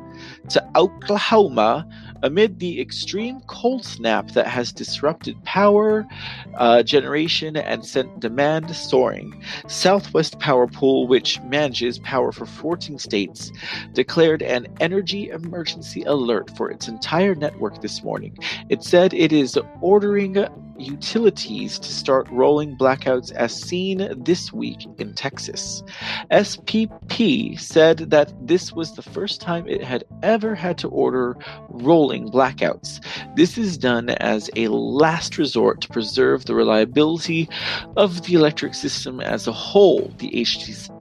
to 0.49 0.69
Oklahoma 0.75 1.87
amid 2.23 2.59
the 2.59 2.81
extreme 2.81 3.41
cold 3.47 3.85
snap 3.85 4.31
that 4.31 4.47
has 4.47 4.71
disrupted 4.71 5.41
power 5.43 6.05
uh, 6.55 6.83
generation 6.83 7.55
and 7.55 7.85
sent 7.85 8.19
demand 8.19 8.75
soaring. 8.75 9.41
Southwest 9.67 10.39
Power 10.39 10.67
Pool, 10.67 11.07
which 11.07 11.41
manages 11.41 11.99
power 11.99 12.31
for 12.31 12.45
14 12.45 12.97
states, 12.99 13.51
declared 13.93 14.41
an 14.41 14.67
energy 14.79 15.29
emergency 15.29 16.03
alert 16.03 16.55
for 16.55 16.69
its 16.71 16.87
entire 16.87 17.35
network 17.35 17.81
this 17.81 18.03
morning. 18.03 18.37
It 18.69 18.83
said 18.83 19.13
it 19.13 19.31
is 19.31 19.59
ordering 19.81 20.45
utilities 20.77 21.79
to 21.79 21.91
start 21.91 22.27
rolling 22.29 22.77
blackouts 22.77 23.31
as 23.31 23.53
seen 23.53 24.09
this 24.23 24.53
week 24.53 24.85
in 24.97 25.13
Texas. 25.13 25.83
SPP 26.31 27.59
said 27.59 28.09
that 28.09 28.33
this 28.45 28.73
was 28.73 28.95
the 28.95 29.01
first 29.01 29.41
time 29.41 29.67
it 29.67 29.83
had 29.83 30.03
ever 30.23 30.55
had 30.55 30.77
to 30.77 30.87
order 30.89 31.35
rolling 31.69 32.29
blackouts. 32.29 33.03
This 33.35 33.57
is 33.57 33.77
done 33.77 34.09
as 34.09 34.49
a 34.55 34.67
last 34.67 35.37
resort 35.37 35.81
to 35.81 35.89
preserve 35.89 36.45
the 36.45 36.55
reliability 36.55 37.49
of 37.95 38.23
the 38.23 38.33
electric 38.33 38.73
system 38.73 39.19
as 39.19 39.47
a 39.47 39.51
whole, 39.51 40.11
the 40.17 40.35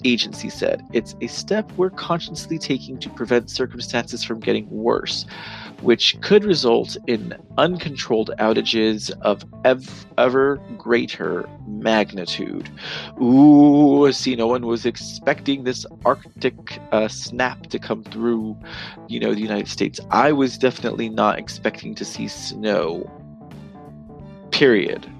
agency 0.05 0.51
said. 0.51 0.83
It's 0.93 1.15
a 1.21 1.27
step 1.27 1.71
we're 1.73 1.91
consciously 1.91 2.59
taking 2.59 2.99
to 3.01 3.11
prevent 3.11 3.51
circumstances 3.51 4.25
from 4.25 4.41
getting 4.41 4.69
worse 4.71 5.27
which 5.81 6.19
could 6.21 6.45
result 6.45 6.97
in 7.07 7.35
uncontrolled 7.59 8.31
outages 8.39 9.11
of 9.21 9.45
ev- 9.65 10.07
ever 10.19 10.57
greater 10.79 11.49
magnitude. 11.67 12.71
Ooh, 13.21 14.11
see, 14.13 14.37
no 14.37 14.47
one 14.47 14.67
was 14.67 14.87
expecting 14.87 15.65
this 15.65 15.85
Arctic 16.05 16.81
uh, 16.93 17.09
snap 17.09 17.67
to 17.69 17.79
come 17.79 18.03
through, 18.05 18.57
you 19.09 19.21
know, 19.21 19.35
the 19.35 19.41
United 19.41 19.69
States. 19.69 20.01
I 20.11 20.33
was 20.33 20.57
definitely 20.59 21.09
not 21.09 21.39
expecting 21.39 21.95
to 21.97 22.05
see 22.05 22.29
snow. 22.29 23.11
Period. 24.51 25.11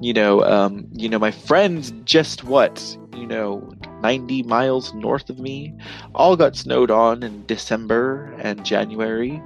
You 0.00 0.14
know, 0.14 0.42
um, 0.44 0.88
you 0.92 1.08
know, 1.08 1.18
my 1.18 1.30
friends 1.30 1.92
just 2.04 2.44
what, 2.44 2.96
you 3.14 3.26
know, 3.26 3.72
90 4.00 4.42
miles 4.44 4.92
north 4.94 5.30
of 5.30 5.38
me 5.38 5.74
all 6.14 6.36
got 6.36 6.56
snowed 6.56 6.90
on 6.90 7.22
in 7.22 7.44
December 7.46 8.34
and 8.38 8.64
January 8.64 9.40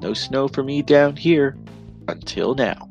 no 0.00 0.14
snow 0.14 0.48
for 0.48 0.62
me 0.62 0.82
down 0.82 1.16
here 1.16 1.56
until 2.08 2.54
now. 2.54 2.88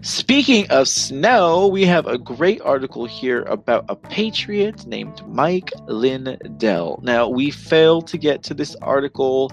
Speaking 0.00 0.68
of 0.70 0.88
snow, 0.88 1.68
we 1.68 1.84
have 1.84 2.06
a 2.06 2.18
great 2.18 2.60
article 2.62 3.04
here 3.04 3.42
about 3.42 3.84
a 3.88 3.94
patriot 3.94 4.84
named 4.86 5.22
Mike 5.28 5.70
Lindell. 5.86 6.98
Now, 7.02 7.28
we 7.28 7.50
failed 7.50 8.08
to 8.08 8.18
get 8.18 8.42
to 8.44 8.54
this 8.54 8.74
article 8.82 9.52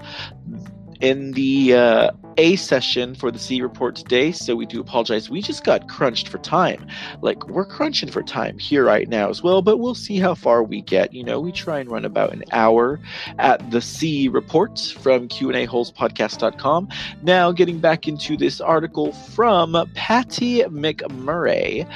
in 1.00 1.32
the 1.32 1.74
uh, 1.74 2.10
A 2.36 2.56
session 2.56 3.14
for 3.14 3.30
the 3.30 3.38
C 3.38 3.62
report 3.62 3.96
today, 3.96 4.32
so 4.32 4.54
we 4.54 4.66
do 4.66 4.80
apologize. 4.80 5.30
We 5.30 5.42
just 5.42 5.64
got 5.64 5.88
crunched 5.88 6.28
for 6.28 6.38
time. 6.38 6.86
Like 7.22 7.48
we're 7.48 7.64
crunching 7.64 8.10
for 8.10 8.22
time 8.22 8.58
here 8.58 8.84
right 8.84 9.08
now 9.08 9.28
as 9.28 9.42
well, 9.42 9.62
but 9.62 9.78
we'll 9.78 9.94
see 9.94 10.18
how 10.18 10.34
far 10.34 10.62
we 10.62 10.82
get. 10.82 11.12
You 11.12 11.24
know, 11.24 11.40
we 11.40 11.52
try 11.52 11.80
and 11.80 11.90
run 11.90 12.04
about 12.04 12.32
an 12.32 12.44
hour 12.52 13.00
at 13.38 13.70
the 13.70 13.80
C 13.80 14.28
report 14.28 14.78
from 14.98 15.28
QAHolspodcast.com. 15.28 16.88
Now, 17.22 17.52
getting 17.52 17.78
back 17.78 18.06
into 18.06 18.36
this 18.36 18.60
article 18.60 19.12
from 19.12 19.90
Patty 19.94 20.62
McMurray. 20.62 21.88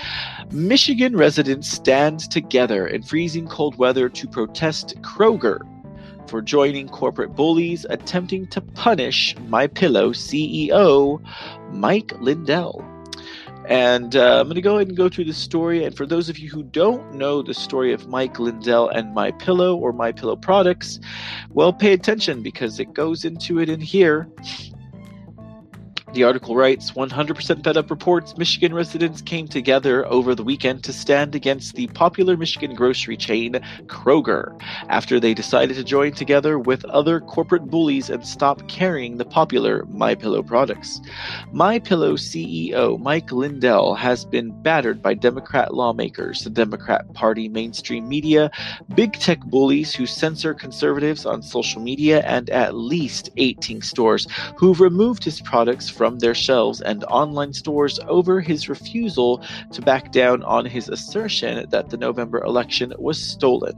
Michigan 0.53 1.17
residents 1.17 1.71
stand 1.71 2.31
together 2.31 2.87
in 2.87 3.03
freezing 3.03 3.49
cold 3.49 3.77
weather 3.77 4.09
to 4.09 4.29
protest 4.29 4.95
Kroger 5.03 5.74
for 6.29 6.43
joining 6.43 6.89
corporate 6.89 7.35
bullies 7.35 7.87
attempting 7.91 8.47
to 8.49 8.61
punish 8.61 9.37
My 9.49 9.67
Pillow 9.67 10.13
CEO 10.13 11.23
Mike 11.71 12.13
Lindell. 12.21 12.85
And 13.67 14.15
uh, 14.15 14.41
I'm 14.41 14.47
going 14.47 14.57
to 14.57 14.61
go 14.61 14.77
ahead 14.77 14.89
and 14.89 14.97
go 14.97 15.09
through 15.09 15.25
the 15.25 15.33
story. 15.33 15.85
And 15.85 15.97
for 15.97 16.05
those 16.05 16.29
of 16.29 16.39
you 16.39 16.51
who 16.51 16.63
don't 16.63 17.15
know 17.15 17.41
the 17.41 17.55
story 17.55 17.93
of 17.93 18.09
Mike 18.09 18.39
Lindell 18.39 18.89
and 18.89 19.15
My 19.15 19.31
Pillow 19.31 19.77
or 19.77 19.93
My 19.93 20.13
Pillow 20.13 20.37
products, 20.37 21.01
well, 21.51 21.73
pay 21.73 21.95
attention 21.95 22.43
because 22.43 22.79
it 22.79 22.93
goes 22.93 23.25
into 23.25 23.59
it 23.61 23.71
in 23.71 23.81
here. 23.81 24.29
The 26.15 26.23
article 26.23 26.55
writes 26.55 26.93
100% 26.93 27.65
Fed 27.65 27.77
Up 27.77 27.91
reports 27.91 28.39
Michigan 28.39 28.73
residents 28.73 29.21
came 29.21 29.49
together 29.49 30.07
over 30.07 30.37
the 30.37 30.45
weekend 30.45 30.85
to 30.85 30.93
stand 30.93 31.35
against 31.35 31.75
the 31.75 31.89
popular 31.89 32.37
Michigan 32.37 32.77
grocery 32.77 33.17
chain 33.17 33.55
Kroger 33.87 34.57
after 34.89 35.19
they 35.19 35.35
decided 35.35 35.75
to 35.75 35.83
join 35.83 36.13
together 36.13 36.57
with 36.57 36.85
other 36.85 37.19
corporate 37.19 37.65
bullies 37.65 38.11
and 38.11 38.25
stop 38.25 38.69
carrying 38.69 39.17
the 39.17 39.25
popular 39.25 39.87
My 39.87 40.15
Pillow 40.15 40.45
products. 40.45 41.01
My 41.53 41.81
Pillow 41.81 42.15
CEO 42.15 42.97
Mike 43.01 43.33
Lindell 43.33 43.97
has 43.97 44.25
been 44.25 44.53
battered 44.63 45.03
by 45.03 45.15
Democrat 45.15 45.75
lawmakers, 45.75 46.45
the 46.45 46.51
Democrat 46.51 47.13
Party 47.15 47.49
mainstream 47.49 48.09
media, 48.09 48.53
big 48.95 49.15
tech 49.15 49.41
bullies 49.47 49.93
who 49.93 50.07
censor 50.07 50.55
conservatives 50.55 51.27
on 51.27 51.43
social 51.43 51.83
media, 51.83 52.21
and 52.21 52.51
at 52.51 52.77
least 52.77 53.31
18 53.37 53.83
stores 53.83 54.29
who've 54.57 54.79
removed 54.79 55.25
his 55.25 55.41
products 55.41 55.89
from 55.89 56.04
from 56.05 56.19
their 56.19 56.35
shelves 56.35 56.83
and 56.83 57.03
online 57.05 57.55
stores 57.55 57.99
over 58.09 58.39
his 58.39 58.69
refusal 58.69 59.43
to 59.73 59.81
back 59.81 60.13
down 60.13 60.43
on 60.43 60.67
his 60.67 60.87
assertion 60.87 61.67
that 61.71 61.89
the 61.89 61.97
November 61.97 62.45
election 62.45 62.93
was 62.99 63.19
stolen. 63.19 63.73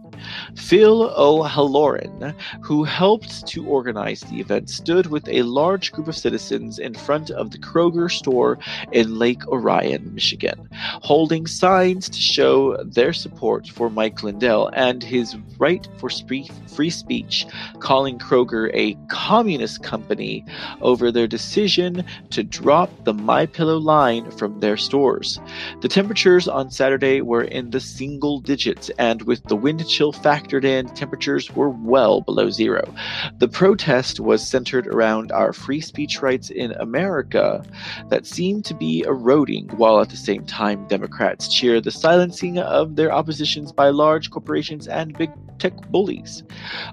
Phil 0.57 1.05
O'Halloran, 1.17 2.35
who 2.63 2.83
helped 2.83 3.47
to 3.47 3.65
organize 3.65 4.23
the 4.23 4.41
event, 4.41 4.69
stood 4.69 5.07
with 5.07 5.29
a 5.29 5.43
large 5.43 5.93
group 5.93 6.09
of 6.09 6.17
citizens 6.17 6.81
in 6.81 6.95
front 6.95 7.31
of 7.31 7.53
the 7.53 7.59
Kroger 7.59 8.11
store 8.11 8.59
in 8.91 9.21
Lake 9.21 9.47
Orion, 9.47 10.13
Michigan, 10.13 10.69
holding 11.03 11.47
signs 11.47 12.09
to 12.09 12.19
show 12.19 12.77
their 12.83 13.13
support 13.13 13.69
for 13.69 13.89
Mike 13.89 14.25
Lindell 14.25 14.69
and 14.73 15.01
his 15.01 15.37
right 15.59 15.87
for 15.99 16.11
free 16.11 16.91
speech, 16.91 17.47
calling 17.79 18.19
Kroger 18.19 18.69
a 18.75 18.95
communist 19.07 19.85
company 19.85 20.45
over 20.81 21.13
their 21.13 21.29
decision 21.29 22.05
to 22.31 22.43
drop 22.43 22.91
the 23.05 23.15
My 23.15 23.47
Pillow 23.47 23.79
line 23.79 24.31
from 24.33 24.61
their 24.61 24.77
stores. 24.77 25.41
The 25.81 25.89
temperatures 25.89 26.49
on 26.49 26.71
Saturday 26.71 27.21
were 27.21 27.45
in 27.45 27.71
the 27.71 27.81
single 27.81 28.41
digits, 28.41 28.91
and 28.99 29.23
with 29.23 29.43
the 29.45 29.57
wind 29.57 29.87
chill 29.89 30.13
factored 30.13 30.65
in, 30.65 30.89
temperatures 30.89 31.55
were 31.55 31.71
well 31.71 32.21
below 32.21 32.51
zero. 32.51 32.93
The 33.39 33.49
protest 33.49 34.21
was 34.21 34.47
centered 34.47 34.87
around 34.87 35.33
our 35.33 35.53
free 35.53 35.81
speech 35.81 36.23
rights 36.23 36.51
in 36.51 36.73
America 36.73 37.65
that 38.09 38.27
seemed 38.27 38.65
to 38.67 38.75
be 38.75 39.05
eroding, 39.07 39.69
while 39.77 40.01
at 40.01 40.11
the 40.11 40.17
same 40.17 40.45
time, 40.45 40.87
Democrats 40.89 41.49
cheer 41.49 41.81
the 41.81 41.91
silencing 41.91 42.59
of 42.59 42.97
their 42.97 43.13
oppositions 43.13 43.73
by 43.73 43.91
large 43.91 44.31
corporations 44.31 44.89
and 44.89 45.17
big 45.17 45.31
tech 45.59 45.75
bullies. 45.91 46.43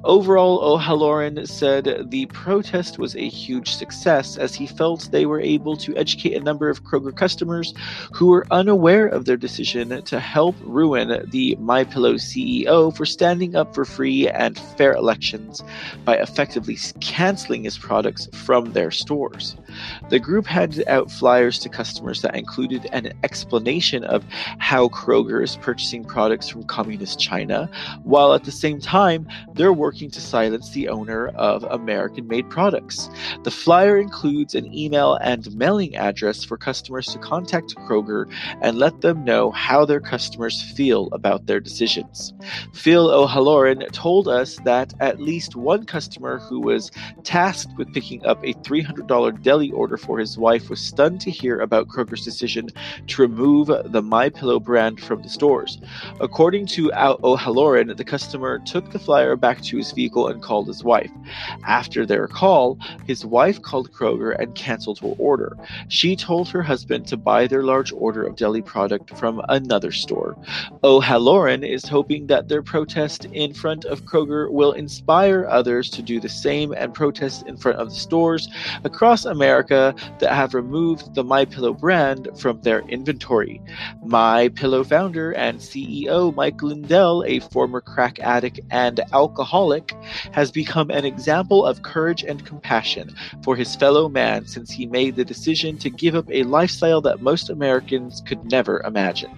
Overall, 0.04 0.60
O'Halloran 0.64 1.46
said 1.46 2.08
the 2.10 2.26
protest 2.28 2.98
was 2.98 3.16
a 3.16 3.28
huge 3.28 3.76
success 3.76 4.38
as 4.38 4.56
he 4.56 4.66
felt 4.68 5.12
they 5.14 5.26
were 5.26 5.40
able 5.40 5.78
to 5.78 5.96
educate 5.96 6.34
a 6.34 6.44
number 6.44 6.70
of 6.70 6.84
Kroger 6.84 7.16
customers 7.16 7.74
who 8.12 8.28
were 8.28 8.46
unaware 8.52 9.08
of 9.08 9.26
their 9.26 9.38
decision 9.38 10.02
to 10.04 10.20
help 10.20 10.56
ruin 10.64 11.30
the 11.30 11.56
MyPillow 11.62 12.16
CEO 12.16 12.94
for 12.96 13.06
standing 13.06 13.56
up 13.56 13.74
for 13.76 13.86
free 13.86 14.28
and 14.28 14.60
fair 14.76 14.94
elections 14.94 15.64
by 16.04 16.18
effectively 16.18 16.78
canceling 17.00 17.64
his 17.64 17.78
products 17.78 18.28
from 18.34 18.74
their 18.74 18.90
stores. 18.90 19.56
The 20.10 20.20
group 20.20 20.48
handed 20.48 20.88
out 20.88 21.12
flyers 21.12 21.60
to 21.60 21.70
customers 21.70 22.22
that 22.24 22.36
included 22.36 22.90
an 22.92 23.14
explanation 23.24 24.04
of 24.04 24.24
how 24.58 24.88
Kroger 24.90 25.44
is 25.44 25.58
purchasing 25.58 26.04
products 26.04 26.50
from 26.50 26.64
communist 26.64 27.20
China, 27.20 27.70
while 28.04 28.34
at 28.34 28.46
the 28.46 28.52
same 28.52 28.80
time, 28.80 29.28
they're 29.54 29.74
working 29.74 30.10
to 30.12 30.22
silence 30.22 30.72
the 30.72 30.90
owner 30.90 31.28
of 31.30 31.64
American 31.66 32.28
made 32.28 32.50
products. 32.50 33.10
The 33.44 33.52
flyer 33.52 33.98
includes 33.98 34.56
an 34.56 34.74
email 34.74 35.03
and 35.12 35.54
mailing 35.56 35.96
address 35.96 36.44
for 36.44 36.58
customers 36.58 37.08
to 37.08 37.20
contact 37.20 37.76
Kroger 37.76 38.32
and 38.62 38.78
let 38.78 39.02
them 39.02 39.24
know 39.24 39.52
how 39.52 39.86
their 39.86 40.00
customers 40.00 40.62
feel 40.62 41.10
about 41.12 41.46
their 41.46 41.60
decisions. 41.60 42.34
Phil 42.74 43.10
O'Halloran 43.10 43.86
told 43.92 44.28
us 44.28 44.58
that 44.64 44.94
at 45.00 45.20
least 45.20 45.56
one 45.56 45.86
customer 45.86 46.40
who 46.40 46.60
was 46.60 46.92
tasked 47.24 47.76
with 47.78 47.94
picking 47.94 48.26
up 48.26 48.42
a 48.44 48.54
$300 48.54 49.42
deli 49.42 49.72
order 49.72 49.98
for 49.98 50.18
his 50.20 50.38
wife 50.38 50.70
was 50.70 50.80
stunned 50.80 51.20
to 51.22 51.32
hear 51.32 51.60
about 51.60 51.88
Kroger's 51.88 52.24
decision 52.24 52.70
to 53.08 53.22
remove 53.22 53.68
the 53.68 54.02
My 54.02 54.30
Pillow 54.30 54.60
brand 54.60 55.02
from 55.02 55.22
the 55.22 55.30
stores. 55.30 55.80
According 56.22 56.68
to 56.68 56.92
O'Halloran, 56.94 57.96
the 57.96 58.04
customer 58.04 58.60
took 58.60 58.92
the 58.92 59.00
flyer 59.00 59.36
back 59.36 59.62
to 59.64 59.78
his 59.78 59.92
vehicle 59.92 60.28
and 60.28 60.42
called 60.42 60.68
his 60.68 60.84
wife. 60.84 61.12
After 61.66 62.06
their 62.06 62.28
call, 62.28 62.78
his 63.06 63.26
wife 63.26 63.62
called 63.62 63.92
Kroger 63.92 64.36
and 64.38 64.54
canceled 64.56 64.83
her 64.86 65.16
order. 65.18 65.58
She 65.88 66.16
told 66.16 66.50
her 66.50 66.62
husband 66.62 67.08
to 67.08 67.18
buy 67.18 67.48
their 67.48 67.64
large 67.64 67.92
order 67.92 68.24
of 68.24 68.36
deli 68.36 68.62
product 68.62 69.18
from 69.18 69.42
another 69.50 69.92
store. 69.92 70.36
O'Halloran 70.84 71.64
is 71.64 71.86
hoping 71.86 72.28
that 72.28 72.48
their 72.48 72.62
protest 72.62 73.26
in 73.26 73.54
front 73.54 73.86
of 73.86 74.06
Kroger 74.06 74.52
will 74.52 74.72
inspire 74.74 75.46
others 75.48 75.90
to 75.92 76.02
do 76.02 76.20
the 76.20 76.30
same 76.30 76.74
and 76.74 76.94
protest 76.94 77.46
in 77.48 77.58
front 77.58 77.78
of 77.78 77.90
the 77.90 77.96
stores 77.96 78.50
across 78.84 79.26
America 79.26 79.96
that 80.20 80.34
have 80.34 80.54
removed 80.54 81.16
the 81.16 81.24
My 81.24 81.46
Pillow 81.46 81.74
brand 81.74 82.30
from 82.38 82.62
their 82.62 82.82
inventory. 82.82 83.62
My 84.04 84.50
Pillow 84.50 84.84
founder 84.84 85.32
and 85.32 85.60
CEO 85.60 86.36
Mike 86.36 86.62
Lindell, 86.62 87.24
a 87.26 87.40
former 87.40 87.82
crack 87.82 88.20
addict 88.20 88.60
and 88.72 89.00
alcoholic, 89.14 89.96
has 90.32 90.52
become 90.52 90.90
an 90.90 91.06
example 91.06 91.66
of 91.66 91.82
courage 91.82 92.24
and 92.24 92.46
compassion 92.46 93.16
for 93.44 93.56
his 93.56 93.76
fellow 93.76 94.10
man 94.10 94.46
since 94.46 94.73
he 94.74 94.86
made 94.86 95.16
the 95.16 95.26
decision 95.26 95.78
to 95.78 95.90
give 95.90 96.16
up 96.16 96.26
a 96.30 96.44
lifestyle 96.44 97.02
that 97.02 97.22
most 97.22 97.50
Americans 97.50 98.22
could 98.26 98.44
never 98.52 98.82
imagine. 98.82 99.32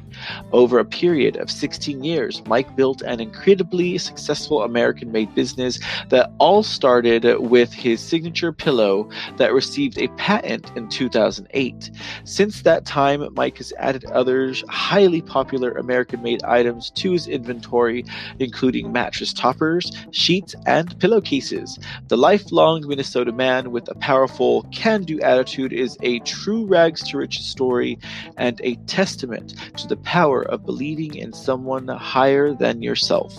Over 0.52 0.80
a 0.80 0.86
period 0.86 1.36
of 1.38 1.52
16 1.52 2.04
years, 2.04 2.42
Mike 2.48 2.76
built 2.76 3.02
an 3.02 3.20
incredibly 3.20 3.98
successful 3.98 4.64
American 4.64 5.12
made 5.12 5.34
business 5.36 5.80
that 6.10 6.32
all 6.40 6.64
started 6.64 7.26
with 7.40 7.74
his 7.74 8.00
signature 8.00 8.54
pillow 8.54 9.10
that 9.38 9.54
received 9.54 9.98
a 9.98 10.08
patent 10.10 10.72
in 10.76 10.88
2008. 10.90 11.92
Since 12.24 12.62
that 12.62 12.86
time, 12.86 13.28
Mike 13.36 13.58
has 13.58 13.74
added 13.78 14.06
other 14.06 14.54
highly 14.70 15.22
popular 15.22 15.72
American 15.72 16.22
made 16.22 16.44
items 16.44 16.92
to 16.92 17.12
his 17.12 17.28
inventory, 17.28 18.06
including 18.40 18.92
mattress 18.92 19.34
toppers, 19.34 19.92
sheets, 20.12 20.56
and 20.66 20.98
pillowcases. 21.00 21.78
The 22.08 22.18
lifelong 22.18 22.88
Minnesota 22.88 23.32
man 23.32 23.72
with 23.72 23.90
a 23.90 23.96
powerful 23.96 24.64
can 24.72 25.04
do 25.04 25.20
attitude 25.26 25.74
is 25.74 25.98
a 26.02 26.20
true 26.20 26.66
rags 26.66 27.04
to 27.10 27.18
riches 27.18 27.46
story 27.46 28.00
and 28.38 28.62
a 28.64 28.76
testament 28.88 29.56
to 29.78 29.88
the 29.88 29.98
power 29.98 30.44
of 30.44 30.66
believing 30.66 31.16
in 31.16 31.34
someone 31.34 31.88
higher 31.88 32.54
than 32.54 32.82
yourself. 32.82 33.36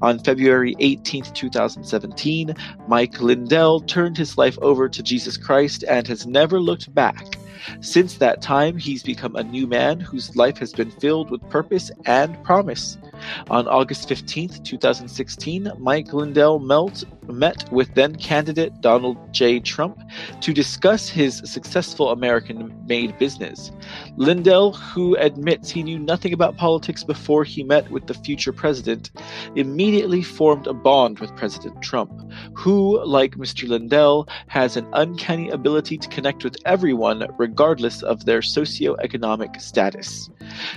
On 0.00 0.18
February 0.18 0.74
18, 0.78 1.24
2017, 1.24 2.54
Mike 2.88 3.20
Lindell 3.20 3.80
turned 3.80 4.16
his 4.16 4.38
life 4.38 4.58
over 4.62 4.88
to 4.88 5.02
Jesus 5.02 5.36
Christ 5.36 5.84
and 5.88 6.06
has 6.06 6.26
never 6.26 6.60
looked 6.60 6.94
back. 6.94 7.36
Since 7.80 8.18
that 8.18 8.42
time, 8.42 8.78
he's 8.78 9.02
become 9.02 9.34
a 9.34 9.42
new 9.42 9.66
man 9.66 9.98
whose 9.98 10.36
life 10.36 10.58
has 10.58 10.72
been 10.72 10.90
filled 10.90 11.30
with 11.30 11.48
purpose 11.50 11.90
and 12.04 12.42
promise. 12.44 12.96
On 13.50 13.66
August 13.68 14.08
15, 14.08 14.62
2016, 14.64 15.72
Mike 15.78 16.12
Lindell 16.12 16.58
melt, 16.58 17.04
met 17.28 17.70
with 17.72 17.92
then 17.94 18.14
candidate 18.16 18.80
Donald 18.80 19.16
J. 19.32 19.60
Trump 19.60 19.98
to 20.40 20.52
discuss 20.52 21.08
his 21.08 21.42
successful 21.44 22.10
American 22.10 22.72
made 22.86 23.18
business. 23.18 23.70
Lindell, 24.16 24.72
who 24.72 25.16
admits 25.16 25.70
he 25.70 25.82
knew 25.82 25.98
nothing 25.98 26.32
about 26.32 26.56
politics 26.56 27.04
before 27.04 27.44
he 27.44 27.62
met 27.62 27.90
with 27.90 28.06
the 28.06 28.14
future 28.14 28.52
president, 28.52 29.10
immediately 29.54 30.22
formed 30.22 30.66
a 30.66 30.74
bond 30.74 31.18
with 31.18 31.34
President 31.36 31.80
Trump, 31.82 32.12
who, 32.54 33.04
like 33.04 33.36
Mr. 33.36 33.68
Lindell, 33.68 34.28
has 34.48 34.76
an 34.76 34.86
uncanny 34.92 35.50
ability 35.50 35.98
to 35.98 36.08
connect 36.08 36.44
with 36.44 36.56
everyone 36.64 37.26
regardless 37.38 38.02
of 38.02 38.24
their 38.24 38.40
socioeconomic 38.40 39.60
status. 39.60 40.30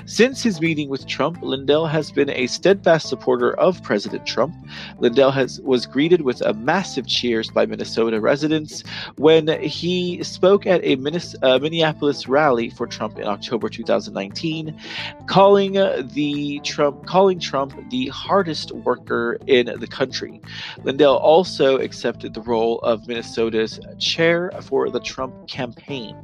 Since 0.05 0.43
his 0.43 0.59
meeting 0.61 0.89
with 0.89 1.07
Trump, 1.07 1.41
Lindell 1.41 1.85
has 1.85 2.11
been 2.11 2.28
a 2.29 2.47
steadfast 2.47 3.07
supporter 3.07 3.53
of 3.59 3.81
President 3.83 4.25
Trump. 4.25 4.55
Lindell 4.99 5.31
has 5.31 5.59
was 5.61 5.85
greeted 5.85 6.21
with 6.21 6.41
a 6.41 6.53
massive 6.53 7.07
cheers 7.07 7.49
by 7.49 7.65
Minnesota 7.65 8.19
residents 8.19 8.83
when 9.17 9.47
he 9.61 10.23
spoke 10.23 10.65
at 10.65 10.83
a 10.83 10.93
uh, 11.41 11.59
Minneapolis 11.59 12.27
rally 12.27 12.69
for 12.69 12.87
Trump 12.87 13.17
in 13.17 13.25
October 13.25 13.69
2019, 13.69 14.79
calling 15.27 15.73
the 15.73 16.59
Trump 16.63 17.05
calling 17.05 17.39
Trump 17.39 17.73
the 17.89 18.07
hardest 18.07 18.71
worker 18.71 19.37
in 19.47 19.65
the 19.79 19.87
country. 19.87 20.41
Lindell 20.83 21.17
also 21.17 21.77
accepted 21.77 22.33
the 22.33 22.41
role 22.41 22.79
of 22.79 23.07
Minnesota's 23.07 23.79
chair 23.99 24.51
for 24.61 24.89
the 24.89 24.99
Trump 24.99 25.47
campaign, 25.47 26.15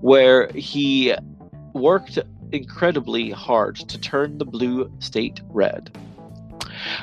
where 0.00 0.48
he 0.52 1.14
worked 1.74 2.18
incredibly 2.54 3.30
hard 3.30 3.76
to 3.76 3.98
turn 3.98 4.38
the 4.38 4.44
blue 4.44 4.90
state 5.00 5.40
red. 5.48 5.90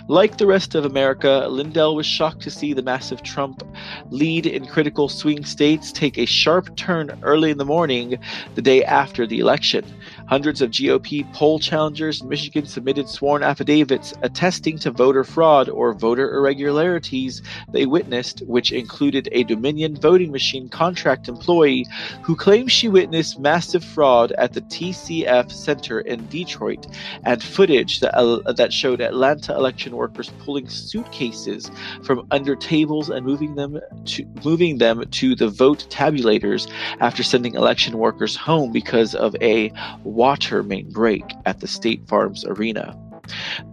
Like 0.07 0.37
the 0.37 0.47
rest 0.47 0.75
of 0.75 0.85
America, 0.85 1.47
Lindell 1.49 1.95
was 1.95 2.05
shocked 2.05 2.41
to 2.43 2.51
see 2.51 2.73
the 2.73 2.81
massive 2.81 3.23
Trump 3.23 3.63
lead 4.09 4.45
in 4.45 4.65
critical 4.65 5.09
swing 5.09 5.45
states 5.45 5.91
take 5.91 6.17
a 6.17 6.25
sharp 6.25 6.75
turn 6.75 7.17
early 7.23 7.51
in 7.51 7.57
the 7.57 7.65
morning 7.65 8.17
the 8.55 8.61
day 8.61 8.83
after 8.83 9.25
the 9.25 9.39
election. 9.39 9.85
Hundreds 10.31 10.61
of 10.61 10.71
GOP 10.71 11.29
poll 11.33 11.59
challengers 11.59 12.21
in 12.21 12.29
Michigan 12.29 12.65
submitted 12.65 13.09
sworn 13.09 13.43
affidavits 13.43 14.13
attesting 14.21 14.77
to 14.77 14.89
voter 14.89 15.25
fraud 15.25 15.67
or 15.67 15.93
voter 15.93 16.33
irregularities 16.33 17.41
they 17.73 17.85
witnessed, 17.85 18.39
which 18.47 18.71
included 18.71 19.27
a 19.33 19.43
Dominion 19.43 19.93
voting 19.93 20.31
machine 20.31 20.69
contract 20.69 21.27
employee 21.27 21.85
who 22.21 22.37
claims 22.37 22.71
she 22.71 22.87
witnessed 22.87 23.41
massive 23.41 23.83
fraud 23.83 24.31
at 24.37 24.53
the 24.53 24.61
TCF 24.61 25.51
Center 25.51 25.99
in 25.99 26.25
Detroit 26.27 26.87
and 27.25 27.43
footage 27.43 27.99
that, 27.99 28.17
uh, 28.17 28.53
that 28.53 28.71
showed 28.71 29.01
Atlanta 29.01 29.53
election 29.53 29.97
workers 29.97 30.31
pulling 30.39 30.69
suitcases 30.69 31.69
from 32.03 32.25
under 32.31 32.55
tables 32.55 33.09
and 33.09 33.25
moving 33.25 33.55
them 33.55 33.81
to 34.05 34.25
moving 34.45 34.77
them 34.77 35.03
to 35.11 35.35
the 35.35 35.49
vote 35.49 35.85
tabulators 35.89 36.71
after 37.01 37.21
sending 37.21 37.55
election 37.55 37.97
workers 37.97 38.37
home 38.37 38.71
because 38.71 39.13
of 39.13 39.35
a 39.41 39.73
water 40.21 40.61
main 40.61 40.87
break 40.91 41.23
at 41.47 41.61
the 41.61 41.67
State 41.67 42.07
Farms 42.07 42.45
Arena. 42.45 42.95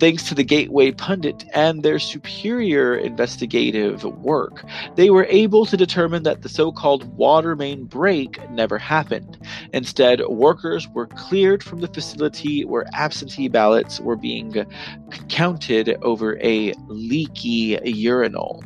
Thanks 0.01 0.27
to 0.31 0.35
the 0.35 0.43
Gateway 0.43 0.93
Pundit 0.93 1.45
and 1.53 1.83
their 1.83 1.99
superior 1.99 2.97
investigative 2.97 4.03
work, 4.05 4.65
they 4.95 5.11
were 5.11 5.27
able 5.29 5.67
to 5.67 5.77
determine 5.77 6.23
that 6.23 6.41
the 6.41 6.49
so 6.49 6.73
called 6.73 7.05
water 7.19 7.55
main 7.55 7.85
break 7.85 8.39
never 8.49 8.79
happened. 8.79 9.37
Instead, 9.75 10.27
workers 10.27 10.89
were 10.89 11.09
cleared 11.09 11.63
from 11.63 11.81
the 11.81 11.89
facility 11.89 12.65
where 12.65 12.87
absentee 12.95 13.49
ballots 13.49 14.01
were 14.01 14.17
being 14.17 14.65
counted 15.29 15.99
over 16.01 16.39
a 16.41 16.73
leaky 16.87 17.79
urinal. 17.85 18.65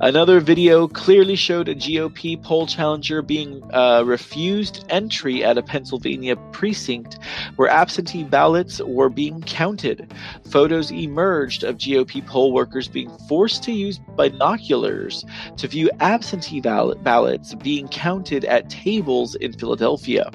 Another 0.00 0.40
video 0.40 0.88
clearly 0.88 1.36
showed 1.36 1.68
a 1.68 1.74
GOP 1.74 2.42
poll 2.42 2.66
challenger 2.66 3.22
being 3.22 3.62
uh, 3.72 4.02
refused 4.04 4.84
entry 4.88 5.44
at 5.44 5.58
a 5.58 5.62
Pennsylvania 5.62 6.36
precinct 6.52 7.18
where 7.56 7.68
absentee 7.68 8.24
ballots 8.24 8.80
were 8.80 9.08
being 9.08 9.42
counted. 9.42 10.12
Photos 10.50 10.90
emerged 10.90 11.64
of 11.64 11.78
GOP 11.78 12.26
poll 12.26 12.52
workers 12.52 12.88
being 12.88 13.10
forced 13.28 13.62
to 13.64 13.72
use 13.72 13.98
binoculars 14.16 15.24
to 15.56 15.68
view 15.68 15.90
absentee 16.00 16.60
ballot 16.60 17.02
ballots 17.02 17.54
being 17.54 17.88
counted 17.88 18.44
at 18.44 18.70
tables 18.70 19.34
in 19.34 19.52
Philadelphia. 19.52 20.30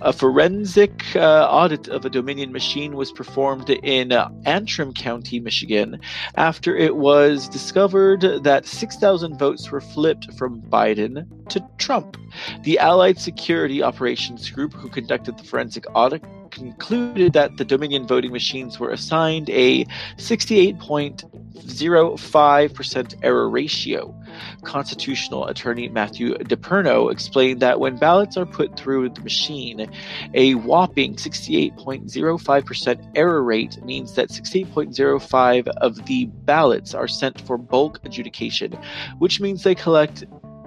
A 0.00 0.12
forensic 0.12 1.04
uh, 1.14 1.46
audit 1.50 1.88
of 1.88 2.04
a 2.04 2.10
Dominion 2.10 2.52
machine 2.52 2.96
was 2.96 3.12
performed 3.12 3.70
in 3.70 4.12
uh, 4.12 4.30
Antrim 4.44 4.92
County, 4.92 5.40
Michigan, 5.40 6.00
after 6.36 6.76
it 6.76 6.96
was 6.96 7.48
discovered 7.48 8.20
that 8.42 8.66
6,000 8.66 9.38
votes 9.38 9.70
were 9.70 9.80
flipped 9.80 10.32
from 10.34 10.62
Biden 10.62 11.26
to 11.48 11.64
Trump. 11.78 12.16
The 12.62 12.78
Allied 12.78 13.18
Security 13.18 13.82
Operations 13.82 14.50
Group, 14.50 14.72
who 14.74 14.88
conducted 14.88 15.38
the 15.38 15.44
forensic 15.44 15.84
audit, 15.94 16.22
concluded 16.52 17.32
that 17.32 17.56
the 17.56 17.64
Dominion 17.64 18.06
voting 18.06 18.30
machines 18.30 18.78
were 18.78 18.90
assigned 18.90 19.50
a 19.50 19.84
68.05% 20.18 23.14
error 23.22 23.48
ratio. 23.48 24.14
Constitutional 24.62 25.46
attorney 25.46 25.88
Matthew 25.88 26.34
DePerno 26.34 27.10
explained 27.10 27.60
that 27.60 27.80
when 27.80 27.96
ballots 27.96 28.36
are 28.36 28.46
put 28.46 28.76
through 28.76 29.08
the 29.08 29.22
machine, 29.22 29.90
a 30.34 30.54
whopping 30.54 31.16
68.05% 31.16 33.10
error 33.16 33.42
rate 33.42 33.84
means 33.84 34.14
that 34.14 34.28
68.05 34.28 35.66
of 35.78 36.06
the 36.06 36.26
ballots 36.26 36.94
are 36.94 37.08
sent 37.08 37.40
for 37.40 37.58
bulk 37.58 37.98
adjudication, 38.04 38.78
which 39.18 39.40
means 39.40 39.64
they 39.64 39.74
collect 39.74 40.22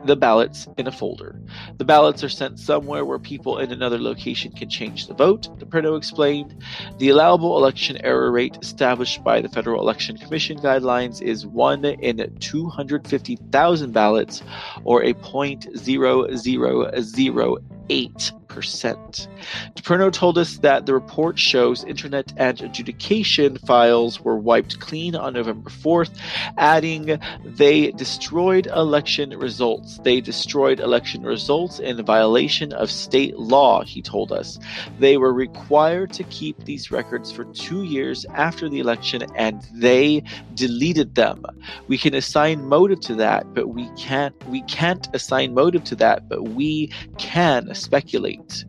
the 0.06 0.16
ballots 0.16 0.68
in 0.78 0.88
a 0.88 0.91
folder. 0.91 1.39
The 1.78 1.86
ballots 1.86 2.24
are 2.24 2.30
sent 2.30 2.60
somewhere 2.60 3.03
where 3.03 3.20
people 3.20 3.58
in 3.58 3.72
another 3.72 3.99
location 3.99 4.51
can 4.51 4.70
change 4.70 5.08
the 5.08 5.14
vote, 5.14 5.49
DePerno 5.60 5.97
explained. 5.97 6.56
The 6.99 7.10
allowable 7.10 7.58
election 7.58 7.97
error 8.03 8.32
rate 8.32 8.58
established 8.62 9.24
by 9.24 9.41
the 9.41 9.49
Federal 9.49 9.82
Election 9.82 10.18
Commission 10.18 10.60
guidelines 10.60 11.22
is 11.22 11.47
1 11.47 11.86
in 11.86 12.38
250,000 12.39 13.91
ballots, 13.91 14.43
or 14.84 15.03
a 15.03 15.14
0.0008 15.14 17.84
percent. 18.55 19.27
DePerno 19.75 20.11
told 20.11 20.38
us 20.38 20.59
that 20.59 20.86
the 20.86 20.93
report 20.93 21.38
shows 21.38 21.83
internet 21.83 22.31
and 22.38 22.61
adjudication 22.61 23.57
files 23.57 24.21
were 24.21 24.38
wiped 24.38 24.79
clean 24.79 25.13
on 25.13 25.33
November 25.33 25.69
4th, 25.69 26.17
adding 26.57 27.19
they 27.43 27.91
destroyed 27.91 28.67
election 28.67 29.31
results. 29.38 29.99
They 29.99 30.21
destroyed 30.21 30.79
election 30.79 31.23
results 31.23 31.79
in 31.79 32.03
violation 32.05 32.71
of 32.71 32.89
state 32.89 33.38
law, 33.38 33.83
he 33.83 34.01
told 34.01 34.31
us. 34.31 34.57
They 34.99 35.17
were 35.17 35.33
required 35.33 36.13
to 36.13 36.23
keep 36.25 36.63
these 36.63 36.91
records 36.91 37.33
for 37.33 37.43
two 37.45 37.83
years 37.83 38.25
after 38.36 38.69
the 38.69 38.79
election 38.79 39.23
and 39.36 39.67
they 39.73 40.23
deleted 40.53 41.15
them. 41.15 41.43
We 41.89 41.97
can 41.97 42.13
assign 42.13 42.65
motive 42.65 43.01
to 43.01 43.15
that, 43.15 43.53
but 43.53 43.67
we 43.69 43.89
can't 43.97 44.33
we 44.47 44.61
can't 44.63 45.07
assign 45.13 45.53
motive 45.53 45.83
to 45.86 45.95
that, 45.97 46.29
but 46.29 46.49
we 46.49 46.91
can 47.17 47.74
speculate. 47.76 48.65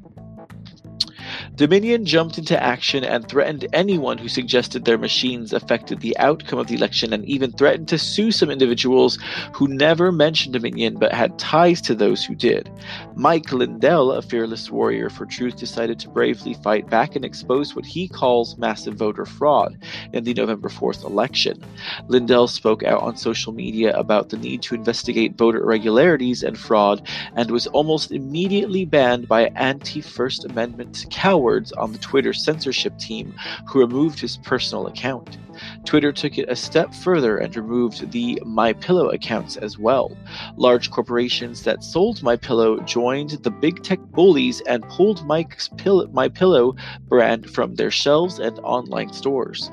Dominion 1.57 2.05
jumped 2.05 2.37
into 2.37 2.63
action 2.63 3.03
and 3.03 3.27
threatened 3.27 3.67
anyone 3.73 4.19
who 4.19 4.29
suggested 4.29 4.85
their 4.85 4.99
machines 4.99 5.55
affected 5.55 6.01
the 6.01 6.15
outcome 6.19 6.59
of 6.59 6.67
the 6.67 6.75
election 6.75 7.15
and 7.15 7.25
even 7.25 7.51
threatened 7.51 7.89
to 7.89 7.97
sue 7.97 8.31
some 8.31 8.51
individuals 8.51 9.19
who 9.55 9.67
never 9.67 10.13
mentioned 10.13 10.53
Dominion 10.53 10.99
but 10.99 11.15
had 11.15 11.39
ties 11.39 11.81
to 11.81 11.95
those 11.95 12.23
who 12.23 12.35
did. 12.35 12.71
Mike 13.15 13.51
Lindell, 13.53 14.13
a 14.13 14.21
fearless 14.21 14.71
warrior 14.71 15.09
for 15.09 15.25
truth, 15.25 15.57
decided 15.57 15.99
to 15.99 16.11
bravely 16.11 16.53
fight 16.53 16.91
back 16.91 17.17
and 17.17 17.25
expose 17.25 17.75
what 17.75 17.87
he 17.87 18.07
calls 18.07 18.59
massive 18.59 18.97
voter 18.97 19.25
fraud 19.25 19.79
in 20.13 20.25
the 20.25 20.35
November 20.35 20.69
4th 20.69 21.05
election. 21.05 21.65
Lindell 22.09 22.49
spoke 22.49 22.83
out 22.83 23.01
on 23.01 23.17
social 23.17 23.55
media 23.55 23.97
about 23.97 24.29
the 24.29 24.37
need 24.37 24.61
to 24.61 24.75
investigate 24.75 25.39
voter 25.39 25.63
irregularities 25.63 26.43
and 26.43 26.59
fraud 26.59 27.01
and 27.35 27.51
was 27.51 27.67
almost 27.69 28.13
immediately 28.13 28.85
banned 28.85 29.27
by 29.27 29.47
anti 29.57 30.03
First 30.03 30.45
Amendment 30.45 31.07
cowards 31.11 31.46
on 31.77 31.93
the 31.93 31.99
Twitter 31.99 32.33
censorship 32.33 32.99
team 32.99 33.35
who 33.67 33.81
removed 33.81 34.19
his 34.19 34.37
personal 34.39 34.87
account. 34.87 35.39
Twitter 35.85 36.13
took 36.13 36.37
it 36.37 36.51
a 36.51 36.57
step 36.57 36.93
further 36.93 37.39
and 37.39 37.57
removed 37.57 38.11
the 38.13 38.41
MyPillow 38.45 39.13
accounts 39.15 39.57
as 39.57 39.79
well. 39.79 40.17
Large 40.57 40.91
corporations 40.91 41.63
that 41.63 41.83
sold 41.83 42.19
MyPillow 42.19 42.85
joined 42.85 43.31
the 43.31 43.51
big 43.51 43.83
tech 43.83 44.01
bullies 44.13 44.61
and 44.63 44.87
pulled 44.89 45.27
Mike's 45.27 45.69
Pill- 45.77 46.09
MyPillow 46.09 46.79
brand 47.09 47.49
from 47.49 47.75
their 47.75 47.91
shelves 47.91 48.39
and 48.39 48.59
online 48.61 49.13
stores. 49.13 49.71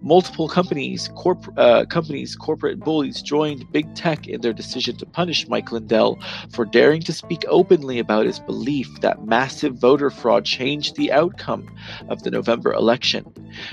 Multiple 0.00 0.48
companies, 0.48 1.08
corp- 1.14 1.52
uh, 1.56 1.84
companies, 1.86 2.36
corporate 2.36 2.80
bullies 2.80 3.22
joined 3.22 3.70
big 3.72 3.94
tech 3.94 4.26
in 4.26 4.40
their 4.40 4.52
decision 4.52 4.96
to 4.96 5.06
punish 5.06 5.48
Mike 5.48 5.72
Lindell 5.72 6.18
for 6.50 6.64
daring 6.64 7.02
to 7.02 7.12
speak 7.12 7.44
openly 7.48 7.98
about 7.98 8.26
his 8.26 8.38
belief 8.40 8.88
that 9.00 9.24
massive 9.24 9.76
voter 9.76 10.10
fraud 10.10 10.44
changed 10.44 10.96
the 10.96 11.12
outcome 11.12 11.68
of 12.08 12.22
the 12.22 12.30
November 12.30 12.72
election. 12.72 13.24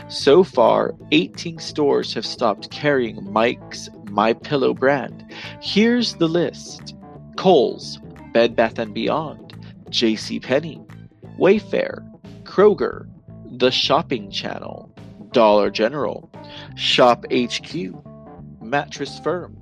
So 0.07 0.43
far, 0.43 0.95
18 1.11 1.59
stores 1.59 2.13
have 2.13 2.25
stopped 2.25 2.71
carrying 2.71 3.31
Mike's 3.31 3.89
My 4.09 4.33
Pillow 4.33 4.73
brand. 4.73 5.25
Here's 5.61 6.15
the 6.15 6.27
list: 6.27 6.95
Kohl's, 7.37 7.99
Bed 8.33 8.55
Bath 8.55 8.79
and 8.79 8.93
Beyond, 8.93 9.53
J.C. 9.89 10.39
Penney, 10.39 10.81
Wayfair, 11.39 12.07
Kroger, 12.43 13.07
The 13.57 13.71
Shopping 13.71 14.31
Channel, 14.31 14.92
Dollar 15.33 15.69
General, 15.69 16.29
Shop 16.75 17.25
HQ, 17.31 17.93
Mattress 18.61 19.19
Firm, 19.19 19.57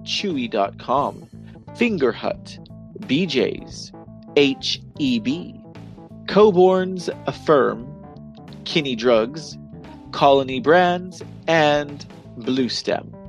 Chewy.com, 0.00 1.28
Finger 1.76 2.12
Hut, 2.12 2.58
BJ's, 3.00 3.92
HEB, 4.36 5.56
Coborn's 6.26 7.10
Affirm, 7.26 7.86
Kinney 8.64 8.96
Drugs, 8.96 9.56
Colony 10.12 10.60
Brands, 10.60 11.22
and 11.46 12.04
Blue 12.36 12.66
Bluestem. 12.66 13.19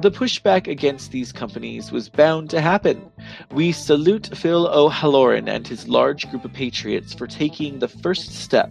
The 0.00 0.12
pushback 0.12 0.68
against 0.68 1.10
these 1.10 1.32
companies 1.32 1.90
was 1.90 2.08
bound 2.08 2.50
to 2.50 2.60
happen. 2.60 3.10
We 3.50 3.72
salute 3.72 4.30
Phil 4.32 4.68
O'Halloran 4.68 5.48
and 5.48 5.66
his 5.66 5.88
large 5.88 6.30
group 6.30 6.44
of 6.44 6.52
patriots 6.52 7.12
for 7.12 7.26
taking 7.26 7.80
the 7.80 7.88
first 7.88 8.32
step, 8.32 8.70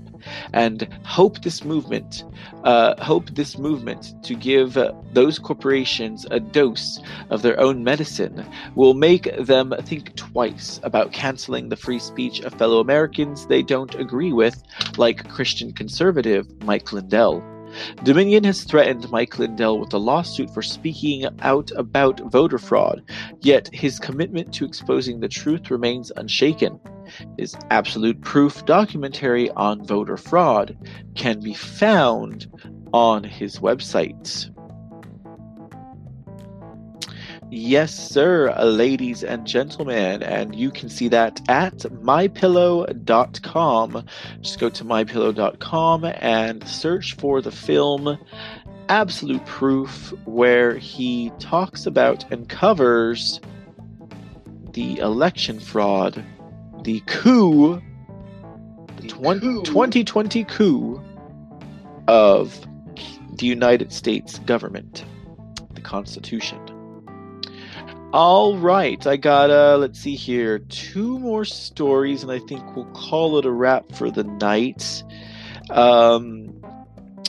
and 0.54 0.88
hope 1.04 1.42
this 1.42 1.66
movement, 1.66 2.24
uh, 2.64 3.04
hope 3.04 3.32
this 3.32 3.58
movement 3.58 4.14
to 4.24 4.36
give 4.36 4.78
those 5.12 5.38
corporations 5.38 6.26
a 6.32 6.40
dose 6.40 7.02
of 7.30 7.42
their 7.42 7.60
own 7.60 7.84
medicine 7.84 8.46
will 8.76 8.94
make 8.94 9.36
them 9.38 9.74
think 9.82 10.16
twice 10.16 10.80
about 10.84 11.12
canceling 11.12 11.68
the 11.68 11.76
free 11.76 12.00
speech 12.00 12.40
of 12.40 12.54
fellow 12.54 12.80
Americans 12.80 13.48
they 13.48 13.62
don't 13.62 13.96
agree 13.96 14.32
with, 14.32 14.64
like 14.96 15.28
Christian 15.30 15.74
conservative 15.74 16.48
Mike 16.64 16.94
Lindell. 16.94 17.44
Dominion 18.04 18.44
has 18.44 18.64
threatened 18.64 19.10
Mike 19.12 19.38
Lindell 19.40 19.80
with 19.80 19.94
a 19.94 19.98
lawsuit 19.98 20.54
for 20.54 20.62
speaking 20.62 21.26
out 21.42 21.72
about 21.76 22.20
voter 22.32 22.58
fraud, 22.58 23.04
yet 23.42 23.70
his 23.74 24.00
commitment 24.00 24.54
to 24.54 24.66
exposing 24.66 25.20
the 25.20 25.30
truth 25.30 25.72
remains 25.72 26.12
unshaken. 26.18 26.80
His 27.38 27.56
absolute 27.70 28.22
proof 28.22 28.66
documentary 28.66 29.50
on 29.52 29.86
voter 29.86 30.18
fraud 30.18 30.78
can 31.16 31.40
be 31.40 31.54
found 31.54 32.48
on 32.94 33.24
his 33.24 33.60
website. 33.60 34.50
Yes, 37.50 37.96
sir, 37.96 38.54
ladies 38.62 39.24
and 39.24 39.48
gentlemen. 39.48 40.22
And 40.22 40.54
you 40.54 40.70
can 40.70 40.90
see 40.90 41.08
that 41.08 41.40
at 41.48 41.78
mypillow.com. 41.78 42.86
Just 44.42 44.60
go 44.60 44.70
to 44.70 44.84
mypillow.com 44.84 46.04
and 46.04 46.68
search 46.68 47.14
for 47.16 47.42
the 47.42 47.52
film 47.52 48.18
Absolute 48.90 49.46
Proof, 49.46 50.14
where 50.26 50.78
he 50.78 51.32
talks 51.40 51.86
about 51.86 52.30
and 52.32 52.50
covers 52.50 53.40
the 54.74 54.98
election 55.00 55.62
fraud, 55.62 56.22
the 56.84 57.02
coup, 57.08 57.82
the, 58.98 59.04
the 59.04 59.40
coup. 59.40 59.64
2020 59.64 60.44
coup 60.44 61.02
of 62.08 62.68
the 63.34 63.46
United 63.46 63.94
States 63.94 64.40
government, 64.40 65.06
the 65.74 65.82
Constitution. 65.82 66.60
All 68.14 68.58
right, 68.58 69.06
I 69.06 69.18
got 69.18 69.50
uh 69.50 69.78
let's 69.78 70.00
see 70.00 70.16
here, 70.16 70.60
two 70.60 71.20
more 71.20 71.44
stories 71.44 72.24
and 72.24 72.32
I 72.32 72.40
think 72.40 72.76
we'll 72.76 72.86
call 72.94 73.38
it 73.38 73.46
a 73.46 73.52
wrap 73.52 73.92
for 73.96 74.10
the 74.10 74.24
night. 74.24 75.04
Um 75.70 76.64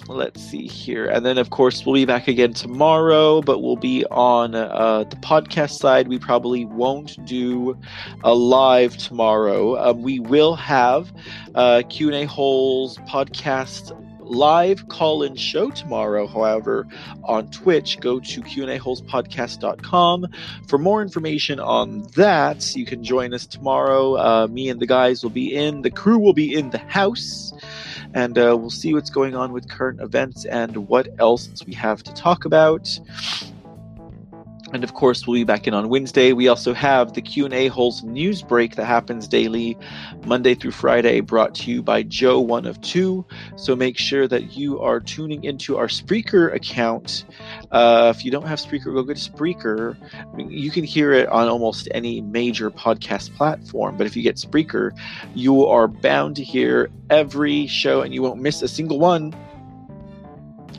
let's 0.07 0.41
see 0.41 0.69
here. 0.69 1.07
And 1.07 1.27
then 1.27 1.37
of 1.37 1.51
course 1.51 1.85
we'll 1.85 1.97
be 1.97 2.05
back 2.05 2.29
again 2.29 2.55
tomorrow, 2.55 3.43
but 3.43 3.61
we'll 3.61 3.77
be 3.77 4.07
on 4.07 4.55
uh, 4.55 5.05
the 5.11 5.17
podcast 5.17 5.79
side. 5.79 6.07
We 6.07 6.19
probably 6.19 6.65
won't 6.65 7.25
do 7.27 7.77
a 8.23 8.35
live 8.35 8.97
tomorrow. 8.97 9.77
Um, 9.77 10.03
we 10.03 10.21
will 10.21 10.55
have 10.55 11.13
uh, 11.57 11.83
Q&A 11.89 12.25
holes 12.25 12.99
podcast 12.99 13.93
live 14.29 14.89
call-in 14.89 15.35
show 15.37 15.71
tomorrow 15.71 16.27
however 16.27 16.87
on 17.25 17.51
twitch 17.51 17.99
go 18.01 18.21
to 18.21 18.43
qnaholespodcast.com 18.43 20.27
for 20.67 20.79
more 20.79 21.03
information 21.03 21.59
on 21.61 22.03
that 22.15 22.75
you 22.77 22.85
can 22.85 23.03
join 23.03 23.35
us 23.35 23.47
tomorrow. 23.47 24.17
Uh, 24.17 24.47
me 24.49 24.69
and 24.69 24.81
the 24.81 24.87
guys 24.87 25.23
will 25.23 25.31
be 25.31 25.55
in 25.55 25.83
the 25.83 25.91
crew 25.91 26.19
will 26.19 26.33
be 26.33 26.55
in 26.55 26.71
the 26.71 26.79
house 26.79 27.53
and 28.15 28.39
uh, 28.39 28.57
we'll 28.57 28.71
see 28.71 28.95
what's 28.95 29.11
going 29.11 29.35
on 29.35 29.53
with 29.53 29.69
current 29.69 30.01
events 30.01 30.45
and 30.45 30.89
what 30.89 31.09
else 31.19 31.49
we 31.67 31.75
have 31.75 32.03
to 32.03 32.13
talk 32.15 32.45
about 32.45 32.99
and 34.73 34.85
of 34.85 34.95
course, 34.95 35.27
we'll 35.27 35.35
be 35.35 35.45
back 35.45 35.67
in 35.67 35.75
on 35.75 35.89
Wednesday. 35.89 36.33
We 36.33 36.49
also 36.49 36.75
have 36.75 37.15
the 37.15 37.23
Q&A 37.23 37.69
Holes 37.69 38.03
news 38.03 38.43
break 38.43 38.77
that 38.77 38.85
happens 38.85 39.27
daily, 39.27 39.79
Monday 40.27 40.55
through 40.55 40.73
Friday, 40.73 41.21
brought 41.21 41.55
to 41.57 41.71
you 41.71 41.83
by 41.83 42.03
Joe 42.03 42.39
One 42.41 42.67
of 42.67 42.81
Two. 42.83 43.25
So 43.57 43.75
make 43.75 43.97
sure 43.97 44.29
that 44.29 44.57
you 44.57 44.81
are 44.81 45.01
tuning 45.01 45.45
into 45.45 45.79
our 45.79 45.87
Spreaker 45.87 46.55
account. 46.55 47.25
Uh, 47.71 48.13
if 48.15 48.25
you 48.25 48.31
don't 48.31 48.47
have 48.47 48.59
Spreaker, 48.59 48.93
go 48.93 49.03
get 49.03 49.17
Spreaker. 49.17 49.97
I 50.15 50.37
mean, 50.37 50.51
you 50.51 50.71
can 50.71 50.85
hear 50.85 51.13
it 51.13 51.29
on 51.29 51.49
almost 51.49 51.89
any 51.93 52.21
major 52.21 52.71
podcast 52.71 53.35
platform, 53.37 53.97
but 53.97 54.07
if 54.07 54.17
you 54.17 54.23
get 54.23 54.37
Spreaker, 54.37 54.91
you 55.35 55.65
are 55.67 55.89
bound 55.89 56.37
to 56.37 56.45
hear 56.45 56.91
every 57.09 57.67
show 57.67 58.03
and 58.03 58.13
you 58.13 58.23
won't 58.23 58.41
miss 58.41 58.61
a 58.61 58.69
single 58.69 58.99
one 58.99 59.35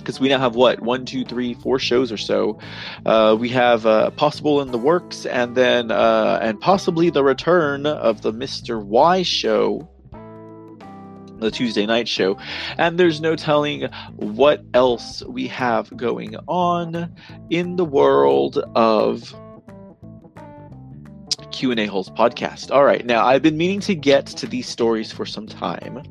because 0.09 0.19
we 0.19 0.29
now 0.29 0.39
have 0.39 0.55
what 0.55 0.79
one, 0.81 1.05
two, 1.05 1.23
three, 1.23 1.53
four 1.53 1.77
shows 1.77 2.11
or 2.11 2.17
so. 2.17 2.57
Uh, 3.05 3.37
we 3.39 3.47
have 3.49 3.85
uh, 3.85 4.09
possible 4.11 4.59
in 4.59 4.71
the 4.71 4.77
works, 4.79 5.27
and 5.27 5.53
then 5.55 5.91
uh, 5.91 6.39
and 6.41 6.59
possibly 6.59 7.11
the 7.11 7.23
return 7.23 7.85
of 7.85 8.23
the 8.23 8.33
Mister 8.33 8.79
Y 8.79 9.21
show 9.21 9.87
the 11.37 11.51
Tuesday 11.51 11.85
night 11.85 12.07
show, 12.07 12.39
and 12.79 12.99
there's 12.99 13.21
no 13.21 13.35
telling 13.35 13.83
what 14.15 14.63
else 14.73 15.21
we 15.25 15.47
have 15.47 15.95
going 15.95 16.35
on 16.47 17.15
in 17.51 17.75
the 17.75 17.85
world 17.85 18.57
of 18.75 19.31
Q&A 21.51 21.85
Holes 21.85 22.09
podcast. 22.09 22.71
All 22.71 22.83
right, 22.83 23.05
now 23.05 23.27
I've 23.27 23.43
been 23.43 23.57
meaning 23.57 23.79
to 23.81 23.93
get 23.93 24.25
to 24.25 24.47
these 24.47 24.67
stories 24.67 25.11
for 25.11 25.27
some 25.27 25.45
time. 25.45 26.01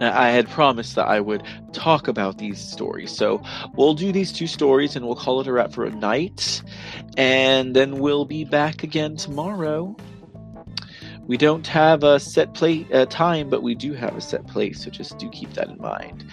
I 0.00 0.30
had 0.30 0.48
promised 0.48 0.94
that 0.96 1.08
I 1.08 1.20
would 1.20 1.42
talk 1.72 2.08
about 2.08 2.38
these 2.38 2.60
stories. 2.60 3.10
So 3.10 3.42
we'll 3.74 3.94
do 3.94 4.12
these 4.12 4.32
two 4.32 4.46
stories 4.46 4.96
and 4.96 5.06
we'll 5.06 5.16
call 5.16 5.40
it 5.40 5.46
a 5.46 5.52
wrap 5.52 5.72
for 5.72 5.84
a 5.84 5.90
night. 5.90 6.62
And 7.16 7.74
then 7.76 7.98
we'll 7.98 8.24
be 8.24 8.44
back 8.44 8.82
again 8.82 9.16
tomorrow. 9.16 9.96
We 11.26 11.36
don't 11.36 11.66
have 11.68 12.02
a 12.02 12.18
set 12.18 12.54
play 12.54 12.88
uh, 12.92 13.06
time, 13.06 13.50
but 13.50 13.62
we 13.62 13.76
do 13.76 13.92
have 13.92 14.16
a 14.16 14.20
set 14.20 14.48
place, 14.48 14.82
so 14.82 14.90
just 14.90 15.16
do 15.16 15.30
keep 15.30 15.52
that 15.52 15.68
in 15.68 15.78
mind. 15.78 16.24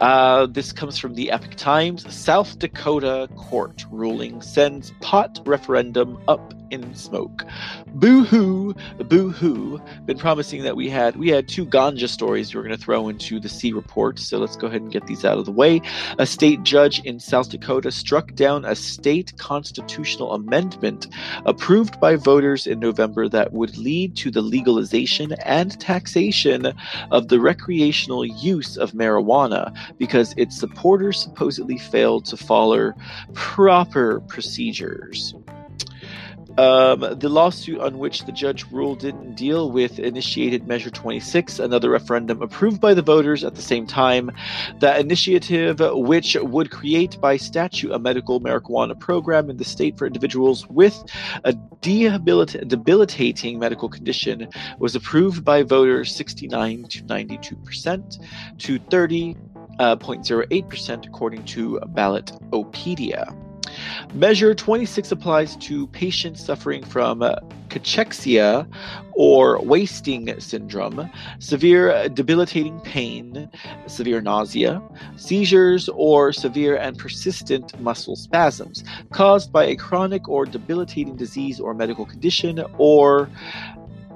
Uh, 0.00 0.46
this 0.46 0.72
comes 0.72 0.98
from 0.98 1.14
the 1.14 1.30
Epoch 1.30 1.54
Times. 1.54 2.12
South 2.12 2.58
Dakota 2.58 3.28
court 3.36 3.84
ruling 3.92 4.42
sends 4.42 4.92
pot 5.02 5.40
referendum 5.46 6.20
up 6.26 6.52
in 6.70 6.94
smoke. 6.94 7.44
Boo 7.88 8.24
hoo, 8.24 8.74
boo 9.04 9.30
hoo. 9.30 9.80
Been 10.06 10.18
promising 10.18 10.62
that 10.62 10.76
we 10.76 10.88
had 10.88 11.16
we 11.16 11.28
had 11.28 11.48
two 11.48 11.66
ganja 11.66 12.08
stories 12.08 12.54
we 12.54 12.58
were 12.58 12.66
going 12.66 12.76
to 12.76 12.82
throw 12.82 13.08
into 13.08 13.40
the 13.40 13.48
C 13.48 13.72
report, 13.72 14.18
so 14.18 14.38
let's 14.38 14.56
go 14.56 14.66
ahead 14.66 14.82
and 14.82 14.92
get 14.92 15.06
these 15.06 15.24
out 15.24 15.38
of 15.38 15.44
the 15.44 15.52
way. 15.52 15.80
A 16.18 16.26
state 16.26 16.62
judge 16.62 17.00
in 17.04 17.20
South 17.20 17.50
Dakota 17.50 17.90
struck 17.90 18.34
down 18.34 18.64
a 18.64 18.74
state 18.74 19.32
constitutional 19.38 20.32
amendment 20.32 21.08
approved 21.46 22.00
by 22.00 22.16
voters 22.16 22.66
in 22.66 22.80
November 22.80 23.28
that 23.28 23.52
would 23.52 23.76
lead 23.76 24.16
to 24.16 24.30
the 24.30 24.42
legalization 24.42 25.32
and 25.44 25.78
taxation 25.80 26.72
of 27.10 27.28
the 27.28 27.40
recreational 27.40 28.24
use 28.24 28.76
of 28.76 28.92
marijuana 28.92 29.74
because 29.98 30.34
its 30.36 30.58
supporters 30.58 31.20
supposedly 31.20 31.78
failed 31.78 32.24
to 32.24 32.36
follow 32.36 32.92
proper 33.34 34.20
procedures. 34.20 35.34
Um, 36.58 37.00
the 37.18 37.28
lawsuit 37.28 37.80
on 37.80 37.98
which 37.98 38.24
the 38.24 38.32
judge 38.32 38.64
ruled 38.70 39.00
didn't 39.00 39.34
deal 39.34 39.70
with 39.70 39.98
initiated 39.98 40.66
Measure 40.66 40.90
26, 40.90 41.58
another 41.58 41.90
referendum 41.90 42.42
approved 42.42 42.80
by 42.80 42.92
the 42.92 43.02
voters 43.02 43.44
at 43.44 43.54
the 43.54 43.62
same 43.62 43.86
time. 43.86 44.30
That 44.80 45.00
initiative, 45.00 45.80
which 45.80 46.36
would 46.40 46.70
create 46.70 47.20
by 47.20 47.36
statute 47.36 47.92
a 47.92 47.98
medical 47.98 48.40
marijuana 48.40 48.98
program 48.98 49.48
in 49.48 49.56
the 49.56 49.64
state 49.64 49.96
for 49.96 50.06
individuals 50.06 50.66
with 50.68 51.02
a 51.44 51.52
debilitating 51.80 53.58
medical 53.58 53.88
condition, 53.88 54.48
was 54.78 54.94
approved 54.94 55.44
by 55.44 55.62
voters 55.62 56.14
69 56.14 56.84
to 56.84 57.04
92 57.04 57.56
percent 57.56 58.18
to 58.58 58.78
30. 58.78 59.36
Uh, 59.78 59.96
0.08% 59.96 61.06
according 61.06 61.42
to 61.46 61.80
Ballotpedia. 61.94 63.34
Measure 64.14 64.54
26 64.54 65.12
applies 65.12 65.56
to 65.56 65.86
patients 65.88 66.44
suffering 66.44 66.82
from 66.84 67.20
cachexia 67.68 68.66
or 69.12 69.60
wasting 69.62 70.38
syndrome, 70.40 71.10
severe 71.38 72.08
debilitating 72.08 72.80
pain, 72.80 73.50
severe 73.86 74.20
nausea, 74.20 74.82
seizures, 75.16 75.88
or 75.90 76.32
severe 76.32 76.76
and 76.76 76.98
persistent 76.98 77.78
muscle 77.80 78.16
spasms 78.16 78.82
caused 79.12 79.52
by 79.52 79.64
a 79.64 79.76
chronic 79.76 80.28
or 80.28 80.46
debilitating 80.46 81.16
disease 81.16 81.60
or 81.60 81.74
medical 81.74 82.04
condition 82.06 82.64
or 82.78 83.28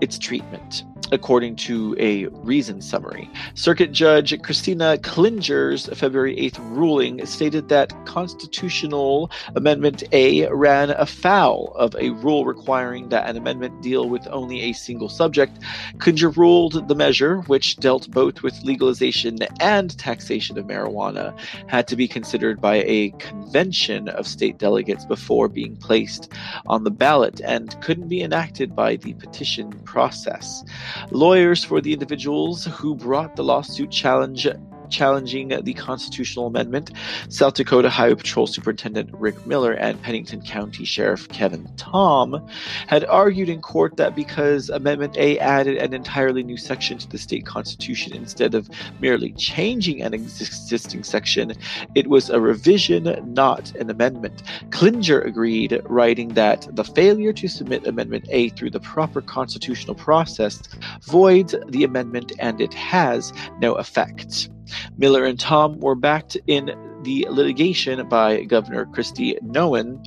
its 0.01 0.19
treatment 0.19 0.85
according 1.13 1.57
to 1.57 1.95
a 1.99 2.27
reason 2.27 2.81
summary. 2.81 3.31
Circuit 3.55 3.93
Judge 3.93 4.41
Christina 4.43 4.99
Klinger's 4.99 5.87
February 5.87 6.37
8th 6.37 6.59
ruling 6.77 7.25
stated 7.27 7.69
that 7.69 7.93
Constitutional 8.07 9.31
Amendment 9.55 10.03
A 10.13 10.49
ran 10.49 10.91
afoul 10.91 11.73
of 11.77 11.95
a 11.97 12.11
rule 12.11 12.45
requiring 12.45 13.09
that 13.11 13.29
an 13.29 13.37
amendment 13.37 13.83
deal 13.83 14.09
with 14.09 14.27
only 14.29 14.63
a 14.63 14.73
single 14.73 15.09
subject. 15.09 15.59
Klinger 15.99 16.31
ruled 16.31 16.89
the 16.89 16.95
measure, 16.95 17.41
which 17.43 17.77
dealt 17.77 18.11
both 18.11 18.43
with 18.43 18.63
legalization 18.63 19.39
and 19.61 19.97
taxation 19.99 20.59
of 20.59 20.67
marijuana, 20.67 21.39
had 21.69 21.87
to 21.89 21.97
be 21.97 22.09
considered 22.09 22.61
by 22.61 22.83
a 22.87 23.11
convention 23.19 24.09
of 24.09 24.27
state 24.27 24.59
delegates 24.59 25.05
before 25.05 25.49
being 25.49 25.77
placed 25.77 26.33
on 26.67 26.85
the 26.85 26.91
ballot 26.91 27.41
and 27.45 27.81
couldn't 27.81 28.09
be 28.09 28.23
enacted 28.23 28.75
by 28.75 28.97
the 28.97 29.13
petition 29.15 29.73
process. 29.85 30.65
Lawyers 31.11 31.65
for 31.65 31.81
the 31.81 31.93
individuals 31.93 32.65
who 32.65 32.95
brought 32.95 33.37
the 33.37 33.45
lawsuit 33.45 33.91
challenge 33.91 34.47
challenging 34.91 35.49
the 35.63 35.75
constitutional 35.75 36.47
amendment, 36.47 36.93
South 37.29 37.55
Dakota 37.55 37.91
Highway 37.91 38.15
Patrol 38.15 38.47
Superintendent 38.47 39.11
Rick 39.13 39.47
Miller 39.47 39.73
and 39.73 40.01
Pennington 40.03 40.43
County 40.43 40.85
Sheriff 40.85 41.29
Kevin 41.29 41.67
Thom 41.77 42.47
had 42.87 43.05
argued 43.05 43.49
in 43.49 43.61
court 43.61 43.97
that 43.97 44.15
because 44.15 44.71
Amendment 44.71 45.17
A 45.17 45.39
added 45.39 45.77
an 45.77 45.95
entirely 45.95 46.43
new 46.43 46.57
section 46.57 46.99
to 46.99 47.09
the 47.09 47.19
state 47.19 47.47
constitution 47.47 48.15
instead 48.15 48.55
of 48.55 48.69
merely 49.01 49.33
changing 49.33 50.03
an 50.03 50.15
existing 50.15 51.03
section, 51.03 51.53
it 51.95 52.07
was 52.09 52.31
a 52.31 52.41
revision, 52.41 53.17
not 53.35 53.75
an 53.77 53.91
amendment. 53.91 54.43
Klinger 54.71 55.21
agreed, 55.21 55.81
writing 55.85 56.29
that 56.35 56.69
the 56.75 56.85
failure 56.85 57.33
to 57.33 57.49
submit 57.49 57.87
Amendment 57.87 58.27
A 58.31 58.51
through 58.51 58.71
the 58.71 58.81
proper 58.81 59.21
constitutional 59.21 59.95
process 59.95 60.63
voids 61.03 61.55
the 61.69 61.85
amendment 61.85 62.33
and 62.39 62.61
it 62.61 62.75
has 62.75 63.33
no 63.61 63.75
effect. 63.75 64.49
Miller 64.97 65.25
and 65.25 65.39
Thom 65.39 65.81
were 65.81 65.95
backed 65.95 66.37
in 66.47 66.75
the 67.03 67.27
litigation 67.29 68.09
by 68.09 68.45
Governor 68.45 68.87
Kristi 68.87 69.39
Noem, 69.43 70.05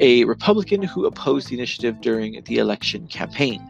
a 0.00 0.24
Republican 0.24 0.82
who 0.82 1.06
opposed 1.06 1.48
the 1.48 1.54
initiative 1.54 2.00
during 2.00 2.42
the 2.44 2.58
election 2.58 3.06
campaign. 3.06 3.66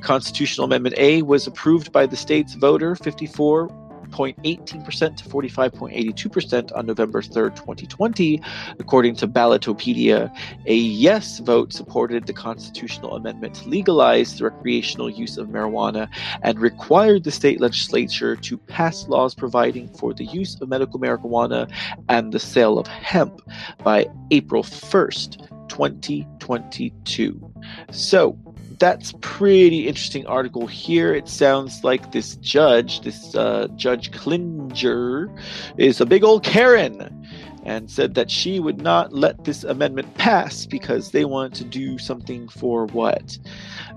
Constitutional 0.00 0.64
Amendment 0.64 0.96
A 0.98 1.22
was 1.22 1.46
approved 1.46 1.92
by 1.92 2.06
the 2.06 2.16
state's 2.16 2.54
voter 2.54 2.96
54 2.96 3.85
45.18% 4.16 5.16
to 5.16 5.24
45.82% 5.24 6.76
on 6.76 6.86
November 6.86 7.22
3rd, 7.22 7.56
2020. 7.56 8.40
According 8.78 9.16
to 9.16 9.28
Ballotopedia, 9.28 10.34
a 10.66 10.74
yes 10.74 11.38
vote 11.40 11.72
supported 11.72 12.26
the 12.26 12.32
constitutional 12.32 13.14
amendment 13.16 13.54
to 13.54 13.68
legalize 13.68 14.38
the 14.38 14.44
recreational 14.44 15.10
use 15.10 15.36
of 15.36 15.48
marijuana 15.48 16.08
and 16.42 16.58
required 16.58 17.24
the 17.24 17.30
state 17.30 17.60
legislature 17.60 18.36
to 18.36 18.56
pass 18.56 19.06
laws 19.08 19.34
providing 19.34 19.88
for 19.88 20.14
the 20.14 20.24
use 20.24 20.60
of 20.60 20.68
medical 20.68 20.98
marijuana 20.98 21.70
and 22.08 22.32
the 22.32 22.40
sale 22.40 22.78
of 22.78 22.86
hemp 22.86 23.42
by 23.84 24.06
April 24.30 24.62
1st, 24.62 25.68
2022. 25.68 27.52
So, 27.90 28.38
that's 28.78 29.12
pretty 29.20 29.88
interesting 29.88 30.26
article 30.26 30.66
here. 30.66 31.14
It 31.14 31.28
sounds 31.28 31.82
like 31.84 32.12
this 32.12 32.36
judge, 32.36 33.00
this 33.00 33.34
uh, 33.34 33.68
Judge 33.76 34.12
Klinger, 34.12 35.30
is 35.78 36.00
a 36.00 36.06
big 36.06 36.24
old 36.24 36.44
Karen 36.44 37.26
and 37.66 37.90
said 37.90 38.14
that 38.14 38.30
she 38.30 38.60
would 38.60 38.80
not 38.80 39.12
let 39.12 39.42
this 39.42 39.64
amendment 39.64 40.14
pass 40.14 40.66
because 40.66 41.10
they 41.10 41.24
want 41.24 41.52
to 41.52 41.64
do 41.64 41.98
something 41.98 42.48
for 42.48 42.86
what? 42.86 43.36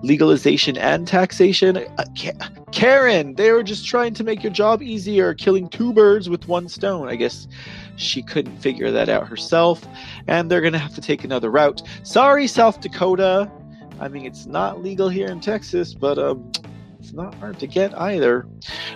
Legalization 0.02 0.76
and 0.76 1.08
taxation? 1.08 1.78
Uh, 1.78 2.06
Karen, 2.72 3.36
they 3.36 3.52
were 3.52 3.62
just 3.62 3.86
trying 3.86 4.16
to 4.16 4.24
make 4.24 4.42
your 4.42 4.52
job 4.52 4.82
easier, 4.82 5.36
killing 5.36 5.70
two 5.70 5.94
birds 5.94 6.30
with 6.30 6.48
one 6.48 6.68
stone. 6.68 7.08
I 7.08 7.16
guess 7.16 7.48
she 7.96 8.24
couldn't 8.24 8.58
figure 8.58 8.90
that 8.90 9.08
out 9.08 9.28
herself, 9.28 9.86
and 10.28 10.50
they're 10.50 10.62
going 10.62 10.74
to 10.74 10.80
have 10.80 10.96
to 10.96 11.02
take 11.02 11.24
another 11.24 11.52
route. 11.52 11.84
Sorry, 12.02 12.48
South 12.48 12.82
Dakota. 12.82 13.52
I 14.00 14.08
mean, 14.08 14.26
it's 14.26 14.46
not 14.46 14.82
legal 14.82 15.10
here 15.10 15.28
in 15.28 15.40
Texas, 15.40 15.94
but 15.94 16.18
um, 16.18 16.52
it's 17.00 17.14
not 17.14 17.34
hard 17.36 17.60
to 17.60 17.68
get 17.68 17.98
either. 17.98 18.46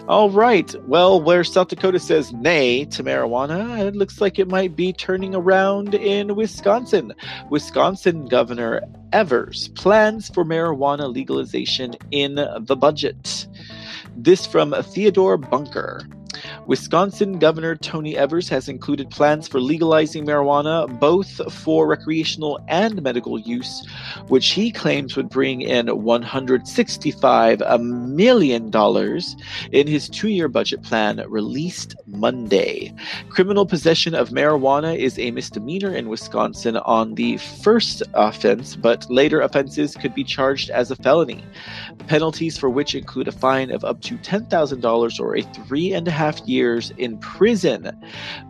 All 0.07 0.29
right. 0.29 0.73
Well, 0.87 1.21
where 1.21 1.43
South 1.43 1.69
Dakota 1.69 1.99
says 1.99 2.33
nay 2.33 2.85
to 2.85 3.03
marijuana, 3.03 3.79
it 3.87 3.95
looks 3.95 4.19
like 4.19 4.39
it 4.39 4.49
might 4.49 4.75
be 4.75 4.91
turning 4.91 5.33
around 5.33 5.93
in 5.93 6.35
Wisconsin. 6.35 7.13
Wisconsin 7.49 8.27
Governor 8.27 8.81
Evers 9.13 9.69
plans 9.69 10.29
for 10.29 10.43
marijuana 10.43 11.13
legalization 11.13 11.95
in 12.11 12.35
the 12.35 12.75
budget. 12.75 13.47
This 14.17 14.45
from 14.45 14.75
Theodore 14.83 15.37
Bunker. 15.37 16.07
Wisconsin 16.65 17.39
Governor 17.39 17.75
Tony 17.75 18.17
Evers 18.17 18.49
has 18.49 18.69
included 18.69 19.09
plans 19.09 19.47
for 19.47 19.59
legalizing 19.59 20.25
marijuana 20.25 20.87
both 20.99 21.53
for 21.53 21.87
recreational 21.87 22.59
and 22.67 23.01
medical 23.01 23.39
use, 23.39 23.85
which 24.27 24.49
he 24.49 24.71
claims 24.71 25.15
would 25.15 25.29
bring 25.29 25.61
in 25.61 25.87
$165 25.87 27.81
million 27.81 28.71
in 29.71 29.87
his 29.87 30.09
two 30.09 30.29
year 30.29 30.47
budget 30.47 30.83
plan 30.83 31.23
released 31.27 31.95
Monday. 32.05 32.93
Criminal 33.29 33.65
possession 33.65 34.15
of 34.15 34.29
marijuana 34.29 34.97
is 34.97 35.17
a 35.19 35.31
misdemeanor 35.31 35.93
in 35.95 36.09
Wisconsin 36.09 36.77
on 36.77 37.15
the 37.15 37.37
first 37.37 38.03
offense, 38.13 38.75
but 38.75 39.09
later 39.09 39.41
offenses 39.41 39.95
could 39.95 40.13
be 40.13 40.23
charged 40.23 40.69
as 40.69 40.91
a 40.91 40.95
felony. 40.95 41.43
Penalties 42.07 42.57
for 42.57 42.69
which 42.69 42.95
include 42.95 43.27
a 43.27 43.31
fine 43.31 43.71
of 43.71 43.83
up 43.83 44.01
to 44.01 44.17
$10,000 44.17 45.19
or 45.19 45.37
a 45.37 45.41
three 45.41 45.93
and 45.93 46.07
a 46.07 46.11
half 46.11 46.32
years 46.47 46.91
in 46.97 47.17
prison. 47.17 47.91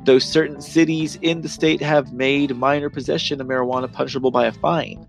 Though 0.06 0.20
certain 0.20 0.62
cities 0.62 1.18
in 1.22 1.42
the 1.42 1.50
state 1.50 1.82
have 1.82 2.14
made 2.14 2.56
minor 2.56 2.90
possession 2.90 3.42
of 3.42 3.48
marijuana 3.48 3.92
punishable 3.92 4.32
by 4.32 4.46
a 4.46 4.52
fine. 4.52 5.06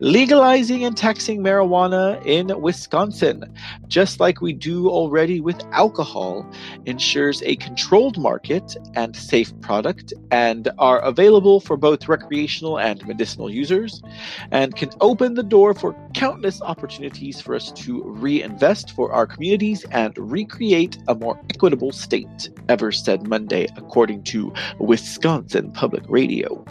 Legalizing 0.00 0.84
and 0.84 0.96
taxing 0.96 1.42
marijuana 1.42 2.24
in 2.26 2.60
Wisconsin, 2.60 3.44
just 3.86 4.20
like 4.20 4.40
we 4.40 4.52
do 4.52 4.88
already 4.88 5.40
with 5.40 5.62
alcohol, 5.72 6.50
ensures 6.86 7.42
a 7.42 7.56
controlled 7.56 8.18
market 8.18 8.76
and 8.94 9.14
safe 9.14 9.52
product 9.60 10.12
and 10.30 10.68
are 10.78 11.00
available 11.00 11.60
for 11.60 11.76
both 11.76 12.08
recreational 12.08 12.78
and 12.78 13.06
medicinal 13.06 13.50
users 13.50 14.02
and 14.50 14.74
can 14.76 14.90
open 15.00 15.34
the 15.34 15.42
door 15.42 15.74
for 15.74 15.94
countless 16.14 16.60
opportunities 16.62 17.40
for 17.40 17.54
us 17.54 17.70
to 17.72 18.02
reinvest 18.02 18.92
for 18.92 19.12
our 19.12 19.26
communities 19.26 19.84
and 19.90 20.16
recreate 20.18 20.98
a 21.08 21.14
more 21.14 21.40
equitable 21.50 21.92
state, 22.02 22.50
Evers 22.68 23.02
said 23.02 23.26
Monday, 23.26 23.68
according 23.76 24.24
to 24.24 24.52
Wisconsin 24.78 25.70
Public 25.72 26.04
Radio. 26.08 26.64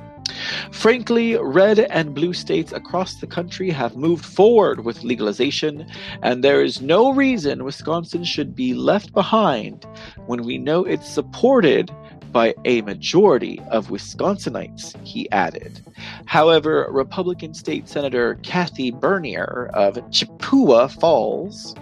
Frankly, 0.71 1.35
red 1.37 1.79
and 1.79 2.13
blue 2.13 2.33
states 2.33 2.71
across 2.71 3.15
the 3.15 3.27
country 3.27 3.69
have 3.69 3.95
moved 3.95 4.25
forward 4.25 4.85
with 4.85 5.03
legalization, 5.03 5.85
and 6.21 6.43
there 6.43 6.63
is 6.63 6.81
no 6.81 7.11
reason 7.11 7.63
Wisconsin 7.63 8.23
should 8.23 8.55
be 8.55 8.73
left 8.73 9.13
behind 9.13 9.85
when 10.27 10.43
we 10.43 10.57
know 10.57 10.85
it's 10.85 11.09
supported 11.09 11.91
by 12.31 12.55
a 12.63 12.81
majority 12.83 13.59
of 13.69 13.89
Wisconsinites, 13.89 14.95
he 15.05 15.29
added. 15.31 15.81
However, 16.25 16.87
Republican 16.89 17.53
State 17.53 17.89
Senator 17.89 18.35
Kathy 18.41 18.91
Bernier 18.91 19.69
of 19.73 19.99
Chippewa 20.11 20.87
Falls 20.87 21.75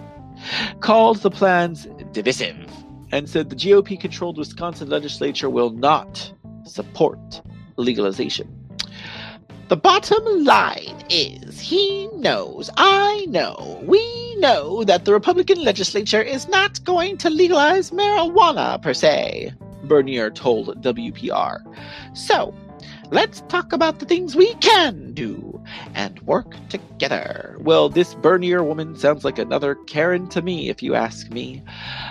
called 0.80 1.18
the 1.18 1.30
plans 1.30 1.86
divisive 2.12 2.68
and 3.12 3.28
said 3.28 3.50
the 3.50 3.56
GOP 3.56 3.98
controlled 3.98 4.38
Wisconsin 4.38 4.88
legislature 4.88 5.50
will 5.50 5.70
not 5.70 6.32
support 6.64 7.42
legalization. 7.76 8.48
The 9.68 9.76
bottom 9.76 10.44
line 10.44 11.04
is 11.10 11.60
he 11.60 12.08
knows, 12.14 12.70
I 12.76 13.24
know, 13.28 13.80
we 13.84 14.34
know 14.36 14.82
that 14.84 15.04
the 15.04 15.12
Republican 15.12 15.62
legislature 15.62 16.20
is 16.20 16.48
not 16.48 16.82
going 16.84 17.18
to 17.18 17.30
legalize 17.30 17.92
marijuana 17.92 18.82
per 18.82 18.92
se, 18.92 19.52
Bernier 19.84 20.30
told 20.30 20.82
WPR. 20.82 21.60
So, 22.14 22.54
let's 23.10 23.40
talk 23.42 23.72
about 23.72 23.98
the 23.98 24.06
things 24.06 24.36
we 24.36 24.54
can 24.54 25.12
do 25.12 25.60
and 25.94 26.20
work 26.22 26.54
together. 26.68 27.56
Well, 27.60 27.88
this 27.88 28.14
Bernier 28.14 28.62
woman 28.62 28.96
sounds 28.96 29.24
like 29.24 29.38
another 29.38 29.74
Karen 29.74 30.28
to 30.28 30.42
me, 30.42 30.68
if 30.68 30.82
you 30.82 30.94
ask 30.94 31.30
me. 31.30 31.62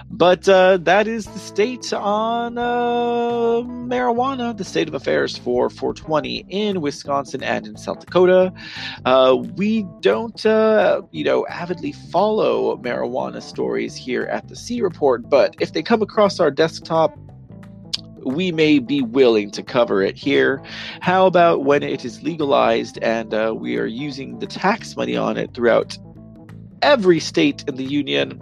But 0.09 0.47
uh, 0.47 0.77
that 0.77 1.07
is 1.07 1.25
the 1.25 1.39
state 1.39 1.91
on 1.93 2.57
uh, 2.57 3.63
marijuana, 3.65 4.55
the 4.55 4.65
state 4.65 4.87
of 4.87 4.93
affairs 4.93 5.37
for 5.37 5.69
420 5.69 6.45
in 6.49 6.81
Wisconsin 6.81 7.43
and 7.43 7.65
in 7.65 7.77
South 7.77 7.99
Dakota. 7.99 8.53
Uh, 9.05 9.37
we 9.55 9.83
don't, 10.01 10.45
uh, 10.45 11.01
you 11.11 11.23
know, 11.23 11.45
avidly 11.47 11.93
follow 11.93 12.77
marijuana 12.77 13.41
stories 13.41 13.95
here 13.95 14.23
at 14.23 14.47
the 14.47 14.55
C 14.55 14.81
Report, 14.81 15.29
but 15.29 15.55
if 15.59 15.73
they 15.73 15.81
come 15.81 16.01
across 16.01 16.39
our 16.39 16.51
desktop, 16.51 17.17
we 18.25 18.51
may 18.51 18.79
be 18.79 19.01
willing 19.01 19.51
to 19.51 19.63
cover 19.63 20.01
it 20.01 20.17
here. 20.17 20.61
How 21.01 21.25
about 21.25 21.63
when 21.63 21.83
it 21.83 22.05
is 22.05 22.23
legalized 22.23 22.97
and 23.01 23.33
uh, 23.33 23.53
we 23.55 23.77
are 23.77 23.85
using 23.85 24.39
the 24.39 24.47
tax 24.47 24.95
money 24.95 25.15
on 25.15 25.37
it 25.37 25.53
throughout 25.53 25.97
every 26.81 27.19
state 27.19 27.63
in 27.67 27.75
the 27.75 27.83
union. 27.83 28.41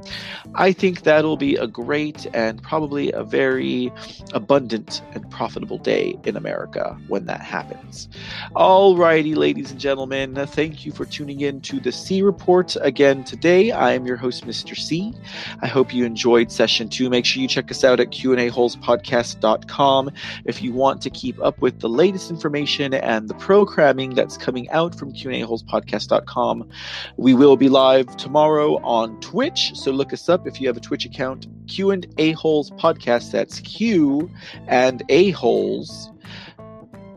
I 0.56 0.72
think 0.72 1.04
that'll 1.04 1.38
be 1.38 1.56
a 1.56 1.68
great 1.68 2.28
and 2.34 2.62
probably 2.62 3.12
a 3.12 3.24
very 3.24 3.92
abundant 4.34 5.02
and 5.14 5.30
profitable 5.30 5.78
day 5.78 6.18
in 6.24 6.36
America 6.36 6.98
when 7.08 7.26
that 7.26 7.42
happens. 7.42 8.10
Alrighty, 8.56 9.36
ladies 9.36 9.72
and 9.72 9.80
gentlemen, 9.80 10.36
thank 10.48 10.86
you 10.86 10.92
for 10.92 11.06
tuning 11.06 11.42
in 11.42 11.62
to 11.62 11.80
the 11.80 11.92
C 11.92 12.22
Report 12.22 12.76
again 12.82 13.24
today. 13.24 13.72
I 13.72 13.94
am 13.94 14.06
your 14.06 14.18
host, 14.18 14.46
Mr. 14.46 14.78
C. 14.78 15.14
I 15.62 15.68
hope 15.68 15.94
you 15.94 16.06
enjoyed 16.06 16.52
session 16.52 16.90
two. 16.90 17.10
Make 17.10 17.26
sure 17.26 17.42
you 17.42 17.48
check 17.48 17.72
us 17.72 17.84
out 17.84 18.00
at 18.00 18.12
QAHolespodcast.com 18.12 20.12
if 20.46 20.62
you 20.62 20.74
want 20.74 21.02
to 21.02 21.10
keep 21.10 21.42
up 21.42 21.60
with 21.62 21.80
the 21.80 21.90
latest 21.90 22.30
information 22.30 22.94
and 22.94 23.30
the 23.30 23.36
programming 23.36 24.16
that's 24.16 24.38
coming 24.38 24.70
out 24.72 24.96
from 24.96 25.14
QAHolespodcast.com. 25.14 26.70
We 27.18 27.34
will 27.34 27.58
be 27.58 27.70
live 27.70 28.16
tomorrow 28.28 28.75
on 28.84 29.17
Twitch. 29.21 29.71
So 29.73 29.89
look 29.89 30.11
us 30.11 30.28
up 30.28 30.45
if 30.45 30.59
you 30.59 30.67
have 30.67 30.75
a 30.75 30.82
Twitch 30.82 31.05
account. 31.05 31.47
Q 31.67 31.91
and 31.91 32.05
A 32.17 32.34
Holes 32.34 32.71
podcast. 32.71 33.32
That's 33.32 33.61
Q 33.61 34.30
and 34.67 35.01
A 35.07 35.32
Holes, 35.32 36.11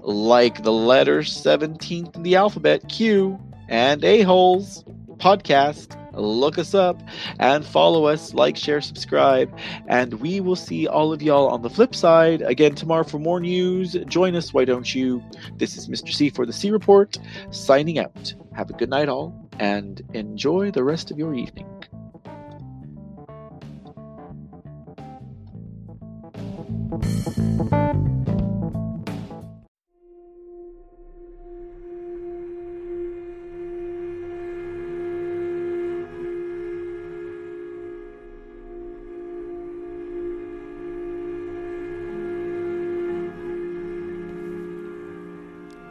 like 0.02 0.62
the 0.62 0.70
letter 0.70 1.24
seventeenth 1.24 2.14
in 2.14 2.22
the 2.22 2.36
alphabet. 2.36 2.88
Q 2.88 3.40
and 3.68 4.04
A 4.04 4.22
Holes 4.22 4.84
podcast 5.16 5.96
look 6.12 6.58
us 6.58 6.74
up 6.74 7.02
and 7.40 7.64
follow 7.64 8.06
us, 8.06 8.32
like, 8.32 8.56
share, 8.56 8.80
subscribe, 8.80 9.52
and 9.88 10.14
we 10.14 10.40
will 10.40 10.56
see 10.56 10.86
all 10.86 11.12
of 11.12 11.22
y'all 11.22 11.48
on 11.48 11.62
the 11.62 11.70
flip 11.70 11.94
side 11.94 12.40
again 12.42 12.76
tomorrow 12.76 13.04
for 13.04 13.18
more 13.18 13.40
news. 13.40 13.96
Join 14.06 14.36
us, 14.36 14.54
why 14.54 14.64
don't 14.64 14.94
you? 14.94 15.22
This 15.56 15.76
is 15.76 15.88
Mr. 15.88 16.12
C 16.12 16.30
for 16.30 16.46
the 16.46 16.52
C 16.52 16.70
Report, 16.70 17.18
signing 17.50 17.98
out. 17.98 18.32
Have 18.54 18.70
a 18.70 18.74
good 18.74 18.90
night, 18.90 19.08
all, 19.08 19.39
and 19.61 20.00
enjoy 20.14 20.70
the 20.70 20.82
rest 20.82 21.11
of 21.11 21.18
your 21.18 21.34
evening. 21.34 21.66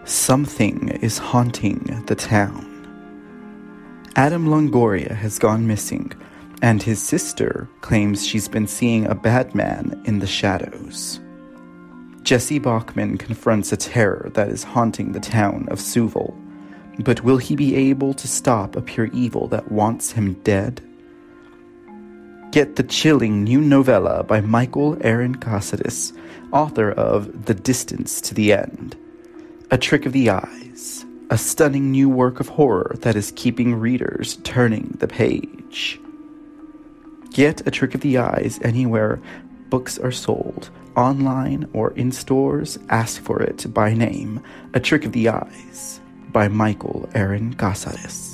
Something 0.05 0.89
is 1.01 1.19
haunting 1.19 2.03
the 2.07 2.15
town. 2.15 2.68
Adam 4.19 4.47
Longoria 4.47 5.15
has 5.15 5.39
gone 5.39 5.65
missing, 5.65 6.11
and 6.61 6.83
his 6.83 7.01
sister 7.01 7.69
claims 7.79 8.27
she's 8.27 8.49
been 8.49 8.67
seeing 8.67 9.05
a 9.05 9.15
bad 9.15 9.55
man 9.55 9.97
in 10.03 10.19
the 10.19 10.27
shadows. 10.27 11.21
Jesse 12.23 12.59
Bachman 12.59 13.17
confronts 13.17 13.71
a 13.71 13.77
terror 13.77 14.29
that 14.33 14.49
is 14.49 14.61
haunting 14.61 15.13
the 15.13 15.21
town 15.21 15.69
of 15.71 15.79
Sewell, 15.79 16.37
but 16.99 17.23
will 17.23 17.37
he 17.37 17.55
be 17.55 17.77
able 17.77 18.13
to 18.13 18.27
stop 18.27 18.75
a 18.75 18.81
pure 18.81 19.07
evil 19.13 19.47
that 19.47 19.71
wants 19.71 20.11
him 20.11 20.33
dead? 20.43 20.81
Get 22.51 22.75
the 22.75 22.83
chilling 22.83 23.45
new 23.45 23.61
novella 23.61 24.25
by 24.25 24.41
Michael 24.41 24.97
Aaron 24.99 25.35
Casares, 25.35 26.11
author 26.51 26.91
of 26.91 27.45
The 27.45 27.53
Distance 27.53 28.19
to 28.19 28.33
the 28.33 28.51
End. 28.51 28.97
A 29.71 29.77
Trick 29.77 30.05
of 30.05 30.11
the 30.11 30.29
Eyes, 30.29 31.05
a 31.29 31.37
stunning 31.37 31.91
new 31.91 32.09
work 32.09 32.39
of 32.39 32.47
horror 32.47 32.95
that 33.01 33.15
is 33.15 33.33
keeping 33.35 33.75
readers 33.75 34.37
turning 34.43 34.95
the 34.99 35.07
page. 35.07 35.99
Get 37.31 37.65
A 37.67 37.71
Trick 37.71 37.93
of 37.93 38.01
the 38.01 38.17
Eyes 38.17 38.59
anywhere 38.63 39.21
books 39.69 39.99
are 39.99 40.11
sold, 40.11 40.71
online 40.95 41.69
or 41.73 41.91
in 41.91 42.11
stores. 42.11 42.79
Ask 42.89 43.21
for 43.21 43.41
it 43.41 43.71
by 43.73 43.93
name. 43.93 44.41
A 44.73 44.79
Trick 44.79 45.05
of 45.05 45.11
the 45.11 45.29
Eyes 45.29 46.01
by 46.31 46.47
Michael 46.47 47.07
Aaron 47.13 47.53
Casares. 47.55 48.28